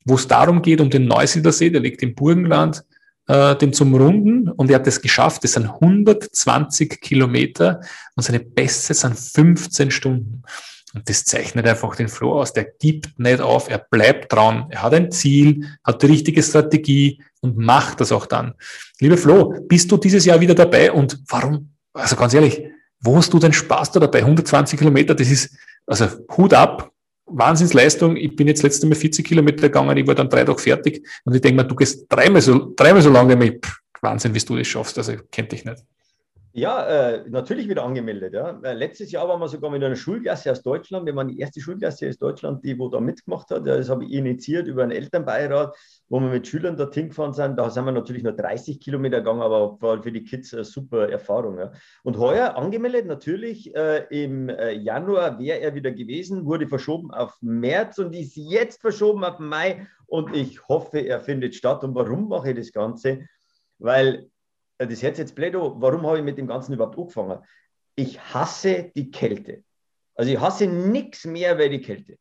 wo 0.06 0.16
es 0.16 0.28
darum 0.28 0.62
geht, 0.62 0.82
um 0.82 0.90
den 0.90 1.06
Neusiedlersee, 1.06 1.70
der 1.70 1.82
liegt 1.82 2.02
im 2.02 2.16
Burgenland, 2.16 2.84
äh, 3.28 3.56
den 3.56 3.74
zum 3.74 3.94
Runden 3.94 4.50
und 4.50 4.70
er 4.72 4.76
hat 4.76 4.88
es 4.88 5.02
geschafft. 5.02 5.44
Das 5.44 5.54
sind 5.54 5.68
120 5.68 7.02
Kilometer 7.02 7.82
und 8.16 8.24
seine 8.24 8.40
Bestzeit 8.40 8.98
sind 8.98 9.20
15 9.20 9.92
Stunden. 9.92 10.44
Und 10.94 11.10
das 11.10 11.26
zeichnet 11.26 11.68
einfach 11.68 11.96
den 11.96 12.08
Flo 12.08 12.40
aus. 12.40 12.54
Der 12.54 12.64
gibt 12.64 13.20
nicht 13.20 13.42
auf, 13.42 13.70
er 13.70 13.80
bleibt 13.80 14.32
dran, 14.32 14.68
er 14.70 14.84
hat 14.84 14.94
ein 14.94 15.12
Ziel, 15.12 15.68
hat 15.84 16.02
die 16.02 16.08
richtige 16.08 16.42
Strategie 16.42 17.22
und 17.42 17.58
macht 17.58 18.00
das 18.00 18.12
auch 18.12 18.26
dann. 18.26 18.54
Lieber 19.00 19.18
Flo, 19.18 19.54
bist 19.68 19.92
du 19.92 19.98
dieses 19.98 20.26
Jahr 20.26 20.40
wieder 20.40 20.56
dabei 20.56 20.92
und 20.92 21.20
warum, 21.28 21.74
also 21.94 22.16
ganz 22.16 22.34
ehrlich, 22.34 22.64
wo 23.02 23.18
hast 23.18 23.34
du 23.34 23.40
den 23.40 23.54
Spaß 23.54 23.92
da 23.92 24.00
dabei? 24.00 24.20
120 24.20 24.80
Kilometer, 24.80 25.14
das 25.14 25.30
ist, 25.30 25.56
also 25.86 26.08
Hut 26.36 26.54
ab, 26.54 26.92
Wahnsinnsleistung. 27.26 28.16
Ich 28.16 28.36
bin 28.36 28.48
jetzt 28.48 28.64
letzte 28.64 28.88
Mal 28.88 28.96
40 28.96 29.28
Kilometer 29.28 29.64
gegangen, 29.64 29.98
ich 29.98 30.08
war 30.08 30.16
dann 30.16 30.30
drei 30.30 30.46
Tage 30.46 30.60
fertig 30.60 31.06
und 31.26 31.36
ich 31.36 31.42
denke 31.42 31.62
mir, 31.62 31.68
du 31.68 31.76
gehst 31.76 32.06
dreimal 32.10 32.42
so, 32.42 32.74
dreimal 32.76 33.02
so 33.02 33.10
lange 33.10 33.36
mit. 33.36 33.68
Wahnsinn, 34.02 34.34
wie 34.34 34.40
du 34.40 34.56
das 34.56 34.68
schaffst, 34.68 34.98
also 34.98 35.14
kennt 35.32 35.52
dich 35.52 35.66
nicht 35.66 35.84
Ja, 36.58 36.88
äh, 36.88 37.24
natürlich 37.30 37.70
wieder 37.70 37.84
angemeldet. 37.84 38.34
Ja. 38.34 38.60
Äh, 38.64 38.74
letztes 38.74 39.12
Jahr 39.12 39.28
waren 39.30 39.40
wir 39.40 39.48
sogar 39.48 39.70
mit 39.70 39.84
einer 39.84 39.96
Schulklasse 39.96 40.52
aus 40.52 40.64
Deutschland. 40.64 41.06
Wir 41.06 41.16
waren 41.16 41.28
die 41.28 41.40
erste 41.40 41.62
Schulklasse 41.62 42.10
aus 42.10 42.18
Deutschland, 42.18 42.66
die 42.66 42.80
wo 42.80 42.90
da 42.90 43.00
mitgemacht 43.00 43.52
hat. 43.52 43.68
Das 43.68 43.90
habe 43.90 44.06
ich 44.06 44.14
initiiert 44.14 44.68
über 44.68 44.82
einen 44.82 44.92
Elternbeirat, 44.92 45.78
wo 46.10 46.20
wir 46.20 46.30
mit 46.30 46.48
Schülern 46.48 46.76
dorthin 46.76 47.10
gefahren 47.10 47.34
sind. 47.34 47.58
Da 47.58 47.70
sind 47.70 47.86
wir 47.86 47.92
natürlich 47.92 48.24
nur 48.24 48.34
30 48.34 48.80
Kilometer 48.80 49.20
gegangen, 49.20 49.44
aber 49.44 49.80
war 49.80 50.02
für 50.02 50.12
die 50.12 50.24
Kids 50.24 50.52
eine 50.52 50.64
super 50.64 51.08
Erfahrung. 51.08 51.60
Ja. 51.60 51.74
Und 52.02 52.18
heuer 52.18 52.56
angemeldet 52.56 53.06
natürlich 53.06 53.76
äh, 53.76 54.08
im 54.10 54.50
äh, 54.50 54.72
Januar 54.72 55.38
wäre 55.38 55.60
er 55.60 55.76
wieder 55.76 55.92
gewesen, 55.92 56.48
wurde 56.48 56.68
verschoben 56.68 57.12
auf 57.12 57.38
März 57.40 58.00
und 58.00 58.16
ist 58.16 58.36
jetzt 58.36 58.82
verschoben 58.82 59.24
auf 59.24 59.38
Mai. 59.38 59.86
Und 60.08 60.36
ich 60.36 60.68
hoffe, 60.68 61.02
er 61.02 61.20
findet 61.20 61.54
statt. 61.54 61.84
Und 61.84 61.94
warum 61.94 62.30
mache 62.30 62.50
ich 62.50 62.58
das 62.58 62.72
Ganze? 62.72 63.28
Weil 63.78 64.28
das 64.78 65.02
hört 65.02 65.18
jetzt 65.18 65.36
blöd 65.36 65.54
warum 65.56 66.06
habe 66.06 66.20
ich 66.20 66.24
mit 66.24 66.38
dem 66.38 66.48
Ganzen 66.48 66.74
überhaupt 66.74 66.98
angefangen? 66.98 67.40
Ich 67.96 68.20
hasse 68.20 68.92
die 68.96 69.12
Kälte. 69.12 69.64
Also 70.16 70.32
ich 70.32 70.40
hasse 70.40 70.68
nichts 70.68 71.26
mehr 71.26 71.58
wie 71.58 71.70
die 71.70 71.82
Kälte. 71.82 72.18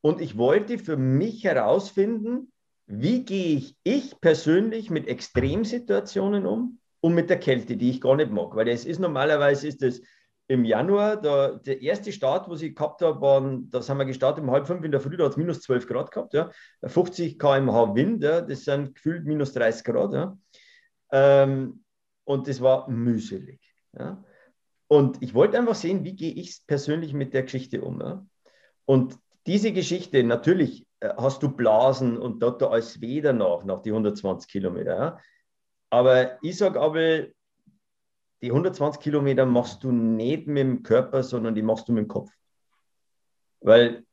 Und 0.00 0.20
ich 0.20 0.38
wollte 0.38 0.78
für 0.78 0.96
mich 0.96 1.44
herausfinden, 1.44 2.52
wie 2.86 3.24
gehe 3.24 3.56
ich, 3.56 3.76
ich 3.82 4.20
persönlich 4.20 4.90
mit 4.90 5.08
Extremsituationen 5.08 6.46
um 6.46 6.78
und 7.00 7.14
mit 7.14 7.30
der 7.30 7.38
Kälte, 7.38 7.76
die 7.76 7.90
ich 7.90 8.00
gar 8.00 8.16
nicht 8.16 8.30
mag. 8.30 8.54
Weil 8.54 8.68
es 8.68 8.84
ist 8.84 8.98
normalerweise 8.98 9.68
ist 9.68 9.82
das 9.82 10.00
im 10.48 10.64
Januar, 10.64 11.20
da, 11.20 11.52
der 11.52 11.82
erste 11.82 12.10
Start, 12.10 12.48
was 12.48 12.62
ich 12.62 12.74
gehabt 12.74 13.02
habe, 13.02 13.20
waren, 13.20 13.70
da 13.70 13.82
sind 13.82 13.98
wir 13.98 14.06
gestartet 14.06 14.42
um 14.42 14.50
halb 14.50 14.66
fünf 14.66 14.82
in 14.82 14.90
der 14.90 15.00
Früh, 15.00 15.16
da 15.16 15.24
hat 15.24 15.32
es 15.32 15.36
minus 15.36 15.60
12 15.60 15.86
Grad 15.86 16.10
gehabt, 16.10 16.32
ja. 16.32 16.50
50 16.82 17.38
km/h 17.38 17.94
Wind, 17.94 18.22
ja, 18.22 18.40
das 18.40 18.64
sind 18.64 18.94
gefühlt 18.94 19.26
minus 19.26 19.52
30 19.52 19.84
Grad. 19.84 20.14
Ja. 20.14 20.38
Ähm, 21.12 21.84
und 22.28 22.46
das 22.46 22.60
war 22.60 22.90
mühselig. 22.90 23.58
Ja? 23.98 24.22
Und 24.86 25.22
ich 25.22 25.32
wollte 25.32 25.58
einfach 25.58 25.74
sehen, 25.74 26.04
wie 26.04 26.14
gehe 26.14 26.32
ich 26.32 26.60
persönlich 26.66 27.14
mit 27.14 27.32
der 27.32 27.44
Geschichte 27.44 27.80
um. 27.80 28.00
Ja? 28.02 28.26
Und 28.84 29.18
diese 29.46 29.72
Geschichte, 29.72 30.22
natürlich 30.22 30.86
äh, 31.00 31.08
hast 31.16 31.42
du 31.42 31.48
Blasen 31.48 32.18
und 32.18 32.42
dort 32.42 32.62
alles 32.62 33.00
weh 33.00 33.22
danach, 33.22 33.64
nach 33.64 33.80
die 33.80 33.90
120 33.90 34.50
Kilometer. 34.50 34.96
Ja? 34.96 35.18
Aber 35.88 36.42
ich 36.42 36.58
sage 36.58 36.78
aber, 36.78 37.28
die 38.42 38.50
120 38.50 39.00
Kilometer 39.00 39.46
machst 39.46 39.82
du 39.82 39.90
nicht 39.90 40.46
mit 40.46 40.58
dem 40.58 40.82
Körper, 40.82 41.22
sondern 41.22 41.54
die 41.54 41.62
machst 41.62 41.88
du 41.88 41.92
mit 41.92 42.04
dem 42.04 42.08
Kopf. 42.08 42.30
Weil 43.60 44.04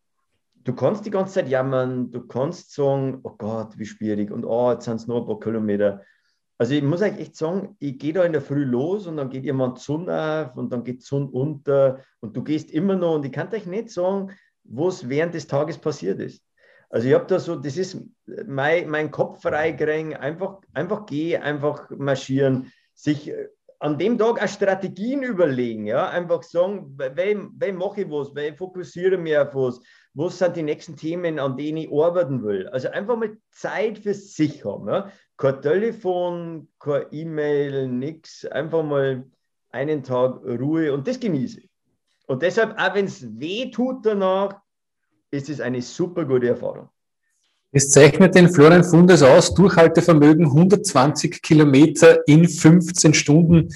du 0.63 0.73
kannst 0.73 1.05
die 1.05 1.11
ganze 1.11 1.33
Zeit 1.33 1.49
jammern, 1.49 2.11
du 2.11 2.25
kannst 2.25 2.73
sagen, 2.73 3.19
oh 3.23 3.35
Gott, 3.37 3.77
wie 3.77 3.85
schwierig 3.85 4.31
und 4.31 4.45
oh, 4.45 4.71
jetzt 4.71 4.85
sind 4.85 4.95
es 4.95 5.05
nur 5.05 5.19
ein 5.19 5.27
paar 5.27 5.39
Kilometer. 5.41 6.01
Also 6.57 6.73
ich 6.73 6.83
muss 6.83 7.01
eigentlich 7.01 7.27
echt 7.27 7.35
sagen, 7.35 7.75
ich 7.79 7.99
gehe 7.99 8.13
da 8.13 8.23
in 8.23 8.31
der 8.31 8.41
Früh 8.41 8.63
los 8.63 9.07
und 9.07 9.17
dann 9.17 9.29
geht 9.29 9.43
jemand 9.43 9.79
Sonne 9.79 10.47
auf 10.49 10.57
und 10.57 10.71
dann 10.71 10.83
geht 10.83 11.03
Sonne 11.03 11.27
unter 11.27 11.99
und 12.21 12.35
du 12.35 12.43
gehst 12.43 12.71
immer 12.71 12.95
noch 12.95 13.15
und 13.15 13.25
ich 13.25 13.31
kann 13.31 13.53
euch 13.53 13.65
nicht 13.65 13.89
sagen, 13.89 14.31
was 14.63 15.09
während 15.09 15.33
des 15.33 15.47
Tages 15.47 15.77
passiert 15.77 16.19
ist. 16.19 16.43
Also 16.89 17.07
ich 17.09 17.13
habe 17.13 17.25
da 17.25 17.39
so, 17.39 17.55
das 17.55 17.75
ist 17.75 17.97
mein, 18.45 18.89
mein 18.89 19.11
Kopf 19.11 19.41
freikriegen, 19.41 20.15
einfach, 20.15 20.61
einfach 20.73 21.05
gehen, 21.05 21.41
einfach 21.41 21.89
marschieren, 21.89 22.71
sich 22.93 23.33
an 23.79 23.97
dem 23.97 24.17
Tag 24.17 24.41
auch 24.41 24.47
Strategien 24.47 25.23
überlegen, 25.23 25.85
ja, 25.85 26.07
einfach 26.07 26.43
sagen, 26.43 26.97
wem, 26.97 27.51
wem 27.57 27.75
mache 27.75 28.01
ich 28.01 28.09
was, 28.09 28.33
wem 28.33 28.55
fokussiere 28.55 29.17
mich 29.17 29.37
auf 29.37 29.53
was, 29.53 29.81
was 30.13 30.39
sind 30.39 30.55
die 30.55 30.63
nächsten 30.63 30.95
Themen, 30.95 31.39
an 31.39 31.57
denen 31.57 31.79
ich 31.79 31.91
arbeiten 31.91 32.41
will. 32.43 32.67
Also 32.69 32.89
einfach 32.89 33.17
mal 33.17 33.35
Zeit 33.51 33.99
für 33.99 34.13
sich 34.13 34.63
haben. 34.63 34.87
Ja? 34.87 35.11
Kein 35.37 35.61
Telefon, 35.61 36.67
kein 36.79 37.05
E-Mail, 37.11 37.87
nichts. 37.87 38.45
Einfach 38.45 38.83
mal 38.83 39.25
einen 39.71 40.03
Tag 40.03 40.41
Ruhe 40.45 40.93
und 40.93 41.07
das 41.07 41.19
genieße 41.19 41.59
ich. 41.59 41.69
Und 42.27 42.41
deshalb, 42.41 42.77
auch 42.79 42.95
wenn 42.95 43.05
es 43.05 43.39
weh 43.39 43.69
tut 43.69 44.05
danach, 44.05 44.55
ist 45.31 45.49
es 45.49 45.59
eine 45.59 45.81
super 45.81 46.25
gute 46.25 46.47
Erfahrung. 46.47 46.89
Es 47.71 47.89
zeichnet 47.89 48.35
den 48.35 48.49
Florian 48.49 48.85
Fundes 48.85 49.21
aus, 49.21 49.53
Durchhaltevermögen 49.53 50.45
120 50.45 51.41
Kilometer 51.41 52.25
in 52.25 52.47
15 52.47 53.13
Stunden. 53.13 53.69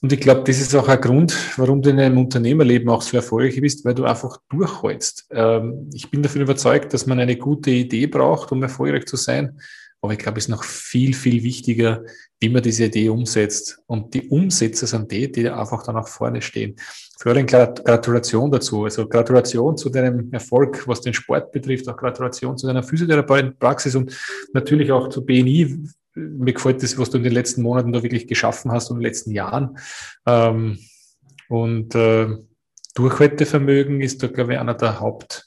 Und 0.00 0.12
ich 0.12 0.20
glaube, 0.20 0.42
das 0.44 0.58
ist 0.58 0.74
auch 0.74 0.88
ein 0.88 1.00
Grund, 1.00 1.36
warum 1.58 1.82
du 1.82 1.90
in 1.90 2.00
einem 2.00 2.18
Unternehmerleben 2.18 2.88
auch 2.88 3.02
so 3.02 3.16
erfolgreich 3.16 3.60
bist, 3.60 3.84
weil 3.84 3.94
du 3.94 4.04
einfach 4.04 4.38
durchholst. 4.48 5.26
Ähm, 5.30 5.90
ich 5.92 6.10
bin 6.10 6.22
davon 6.22 6.42
überzeugt, 6.42 6.94
dass 6.94 7.06
man 7.06 7.20
eine 7.20 7.36
gute 7.36 7.70
Idee 7.70 8.06
braucht, 8.06 8.52
um 8.52 8.62
erfolgreich 8.62 9.04
zu 9.04 9.16
sein. 9.16 9.60
Aber 10.00 10.12
ich 10.12 10.18
glaube, 10.18 10.38
es 10.38 10.44
ist 10.44 10.50
noch 10.50 10.64
viel, 10.64 11.14
viel 11.14 11.42
wichtiger, 11.42 12.04
wie 12.38 12.48
man 12.48 12.62
diese 12.62 12.84
Idee 12.84 13.08
umsetzt. 13.08 13.78
Und 13.86 14.14
die 14.14 14.28
Umsetzer 14.28 14.86
sind 14.86 15.10
die, 15.10 15.30
die 15.30 15.48
einfach 15.48 15.82
da 15.82 15.92
nach 15.92 16.06
vorne 16.06 16.42
stehen. 16.42 16.76
Florian, 17.18 17.46
Gratulation 17.46 18.50
dazu. 18.50 18.84
Also 18.84 19.08
Gratulation 19.08 19.76
zu 19.76 19.88
deinem 19.88 20.32
Erfolg, 20.32 20.86
was 20.86 21.00
den 21.00 21.14
Sport 21.14 21.50
betrifft, 21.50 21.88
auch 21.88 21.96
Gratulation 21.96 22.58
zu 22.58 22.66
deiner 22.66 22.82
Physiotherapeutenpraxis 22.82 23.94
und 23.94 24.16
natürlich 24.52 24.92
auch 24.92 25.08
zu 25.08 25.24
BNI. 25.24 25.76
Mir 26.14 26.52
gefällt 26.52 26.82
das, 26.82 26.98
was 26.98 27.10
du 27.10 27.18
in 27.18 27.24
den 27.24 27.32
letzten 27.32 27.62
Monaten 27.62 27.92
da 27.92 28.02
wirklich 28.02 28.26
geschaffen 28.26 28.70
hast 28.70 28.90
und 28.90 28.96
in 28.96 29.00
den 29.00 29.08
letzten 29.08 29.32
Jahren. 29.32 29.78
Ähm, 30.26 30.78
und 31.48 31.94
äh, 31.94 32.28
Durchhaltevermögen 32.94 34.00
ist 34.00 34.22
da, 34.22 34.26
glaube 34.26 34.54
ich, 34.54 34.58
einer 34.58 34.74
der 34.74 35.00
Haupt, 35.00 35.45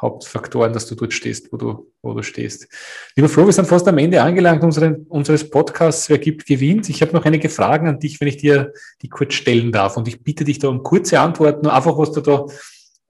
Hauptfaktoren, 0.00 0.72
dass 0.72 0.86
du 0.86 0.94
dort 0.94 1.12
stehst, 1.12 1.52
wo 1.52 1.56
du, 1.56 1.92
wo 2.02 2.14
du 2.14 2.22
stehst. 2.22 2.68
Lieber 3.16 3.28
Flo, 3.28 3.46
wir 3.46 3.52
sind 3.52 3.66
fast 3.66 3.86
am 3.88 3.98
Ende 3.98 4.22
angelangt 4.22 4.62
unseren, 4.62 5.06
unseres 5.08 5.48
Podcasts 5.50 6.08
Wer 6.08 6.18
gibt, 6.18 6.46
gewinnt. 6.46 6.88
Ich 6.88 7.02
habe 7.02 7.12
noch 7.12 7.24
einige 7.24 7.48
Fragen 7.48 7.88
an 7.88 7.98
dich, 7.98 8.20
wenn 8.20 8.28
ich 8.28 8.36
dir 8.36 8.72
die 9.02 9.08
kurz 9.08 9.34
stellen 9.34 9.72
darf. 9.72 9.96
Und 9.96 10.06
ich 10.06 10.22
bitte 10.22 10.44
dich 10.44 10.60
da 10.60 10.68
um 10.68 10.82
kurze 10.82 11.18
Antworten, 11.18 11.66
einfach 11.66 11.98
was 11.98 12.12
du 12.12 12.20
da, 12.20 12.46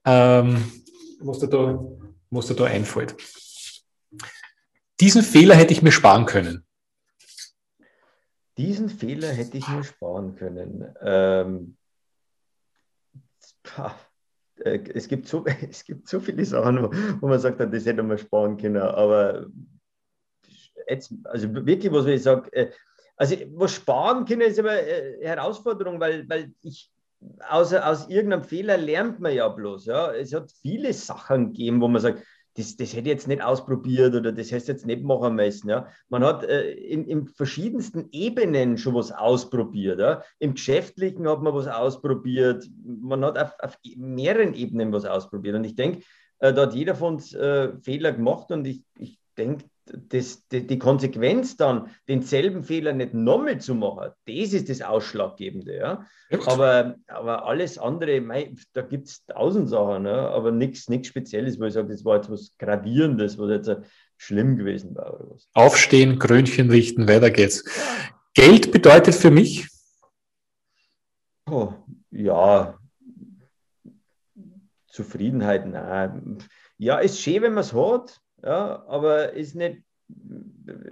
ähm, 0.07 0.64
was 1.20 1.40
dir 1.40 1.48
da, 1.48 1.79
was 2.31 2.46
dir 2.46 2.55
da 2.55 2.64
einfällt. 2.64 3.16
Diesen 5.01 5.22
Fehler 5.22 5.55
hätte 5.55 5.72
ich 5.72 5.83
mir 5.83 5.92
sparen 5.92 6.24
können. 6.24 6.64
Diesen 8.57 8.88
Fehler 8.88 9.29
hätte 9.29 9.59
ich 9.59 9.68
mir 9.68 9.85
sparen 9.85 10.35
können. 10.35 10.92
Ähm, 11.03 11.77
äh, 14.64 14.81
es 14.94 15.09
gibt 15.09 15.27
so, 15.29 15.44
es 15.71 15.85
gibt 15.85 16.09
so 16.09 16.21
viele 16.21 16.44
Sachen, 16.44 16.83
wo, 16.83 16.90
wo 17.21 17.29
man 17.29 17.38
sagt, 17.38 17.61
das 17.61 17.87
hätte 17.87 18.03
man 18.03 18.18
sparen 18.18 18.57
können. 18.57 18.83
Aber 18.83 19.47
jetzt, 20.88 21.12
also 21.25 21.53
wirklich, 21.55 21.92
was 21.92 22.07
ich 22.07 22.23
sage, 22.23 22.53
äh, 22.53 22.71
also 23.16 23.37
was 23.55 23.73
sparen 23.73 24.25
können, 24.25 24.42
ist 24.42 24.59
aber 24.59 24.71
eine 24.71 25.16
Herausforderung, 25.21 25.99
weil, 25.99 26.29
weil 26.29 26.53
ich 26.62 26.90
aus, 27.49 27.75
aus 27.75 28.09
irgendeinem 28.09 28.44
Fehler 28.44 28.77
lernt 28.77 29.21
man 29.21 29.35
ja 29.35 29.49
bloß. 29.49 29.87
Ja. 29.87 30.12
Es 30.12 30.33
hat 30.33 30.53
viele 30.62 30.92
Sachen 30.92 31.53
gegeben, 31.53 31.81
wo 31.81 31.88
man 31.88 32.01
sagt, 32.01 32.23
das, 32.59 32.77
das 32.77 32.92
hätte 32.92 33.09
ich 33.09 33.14
jetzt 33.14 33.29
nicht 33.29 33.42
ausprobiert 33.42 34.14
oder 34.14 34.33
das 34.33 34.51
hätte 34.51 34.73
jetzt 34.73 34.85
nicht 34.85 35.05
machen 35.05 35.37
müssen. 35.37 35.71
Ja. 35.71 35.87
Man 36.09 36.25
hat 36.25 36.42
äh, 36.42 36.73
in, 36.73 37.07
in, 37.07 37.29
verschiedensten 37.29 38.09
Ebenen 38.11 38.77
schon 38.77 38.94
was 38.94 39.12
ausprobiert. 39.12 40.01
Ja. 40.01 40.23
Im 40.40 40.55
Geschäftlichen 40.55 41.29
hat 41.29 41.40
man 41.40 41.55
was 41.55 41.68
ausprobiert. 41.68 42.68
Man 42.85 43.25
hat 43.25 43.38
auf, 43.38 43.53
auf 43.61 43.79
mehreren 43.97 44.55
Ebenen 44.55 44.92
was 44.92 45.05
ausprobiert. 45.05 45.55
Und 45.55 45.64
ich 45.64 45.77
denke, 45.77 46.03
äh, 46.40 46.53
da 46.53 46.62
hat 46.62 46.75
jeder 46.75 46.97
von 46.97 47.14
uns 47.14 47.33
äh, 47.33 47.73
Fehler 47.81 48.12
gemacht 48.12 48.51
und 48.51 48.66
ich, 48.66 48.83
ich 48.99 49.17
denke, 49.38 49.64
das, 49.87 50.46
die, 50.48 50.66
die, 50.66 50.79
Konsequenz 50.79 51.57
dann, 51.57 51.90
denselben 52.09 52.62
Fehler 52.62 52.92
nicht 52.92 53.14
nochmal 53.14 53.59
zu 53.59 53.74
machen, 53.74 54.11
das 54.27 54.53
ist 54.53 54.68
das 54.68 54.83
Ausschlaggebende. 54.83 55.77
Ja? 55.77 56.07
Aber, 56.46 56.96
aber 57.07 57.46
alles 57.46 57.79
andere, 57.79 58.20
mei, 58.20 58.55
da 58.74 58.83
gibt 58.83 59.09
es 59.09 59.24
tausend 59.24 59.68
Sachen, 59.70 60.05
ja? 60.05 60.29
aber 60.31 60.51
nichts 60.51 60.85
Spezielles, 61.07 61.59
wo 61.59 61.64
ich 61.64 61.72
sage, 61.72 61.88
das 61.88 62.05
war 62.05 62.16
jetzt 62.16 62.31
was 62.31 62.55
Gravierendes, 62.59 63.38
was 63.38 63.51
jetzt 63.51 63.88
schlimm 64.18 64.57
gewesen 64.57 64.94
war. 64.94 65.37
Aufstehen, 65.55 66.18
Krönchen 66.18 66.70
richten, 66.70 67.09
weiter 67.09 67.31
geht's. 67.31 67.64
Geld 68.35 68.70
bedeutet 68.72 69.14
für 69.14 69.31
mich? 69.31 69.68
Oh, 71.51 71.72
ja, 72.11 72.79
Zufriedenheit, 74.98 75.64
nein. 75.64 76.42
Ja, 76.77 76.98
ist 76.98 77.20
schön, 77.20 77.42
wenn 77.42 77.55
man 77.55 77.62
es 77.62 77.72
hat. 77.72 78.20
Ja, 78.42 78.85
aber 78.87 79.33
ist 79.33 79.55
nicht, 79.55 79.83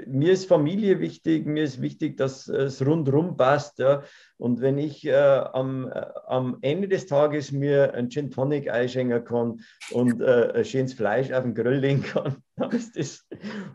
mir 0.06 0.32
ist 0.32 0.48
Familie 0.48 1.00
wichtig, 1.00 1.46
mir 1.46 1.64
ist 1.64 1.80
wichtig, 1.80 2.16
dass 2.16 2.48
es 2.48 2.84
rundherum 2.84 3.36
passt. 3.36 3.78
Ja. 3.78 4.02
Und 4.36 4.60
wenn 4.60 4.78
ich 4.78 5.06
äh, 5.06 5.14
am, 5.14 5.88
äh, 5.88 6.06
am 6.26 6.58
Ende 6.60 6.88
des 6.88 7.06
Tages 7.06 7.52
mir 7.52 7.94
ein 7.94 8.10
Gin 8.10 8.30
Tonic 8.30 8.70
einschenken 8.70 9.24
kann 9.24 9.60
und 9.92 10.20
äh, 10.20 10.52
ein 10.54 10.64
schönes 10.64 10.94
Fleisch 10.94 11.32
auf 11.32 11.44
den 11.44 11.54
Grill 11.54 11.78
legen 11.78 12.02
kann, 12.02 12.36
dann 12.56 12.70
ist 12.72 12.96
das 12.98 13.26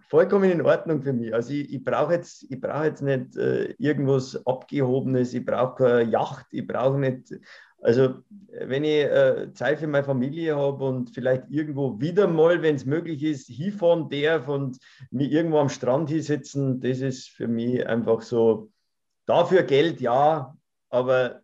vollkommen 0.09 0.51
in 0.51 0.61
Ordnung 0.61 1.01
für 1.01 1.13
mich. 1.13 1.33
Also 1.33 1.53
ich, 1.53 1.73
ich 1.73 1.83
brauche 1.83 2.13
jetzt, 2.13 2.47
brauch 2.61 2.83
jetzt 2.83 3.01
nicht 3.01 3.35
äh, 3.37 3.73
irgendwas 3.77 4.45
Abgehobenes, 4.45 5.33
ich 5.33 5.45
brauche 5.45 5.83
keine 5.83 6.11
Yacht, 6.11 6.47
ich 6.51 6.67
brauche 6.67 6.99
nicht 6.99 7.33
also, 7.81 8.15
wenn 8.51 8.83
ich 8.83 9.03
äh, 9.03 9.51
Zeit 9.53 9.79
für 9.79 9.87
meine 9.87 10.03
Familie 10.03 10.55
habe 10.55 10.83
und 10.85 11.09
vielleicht 11.09 11.43
irgendwo 11.49 11.99
wieder 11.99 12.27
mal, 12.27 12.61
wenn 12.61 12.75
es 12.75 12.85
möglich 12.85 13.23
ist, 13.23 13.47
hinfahren 13.47 14.09
darf 14.09 14.47
und 14.47 14.77
mich 15.09 15.31
irgendwo 15.31 15.57
am 15.59 15.69
Strand 15.69 16.09
hinsetzen, 16.09 16.79
das 16.79 16.99
ist 16.99 17.29
für 17.29 17.47
mich 17.47 17.85
einfach 17.87 18.21
so, 18.21 18.69
dafür 19.25 19.63
Geld, 19.63 20.01
ja, 20.01 20.55
aber. 20.89 21.41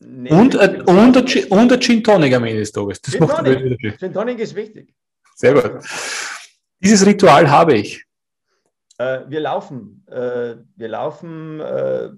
Und, 0.00 0.54
äh, 0.56 0.82
und, 0.86 1.16
und, 1.16 1.50
und 1.50 1.70
der 1.70 1.80
Gin 1.80 2.02
Tonic 2.02 2.34
am 2.34 2.44
Ende 2.44 2.60
des 2.60 2.72
Tages. 2.72 3.00
Das 3.00 3.12
Gin 3.12 3.20
macht 3.20 3.44
Tonic. 3.44 3.98
Gin 3.98 4.12
Tonic 4.12 4.38
ist 4.40 4.54
wichtig. 4.56 4.92
Sehr 5.36 5.54
gut. 5.54 5.84
Dieses 6.80 7.06
Ritual 7.06 7.48
habe 7.48 7.74
ich. 7.74 8.04
Äh, 8.98 9.20
wir 9.28 9.40
laufen. 9.40 10.04
Äh, 10.10 10.56
wir 10.74 10.88
laufen 10.88 11.60
äh, 11.60 12.10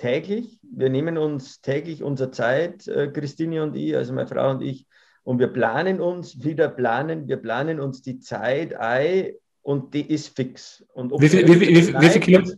täglich. 0.00 0.58
Wir 0.62 0.88
nehmen 0.88 1.18
uns 1.18 1.60
täglich 1.60 2.02
unsere 2.02 2.30
Zeit, 2.30 2.88
äh, 2.88 3.08
Christine 3.08 3.62
und 3.62 3.76
ich, 3.76 3.94
also 3.94 4.12
meine 4.12 4.26
Frau 4.26 4.50
und 4.50 4.62
ich, 4.62 4.86
und 5.22 5.38
wir 5.38 5.48
planen 5.48 6.00
uns 6.00 6.42
wieder 6.42 6.68
planen. 6.68 7.28
Wir 7.28 7.36
planen 7.36 7.78
uns 7.78 8.02
die 8.02 8.18
Zeit 8.18 8.74
ein 8.74 9.34
und 9.62 9.92
die 9.94 10.10
ist 10.10 10.34
fix. 10.34 10.84
Und 10.94 11.12
wie, 11.20 11.28
viel, 11.28 11.46
wie, 11.46 11.60
wie, 11.60 12.00
wie, 12.00 12.08
viel 12.08 12.20
Kilometer, 12.20 12.54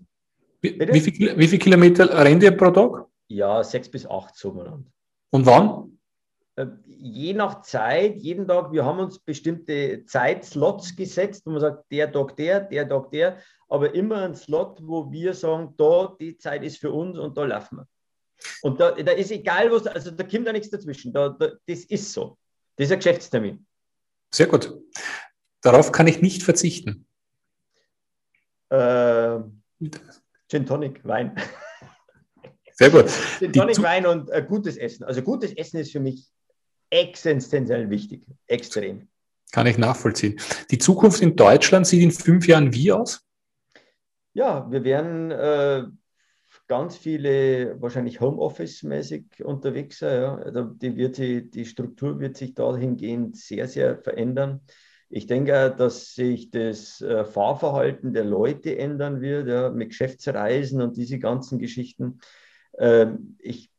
wie, 0.61 1.01
viel, 1.01 1.39
wie 1.39 1.49
viel 1.49 1.59
Kilometer 1.59 2.25
rennt 2.25 2.43
ihr 2.43 2.57
pro 2.57 2.71
Tag? 2.71 3.07
Ja, 3.29 3.65
sechs 3.65 3.91
bis 3.91 4.07
acht 4.07 4.37
so. 4.37 4.51
Und 5.31 5.47
wann? 5.47 5.99
Äh, 6.57 6.67
je 6.85 7.33
nach 7.33 7.63
Zeit, 7.63 8.17
jeden 8.21 8.47
Tag, 8.47 8.73
wir 8.73 8.85
haben 8.85 8.99
uns 8.99 9.19
bestimmte 9.19 10.05
Zeitslots 10.05 10.95
gesetzt, 10.95 11.47
wo 11.47 11.51
man 11.51 11.61
sagt, 11.61 11.91
der 11.91 12.13
Tag 12.13 12.37
der, 12.37 12.61
der 12.61 12.89
Tag 12.89 13.11
der, 13.11 13.39
aber 13.69 13.95
immer 13.95 14.23
ein 14.23 14.35
Slot, 14.35 14.79
wo 14.83 15.11
wir 15.11 15.33
sagen, 15.33 15.75
da, 15.79 16.15
die 16.21 16.37
Zeit 16.37 16.63
ist 16.63 16.79
für 16.79 16.93
uns 16.93 17.19
und 17.19 17.39
da 17.39 17.45
laufen 17.45 17.79
wir. 17.79 17.89
Und 18.61 18.81
da, 18.81 18.91
da 18.91 19.13
ist 19.13 19.31
egal, 19.31 19.71
was, 19.71 19.87
also 19.87 20.11
da 20.11 20.25
kommt 20.25 20.47
da 20.47 20.53
nichts 20.53 20.69
dazwischen. 20.69 21.13
Da, 21.13 21.31
da, 21.31 21.53
das 21.67 21.85
ist 21.85 22.13
so. 22.13 22.37
Das 22.77 22.87
ist 22.87 22.93
ein 22.93 22.99
Geschäftstermin. 22.99 23.67
Sehr 24.35 24.47
gut. 24.47 24.75
Darauf 25.63 25.93
kann 25.93 26.07
ich 26.07 26.21
nicht 26.21 26.43
verzichten. 26.43 27.07
Äh, 28.69 29.39
Gin 30.49 30.67
Tonic, 30.67 31.05
Wein. 31.05 31.37
Sehr 32.73 32.91
gut. 32.91 33.09
Gin 33.39 33.53
Tonic, 33.53 33.81
Wein 33.81 34.07
und 34.07 34.29
äh, 34.31 34.45
gutes 34.47 34.77
Essen. 34.77 35.05
Also 35.05 35.23
gutes 35.23 35.53
Essen 35.57 35.79
ist 35.79 35.93
für 35.93 36.01
mich 36.01 36.33
existenziell 36.93 37.89
wichtig. 37.91 38.23
Extrem. 38.47 39.09
Kann 39.51 39.67
ich 39.67 39.79
nachvollziehen. 39.79 40.39
Die 40.71 40.79
Zukunft 40.79 41.21
in 41.23 41.37
Deutschland 41.37 41.87
sieht 41.87 42.03
in 42.03 42.11
fünf 42.11 42.47
Jahren 42.47 42.73
wie 42.73 42.93
aus? 42.93 43.27
Ja, 44.35 44.71
wir 44.71 44.85
werden 44.85 45.31
äh, 45.31 45.85
ganz 46.69 46.97
viele 46.97 47.81
wahrscheinlich 47.81 48.21
Homeoffice-mäßig 48.21 49.43
unterwegs 49.45 49.99
sein. 49.99 50.23
Ja. 50.23 50.37
Also 50.37 50.65
die, 50.65 50.97
wird 50.97 51.19
die, 51.19 51.51
die 51.51 51.67
Struktur 51.67 52.21
wird 52.21 52.37
sich 52.37 52.55
dahingehend 52.55 53.37
sehr, 53.37 53.69
sehr 53.69 53.99
verändern. 53.99 54.61
Ich 55.11 55.27
denke, 55.27 55.75
dass 55.77 56.15
sich 56.15 56.51
das 56.51 57.03
äh, 57.03 57.25
Fahrverhalten 57.25 58.15
der 58.15 58.25
Leute 58.25 58.79
ändern 58.79 59.21
wird, 59.21 59.49
ja, 59.49 59.69
mit 59.71 59.91
Geschäftsreisen 59.91 60.81
und 60.81 60.97
diese 60.97 61.19
ganzen 61.19 61.59
Geschichten. 61.59 62.21
Ähm, 62.79 63.37
ich, 63.39 63.71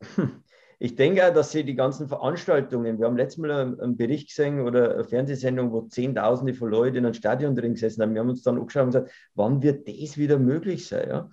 ich 0.83 0.97
denke, 0.97 1.31
dass 1.31 1.53
sie 1.53 1.63
die 1.63 1.75
ganzen 1.75 2.09
Veranstaltungen, 2.09 2.99
wir 2.99 3.05
haben 3.05 3.15
letztes 3.15 3.37
Mal 3.37 3.79
einen 3.79 3.95
Bericht 3.95 4.27
gesehen 4.27 4.59
oder 4.59 4.95
eine 4.95 5.05
Fernsehsendung, 5.05 5.71
wo 5.71 5.83
Zehntausende 5.83 6.53
von 6.53 6.69
Leuten 6.69 6.97
in 6.97 7.05
einem 7.05 7.13
Stadion 7.13 7.55
drin 7.55 7.75
gesessen 7.75 8.01
haben. 8.01 8.13
Wir 8.13 8.19
haben 8.19 8.29
uns 8.29 8.43
dann 8.43 8.57
angeschaut 8.57 8.83
und 8.83 8.91
gesagt, 8.91 9.11
wann 9.33 9.63
wird 9.63 9.87
das 9.87 10.17
wieder 10.17 10.37
möglich 10.37 10.85
sein? 10.85 11.07
Ja? 11.07 11.29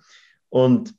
Und 0.47 0.95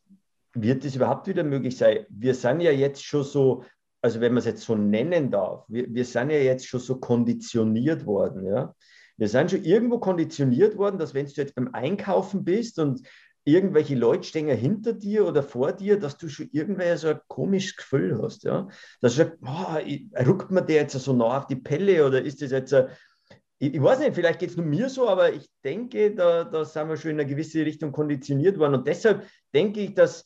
wird 0.52 0.84
das 0.84 0.94
überhaupt 0.94 1.28
wieder 1.28 1.44
möglich 1.44 1.78
sein? 1.78 2.04
Wir 2.10 2.34
sind 2.34 2.60
ja 2.60 2.72
jetzt 2.72 3.02
schon 3.02 3.24
so, 3.24 3.64
also 4.02 4.20
wenn 4.20 4.34
man 4.34 4.40
es 4.40 4.44
jetzt 4.44 4.64
so 4.64 4.74
nennen 4.74 5.30
darf, 5.30 5.64
wir, 5.68 5.86
wir 5.88 6.04
sind 6.04 6.28
ja 6.28 6.36
jetzt 6.36 6.66
schon 6.66 6.80
so 6.80 7.00
konditioniert 7.00 8.04
worden. 8.04 8.44
Ja? 8.44 8.74
Wir 9.16 9.28
sind 9.28 9.50
schon 9.50 9.64
irgendwo 9.64 9.98
konditioniert 9.98 10.76
worden, 10.76 10.98
dass 10.98 11.14
wenn 11.14 11.24
du 11.24 11.32
jetzt 11.32 11.54
beim 11.54 11.72
Einkaufen 11.72 12.44
bist 12.44 12.78
und 12.78 13.00
irgendwelche 13.44 13.94
Leute 13.94 14.24
stehen 14.24 14.48
hinter 14.48 14.92
dir 14.92 15.26
oder 15.26 15.42
vor 15.42 15.72
dir, 15.72 15.98
dass 15.98 16.16
du 16.16 16.28
schon 16.28 16.48
irgendwie 16.52 16.96
so 16.96 17.08
ein 17.08 17.20
komisches 17.28 17.76
Gefühl 17.76 18.20
hast. 18.22 18.44
Ja? 18.44 18.68
Dass 19.00 19.16
du 19.16 19.24
sagst, 19.24 19.38
oh, 19.44 20.22
ruckt 20.24 20.50
man 20.50 20.66
der 20.66 20.82
jetzt 20.82 20.98
so 20.98 21.12
nah 21.12 21.38
auf 21.38 21.46
die 21.46 21.56
Pelle 21.56 22.06
oder 22.06 22.22
ist 22.22 22.42
das 22.42 22.52
jetzt 22.52 22.72
ein, 22.72 22.88
ich, 23.58 23.80
weiß 23.80 24.00
nicht, 24.00 24.16
vielleicht 24.16 24.40
geht 24.40 24.50
es 24.50 24.56
nur 24.56 24.66
mir 24.66 24.88
so, 24.88 25.08
aber 25.08 25.32
ich 25.32 25.48
denke, 25.62 26.12
da, 26.12 26.42
da 26.42 26.64
sind 26.64 26.88
wir 26.88 26.96
schon 26.96 27.12
in 27.12 27.20
eine 27.20 27.28
gewisse 27.28 27.64
Richtung 27.64 27.92
konditioniert 27.92 28.58
worden. 28.58 28.74
Und 28.74 28.88
deshalb 28.88 29.24
denke 29.54 29.80
ich, 29.80 29.94
dass 29.94 30.24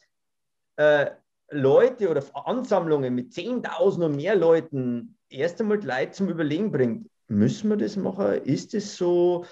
äh, 0.76 1.10
Leute 1.50 2.08
oder 2.08 2.24
Ansammlungen 2.32 3.14
mit 3.14 3.32
10.000 3.32 4.06
und 4.06 4.16
mehr 4.16 4.36
Leuten 4.36 5.18
erst 5.28 5.60
einmal 5.60 5.84
Leute 5.84 6.12
zum 6.12 6.30
Überlegen 6.30 6.70
bringt, 6.70 7.10
müssen 7.28 7.68
wir 7.68 7.76
das 7.76 7.96
machen? 7.96 8.42
Ist 8.44 8.72
es 8.72 8.96
so? 8.96 9.44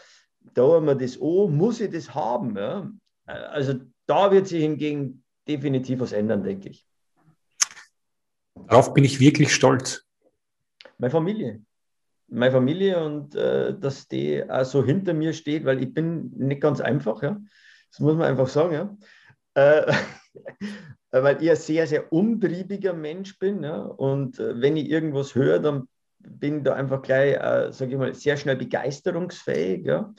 Dauern 0.54 0.86
wir 0.86 0.94
das 0.94 1.20
an? 1.20 1.54
Muss 1.54 1.80
ich 1.80 1.90
das 1.90 2.14
haben? 2.14 2.56
Ja? 2.56 2.90
Also 3.26 3.80
da 4.06 4.30
wird 4.30 4.46
sich 4.48 4.62
hingegen 4.62 5.24
definitiv 5.48 6.00
was 6.00 6.12
ändern, 6.12 6.42
denke 6.42 6.70
ich. 6.70 6.86
Darauf 8.68 8.94
bin 8.94 9.04
ich 9.04 9.20
wirklich 9.20 9.54
stolz. 9.54 10.06
Meine 10.98 11.10
Familie. 11.10 11.62
Meine 12.28 12.52
Familie 12.52 13.04
und 13.04 13.34
äh, 13.34 13.78
dass 13.78 14.08
die 14.08 14.48
auch 14.48 14.64
so 14.64 14.84
hinter 14.84 15.12
mir 15.12 15.32
steht, 15.32 15.64
weil 15.64 15.82
ich 15.82 15.92
bin 15.92 16.30
nicht 16.36 16.62
ganz 16.62 16.80
einfach, 16.80 17.22
ja. 17.22 17.40
Das 17.90 18.00
muss 18.00 18.16
man 18.16 18.26
einfach 18.26 18.48
sagen, 18.48 18.72
ja. 18.74 18.96
Äh, 19.54 19.92
weil 21.22 21.42
ich 21.42 21.50
ein 21.50 21.56
sehr, 21.56 21.86
sehr 21.86 22.12
umtriebiger 22.12 22.92
Mensch 22.92 23.38
bin. 23.38 23.62
Ja? 23.62 23.82
Und 23.82 24.38
äh, 24.38 24.60
wenn 24.60 24.76
ich 24.76 24.90
irgendwas 24.90 25.34
höre, 25.34 25.60
dann 25.60 25.88
bin 26.18 26.58
ich 26.58 26.64
da 26.64 26.74
einfach 26.74 27.02
gleich, 27.02 27.34
äh, 27.36 27.72
sage 27.72 27.92
ich 27.92 27.98
mal, 27.98 28.14
sehr 28.14 28.36
schnell 28.36 28.56
begeisterungsfähig. 28.56 29.86
Ja? 29.86 30.12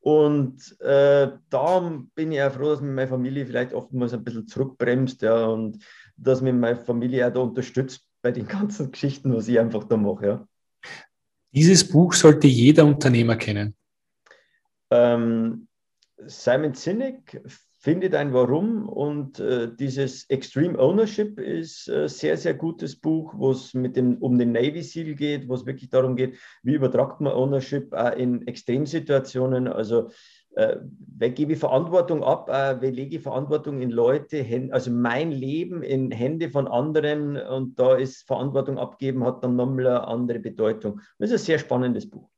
Und 0.00 0.80
äh, 0.80 1.30
da 1.50 2.00
bin 2.14 2.32
ich 2.32 2.42
auch 2.42 2.52
froh, 2.52 2.70
dass 2.70 2.80
mir 2.80 2.90
meine 2.90 3.08
Familie 3.08 3.44
vielleicht 3.44 3.74
oftmals 3.74 4.14
ein 4.14 4.24
bisschen 4.24 4.48
zurückbremst 4.48 5.20
ja? 5.22 5.46
und 5.46 5.84
dass 6.16 6.40
mir 6.40 6.52
meine 6.54 6.76
Familie 6.76 7.28
auch 7.28 7.32
da 7.32 7.40
unterstützt 7.40 8.06
bei 8.22 8.32
den 8.32 8.46
ganzen 8.48 8.90
Geschichten, 8.90 9.34
was 9.34 9.48
ich 9.48 9.60
einfach 9.60 9.84
da 9.84 9.96
mache. 9.96 10.26
Ja? 10.26 10.48
Dieses 11.52 11.86
Buch 11.86 12.14
sollte 12.14 12.46
jeder 12.46 12.86
Unternehmer 12.86 13.36
kennen. 13.36 13.74
Ähm, 14.90 15.68
Simon 16.16 16.74
Sinek 16.74 17.42
findet 17.80 18.14
ein 18.14 18.34
Warum 18.34 18.86
und 18.86 19.40
äh, 19.40 19.74
dieses 19.74 20.28
Extreme 20.28 20.78
Ownership 20.78 21.40
ist 21.40 21.88
ein 21.88 22.04
äh, 22.04 22.08
sehr, 22.10 22.36
sehr 22.36 22.52
gutes 22.52 22.94
Buch, 22.94 23.32
wo 23.34 23.52
es 23.52 23.72
um 23.74 24.38
den 24.38 24.52
Navy 24.52 24.82
Seal 24.82 25.14
geht, 25.14 25.48
wo 25.48 25.54
es 25.54 25.64
wirklich 25.64 25.88
darum 25.88 26.14
geht, 26.14 26.36
wie 26.62 26.74
übertragt 26.74 27.22
man 27.22 27.32
Ownership 27.32 27.94
äh, 27.94 28.22
in 28.22 28.46
Extremsituationen, 28.46 29.66
also 29.66 30.10
äh, 30.56 30.76
wer 31.16 31.30
gebe 31.30 31.54
ich 31.54 31.58
Verantwortung 31.58 32.22
ab, 32.22 32.50
äh, 32.50 32.76
wer 32.82 32.90
lege 32.90 33.16
ich 33.16 33.22
Verantwortung 33.22 33.80
in 33.80 33.90
Leute, 33.90 34.44
also 34.72 34.90
mein 34.90 35.32
Leben 35.32 35.82
in 35.82 36.10
Hände 36.10 36.50
von 36.50 36.68
anderen 36.68 37.38
und 37.38 37.78
da 37.78 37.94
ist 37.96 38.26
Verantwortung 38.26 38.76
abgeben, 38.76 39.24
hat 39.24 39.42
dann 39.42 39.56
nochmal 39.56 39.86
eine 39.86 40.06
andere 40.06 40.38
Bedeutung. 40.38 41.00
Das 41.18 41.30
ist 41.30 41.40
ein 41.40 41.46
sehr 41.46 41.58
spannendes 41.58 42.10
Buch. 42.10 42.28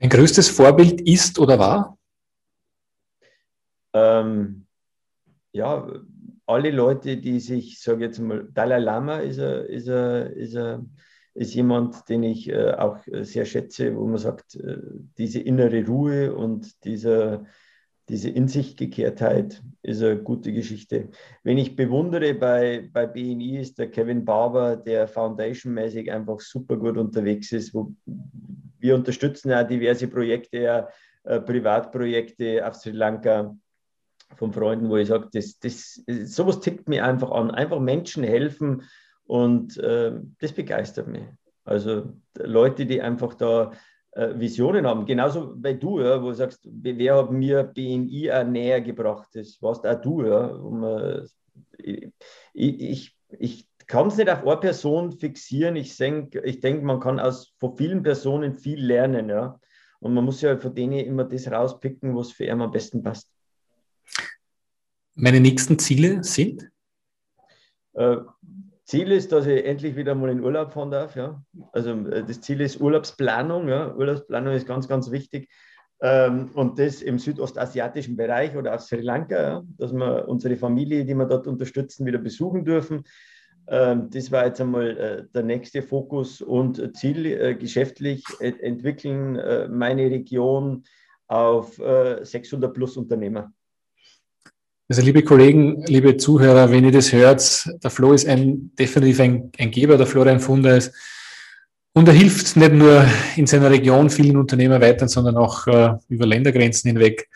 Dein 0.00 0.08
größtes 0.08 0.48
Vorbild 0.48 1.02
ist 1.02 1.38
oder 1.38 1.58
war? 1.58 1.97
Ähm, 3.92 4.66
ja, 5.52 5.90
alle 6.46 6.70
Leute, 6.70 7.16
die 7.18 7.40
sich, 7.40 7.80
sage 7.80 8.04
jetzt 8.04 8.18
mal, 8.18 8.48
Dalai 8.52 8.78
Lama 8.78 9.18
ist, 9.18 9.38
a, 9.38 9.60
ist, 9.60 9.88
a, 9.88 10.22
ist, 10.22 10.56
a, 10.56 10.84
ist 11.34 11.54
jemand, 11.54 12.08
den 12.08 12.22
ich 12.22 12.48
äh, 12.48 12.72
auch 12.72 12.98
sehr 13.22 13.44
schätze, 13.44 13.94
wo 13.96 14.06
man 14.06 14.18
sagt, 14.18 14.56
äh, 14.56 14.78
diese 15.18 15.40
innere 15.40 15.86
Ruhe 15.86 16.34
und 16.34 16.84
dieser, 16.84 17.44
diese 18.08 18.30
In 18.30 18.48
sich 18.48 18.76
Gekehrtheit 18.76 19.62
ist 19.82 20.02
eine 20.02 20.16
gute 20.22 20.52
Geschichte. 20.52 21.10
Wenn 21.44 21.58
ich 21.58 21.76
bewundere 21.76 22.32
bei, 22.32 22.88
bei 22.90 23.06
BNI 23.06 23.58
ist 23.58 23.78
der 23.78 23.90
Kevin 23.90 24.24
Barber, 24.24 24.76
der 24.76 25.06
foundationmäßig 25.06 26.10
einfach 26.10 26.40
super 26.40 26.78
gut 26.78 26.96
unterwegs 26.96 27.52
ist. 27.52 27.74
Wo 27.74 27.92
wir 28.78 28.94
unterstützen 28.94 29.50
ja 29.50 29.62
diverse 29.62 30.08
Projekte, 30.08 30.58
ja, 30.58 30.88
äh, 31.24 31.40
Privatprojekte 31.40 32.66
auf 32.66 32.76
Sri 32.76 32.92
Lanka 32.92 33.54
von 34.36 34.52
Freunden, 34.52 34.88
wo 34.88 34.96
ich 34.96 35.08
sage, 35.08 35.28
das, 35.32 35.58
das, 35.58 36.02
sowas 36.24 36.60
tickt 36.60 36.88
mir 36.88 37.04
einfach 37.04 37.30
an. 37.30 37.50
Einfach 37.50 37.80
Menschen 37.80 38.24
helfen 38.24 38.82
und 39.24 39.76
äh, 39.78 40.12
das 40.40 40.52
begeistert 40.52 41.08
mich. 41.08 41.24
Also 41.64 42.12
Leute, 42.36 42.86
die 42.86 43.02
einfach 43.02 43.34
da 43.34 43.72
äh, 44.12 44.38
Visionen 44.38 44.86
haben, 44.86 45.06
genauso 45.06 45.54
wie 45.62 45.74
du, 45.74 46.00
ja, 46.00 46.22
wo 46.22 46.28
du 46.28 46.34
sagst, 46.34 46.66
wer 46.70 47.16
hat 47.16 47.30
mir 47.30 47.64
BNI 47.64 48.32
auch 48.32 48.44
näher 48.44 48.80
gebracht? 48.80 49.28
Das 49.34 49.60
warst 49.60 49.86
auch 49.86 50.00
du. 50.00 50.24
Ja, 50.24 50.48
man, 50.52 51.28
ich, 51.78 52.10
ich, 52.54 53.16
ich 53.38 53.68
kann 53.86 54.08
es 54.08 54.16
nicht 54.16 54.30
auf 54.30 54.46
eine 54.46 54.56
Person 54.56 55.12
fixieren. 55.12 55.76
Ich 55.76 55.96
denke, 55.96 56.40
ich 56.40 56.60
denk, 56.60 56.82
man 56.84 57.00
kann 57.00 57.20
aus 57.20 57.54
von 57.58 57.76
vielen 57.76 58.02
Personen 58.02 58.56
viel 58.56 58.84
lernen. 58.84 59.28
Ja. 59.28 59.58
Und 60.00 60.14
man 60.14 60.24
muss 60.24 60.40
ja 60.42 60.56
von 60.56 60.74
denen 60.74 61.00
immer 61.00 61.24
das 61.24 61.50
rauspicken, 61.50 62.16
was 62.16 62.32
für 62.32 62.44
ihn 62.44 62.60
am 62.60 62.70
besten 62.70 63.02
passt. 63.02 63.30
Meine 65.20 65.40
nächsten 65.40 65.80
Ziele 65.80 66.22
sind? 66.22 66.70
Äh, 67.94 68.18
Ziel 68.84 69.10
ist, 69.10 69.32
dass 69.32 69.46
ich 69.46 69.64
endlich 69.64 69.96
wieder 69.96 70.14
mal 70.14 70.30
in 70.30 70.44
Urlaub 70.44 70.72
fahren 70.72 70.92
darf. 70.92 71.16
Ja. 71.16 71.42
Also 71.72 71.90
äh, 72.06 72.24
das 72.24 72.40
Ziel 72.40 72.60
ist 72.60 72.80
Urlaubsplanung. 72.80 73.66
Ja. 73.68 73.96
Urlaubsplanung 73.96 74.54
ist 74.54 74.68
ganz, 74.68 74.86
ganz 74.86 75.10
wichtig. 75.10 75.50
Ähm, 76.00 76.50
und 76.54 76.78
das 76.78 77.02
im 77.02 77.18
südostasiatischen 77.18 78.16
Bereich 78.16 78.54
oder 78.54 78.76
auf 78.76 78.82
Sri 78.82 79.00
Lanka, 79.00 79.42
ja, 79.42 79.62
dass 79.76 79.92
wir 79.92 80.28
unsere 80.28 80.56
Familie, 80.56 81.04
die 81.04 81.14
wir 81.14 81.26
dort 81.26 81.48
unterstützen, 81.48 82.06
wieder 82.06 82.18
besuchen 82.18 82.64
dürfen. 82.64 83.02
Ähm, 83.66 84.08
das 84.10 84.30
war 84.30 84.46
jetzt 84.46 84.60
einmal 84.60 84.96
äh, 84.96 85.24
der 85.34 85.42
nächste 85.42 85.82
Fokus 85.82 86.40
und 86.40 86.96
Ziel 86.96 87.56
geschäftlich 87.56 88.22
entwickeln 88.38 89.76
meine 89.76 90.08
Region 90.08 90.84
auf 91.26 91.74
600 91.74 92.72
plus 92.72 92.96
Unternehmer. 92.96 93.52
Also 94.90 95.02
liebe 95.02 95.22
Kollegen, 95.22 95.84
liebe 95.84 96.16
Zuhörer, 96.16 96.70
wenn 96.70 96.82
ihr 96.82 96.92
das 96.92 97.12
hört, 97.12 97.68
der 97.84 97.90
Flo 97.90 98.14
ist 98.14 98.26
ein, 98.26 98.74
definitiv 98.78 99.20
ein, 99.20 99.52
ein 99.58 99.70
Geber, 99.70 99.98
der 99.98 100.06
Florian 100.06 100.40
Funder 100.40 100.78
ist. 100.78 100.94
Und 101.92 102.08
er 102.08 102.14
hilft 102.14 102.56
nicht 102.56 102.72
nur 102.72 103.04
in 103.36 103.46
seiner 103.46 103.70
Region 103.70 104.08
vielen 104.08 104.38
Unternehmer 104.38 104.80
weiter, 104.80 105.06
sondern 105.06 105.36
auch 105.36 105.66
äh, 105.66 105.90
über 106.08 106.24
Ländergrenzen 106.24 106.88
hinweg. 106.88 107.28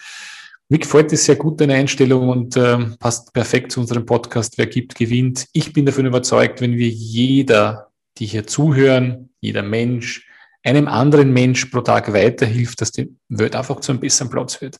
Mir 0.70 0.78
gefällt 0.78 1.12
das 1.12 1.26
sehr 1.26 1.36
gut, 1.36 1.61
deine 1.61 1.74
Einstellung 1.74 2.30
und 2.30 2.57
äh, 2.57 2.78
passt 2.98 3.34
perfekt 3.34 3.72
zu 3.72 3.80
unserem 3.80 4.07
Podcast. 4.07 4.57
Wer 4.57 4.66
gibt, 4.66 4.94
gewinnt. 4.94 5.44
Ich 5.53 5.74
bin 5.74 5.84
davon 5.84 6.07
überzeugt, 6.07 6.62
wenn 6.62 6.76
wir 6.78 6.88
jeder, 6.88 7.90
die 8.16 8.24
hier 8.24 8.46
zuhören, 8.46 9.28
jeder 9.42 9.62
Mensch, 9.62 10.26
einem 10.64 10.88
anderen 10.88 11.34
Mensch 11.34 11.66
pro 11.66 11.82
Tag 11.82 12.14
weiterhilft, 12.14 12.80
dass 12.80 12.92
die 12.92 13.14
Welt 13.28 13.55
einfach 13.55 13.80
zu 13.80 13.92
einem 13.92 14.00
besseren 14.00 14.30
Platz 14.30 14.59
wird 14.62 14.78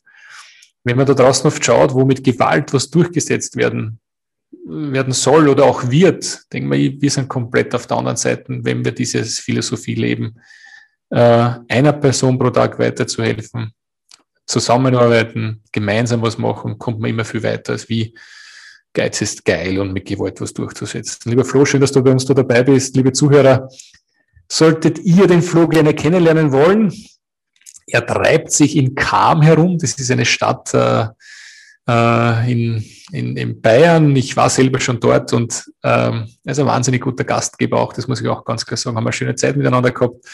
wenn 0.83 0.97
man 0.97 1.05
da 1.05 1.13
draußen 1.13 1.47
oft 1.47 1.63
schaut, 1.63 1.93
wo 1.93 2.05
mit 2.05 2.23
Gewalt 2.23 2.73
was 2.73 2.89
durchgesetzt 2.89 3.55
werden, 3.55 3.99
werden 4.65 5.13
soll 5.13 5.47
oder 5.47 5.65
auch 5.65 5.89
wird, 5.89 6.41
denke 6.51 6.75
wir, 6.75 7.01
wir 7.01 7.11
sind 7.11 7.27
komplett 7.27 7.73
auf 7.73 7.87
der 7.87 7.97
anderen 7.97 8.17
Seite, 8.17 8.45
wenn 8.63 8.83
wir 8.83 8.91
diese 8.91 9.23
Philosophie 9.23 9.95
leben, 9.95 10.39
äh, 11.09 11.49
einer 11.67 11.93
Person 11.93 12.37
pro 12.37 12.49
Tag 12.49 12.77
weiterzuhelfen, 12.79 13.71
zusammenarbeiten, 14.45 15.61
gemeinsam 15.71 16.21
was 16.21 16.37
machen, 16.37 16.77
kommt 16.77 16.99
man 16.99 17.09
immer 17.09 17.25
viel 17.25 17.43
weiter 17.43 17.73
als 17.73 17.87
wie 17.89 18.13
Geiz 18.93 19.21
ist 19.21 19.43
geil 19.43 19.79
und 19.79 19.91
mit 19.91 20.05
Gewalt 20.05 20.39
was 20.39 20.53
durchzusetzen. 20.53 21.31
Lieber 21.31 21.43
Flo, 21.43 21.65
schön, 21.65 21.81
dass 21.81 21.91
du 21.91 22.03
bei 22.03 22.11
uns 22.11 22.25
da 22.25 22.35
dabei 22.35 22.61
bist. 22.61 22.95
Liebe 22.95 23.11
Zuhörer, 23.11 23.67
solltet 24.51 24.99
ihr 24.99 25.25
den 25.25 25.41
Flo 25.41 25.67
gerne 25.67 25.95
kennenlernen 25.95 26.51
wollen, 26.51 26.93
er 27.87 28.05
treibt 28.05 28.51
sich 28.51 28.75
in 28.75 28.95
Kam 28.95 29.41
herum. 29.41 29.77
Das 29.77 29.93
ist 29.93 30.11
eine 30.11 30.25
Stadt 30.25 30.73
äh, 30.73 31.07
äh, 31.87 32.51
in, 32.51 32.83
in, 33.11 33.37
in 33.37 33.61
Bayern. 33.61 34.15
Ich 34.15 34.35
war 34.37 34.49
selber 34.49 34.79
schon 34.79 34.99
dort 34.99 35.33
und 35.33 35.65
ähm, 35.83 36.27
er 36.43 36.51
ist 36.51 36.59
ein 36.59 36.65
wahnsinnig 36.65 37.01
guter 37.01 37.23
Gastgeber 37.23 37.79
auch. 37.79 37.93
Das 37.93 38.07
muss 38.07 38.21
ich 38.21 38.27
auch 38.27 38.45
ganz 38.45 38.65
klar 38.65 38.77
sagen. 38.77 38.97
Haben 38.97 39.05
eine 39.05 39.13
schöne 39.13 39.35
Zeit 39.35 39.57
miteinander 39.57 39.91
gehabt. 39.91 40.25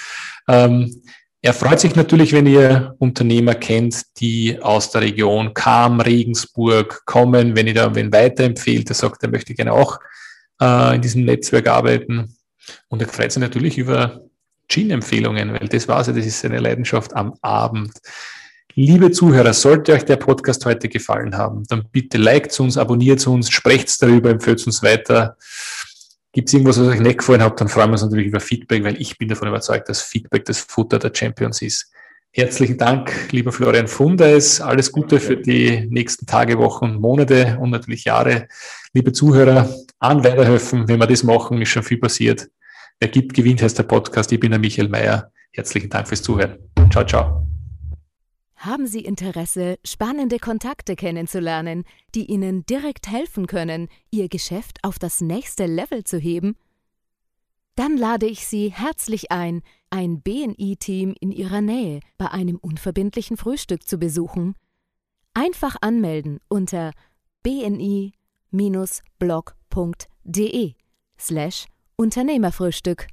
Ähm, 0.47 1.01
er 1.41 1.53
freut 1.53 1.79
sich 1.79 1.95
natürlich, 1.95 2.33
wenn 2.33 2.47
ihr 2.47 2.95
Unternehmer 2.99 3.55
kennt, 3.55 4.19
die 4.19 4.61
aus 4.61 4.91
der 4.91 5.01
Region 5.01 5.53
Kam, 5.53 6.01
Regensburg 6.01 7.03
kommen. 7.05 7.55
Wenn 7.55 7.67
ihr 7.67 7.73
da 7.73 7.95
wen 7.95 8.11
weiterempfehlt, 8.11 8.89
der 8.89 8.95
sagt, 8.95 9.23
er 9.23 9.29
möchte 9.29 9.53
gerne 9.53 9.71
auch 9.71 9.99
äh, 10.61 10.95
in 10.95 11.01
diesem 11.01 11.23
Netzwerk 11.23 11.67
arbeiten. 11.67 12.35
Und 12.89 13.01
er 13.01 13.07
freut 13.07 13.31
sich 13.31 13.41
natürlich 13.41 13.77
über 13.77 14.21
Gin-Empfehlungen, 14.69 15.53
weil 15.53 15.67
das 15.67 15.87
war 15.87 16.01
es 16.01 16.07
ja, 16.07 16.13
das 16.13 16.25
ist 16.25 16.39
seine 16.39 16.59
Leidenschaft 16.59 17.15
am 17.15 17.33
Abend. 17.41 17.91
Liebe 18.75 19.11
Zuhörer, 19.11 19.53
sollte 19.53 19.93
euch 19.93 20.05
der 20.05 20.15
Podcast 20.15 20.65
heute 20.65 20.87
gefallen 20.87 21.35
haben, 21.35 21.63
dann 21.67 21.85
bitte 21.91 22.17
liked 22.17 22.57
uns, 22.59 22.77
abonniert 22.77 23.25
uns, 23.27 23.49
sprecht 23.49 24.01
darüber, 24.01 24.29
empfehlt 24.29 24.65
uns 24.65 24.81
weiter. 24.83 25.35
Gibt 26.31 26.47
es 26.47 26.53
irgendwas, 26.53 26.79
was 26.79 26.87
euch 26.87 26.99
nicht 26.99 27.17
gefallen 27.17 27.41
hat, 27.41 27.59
dann 27.59 27.67
freuen 27.67 27.89
wir 27.89 27.93
uns 27.93 28.03
natürlich 28.03 28.27
über 28.27 28.39
Feedback, 28.39 28.83
weil 28.83 29.01
ich 29.01 29.17
bin 29.17 29.27
davon 29.27 29.47
überzeugt, 29.47 29.89
dass 29.89 30.01
Feedback 30.01 30.45
das 30.45 30.59
Futter 30.59 30.99
der 30.99 31.11
Champions 31.13 31.61
ist. 31.61 31.91
Herzlichen 32.31 32.77
Dank, 32.77 33.11
lieber 33.31 33.51
Florian 33.51 33.87
Fundes. 33.87 34.61
Alles 34.61 34.91
Gute 34.91 35.19
für 35.19 35.35
die 35.35 35.87
nächsten 35.89 36.27
Tage, 36.27 36.59
Wochen, 36.59 36.93
Monate 36.93 37.57
und 37.59 37.71
natürlich 37.71 38.03
Jahre. 38.03 38.47
Liebe 38.93 39.11
Zuhörer, 39.11 39.67
an 39.97 40.23
weiterhelfen, 40.23 40.87
wenn 40.87 40.99
wir 40.99 41.07
das 41.07 41.23
machen, 41.23 41.59
ist 41.59 41.69
schon 41.69 41.81
viel 41.81 41.97
passiert. 41.97 42.47
Wer 42.99 43.09
gibt, 43.09 43.33
gewinnt, 43.33 43.61
heißt 43.61 43.77
der 43.77 43.83
Podcast. 43.83 44.29
Ich 44.33 44.39
bin 44.41 44.51
der 44.51 44.59
Michael 44.59 44.89
Mayer. 44.89 45.31
Herzlichen 45.53 45.89
Dank 45.89 46.09
fürs 46.09 46.21
Zuhören. 46.21 46.59
Ciao, 46.91 47.05
ciao. 47.05 47.47
Haben 48.57 48.87
Sie 48.87 48.99
Interesse, 48.99 49.79
spannende 49.85 50.37
Kontakte 50.37 50.97
kennenzulernen, 50.97 51.85
die 52.13 52.25
Ihnen 52.25 52.65
direkt 52.65 53.09
helfen 53.09 53.47
können, 53.47 53.87
Ihr 54.11 54.27
Geschäft 54.27 54.79
auf 54.83 54.99
das 54.99 55.21
nächste 55.21 55.65
Level 55.65 56.03
zu 56.03 56.17
heben? 56.17 56.57
Dann 57.75 57.95
lade 57.95 58.25
ich 58.25 58.45
Sie 58.45 58.73
herzlich 58.73 59.31
ein, 59.31 59.61
ein 59.89 60.21
BNI-Team 60.21 61.15
in 61.21 61.31
Ihrer 61.31 61.61
Nähe 61.61 62.01
bei 62.17 62.29
einem 62.29 62.57
unverbindlichen 62.57 63.37
Frühstück 63.37 63.87
zu 63.87 63.97
besuchen. 63.97 64.55
Einfach 65.33 65.77
anmelden 65.79 66.41
unter 66.49 66.91
bni-blog.de 67.43 68.13
slash 71.17 71.65
Unternehmerfrühstück 71.99 73.07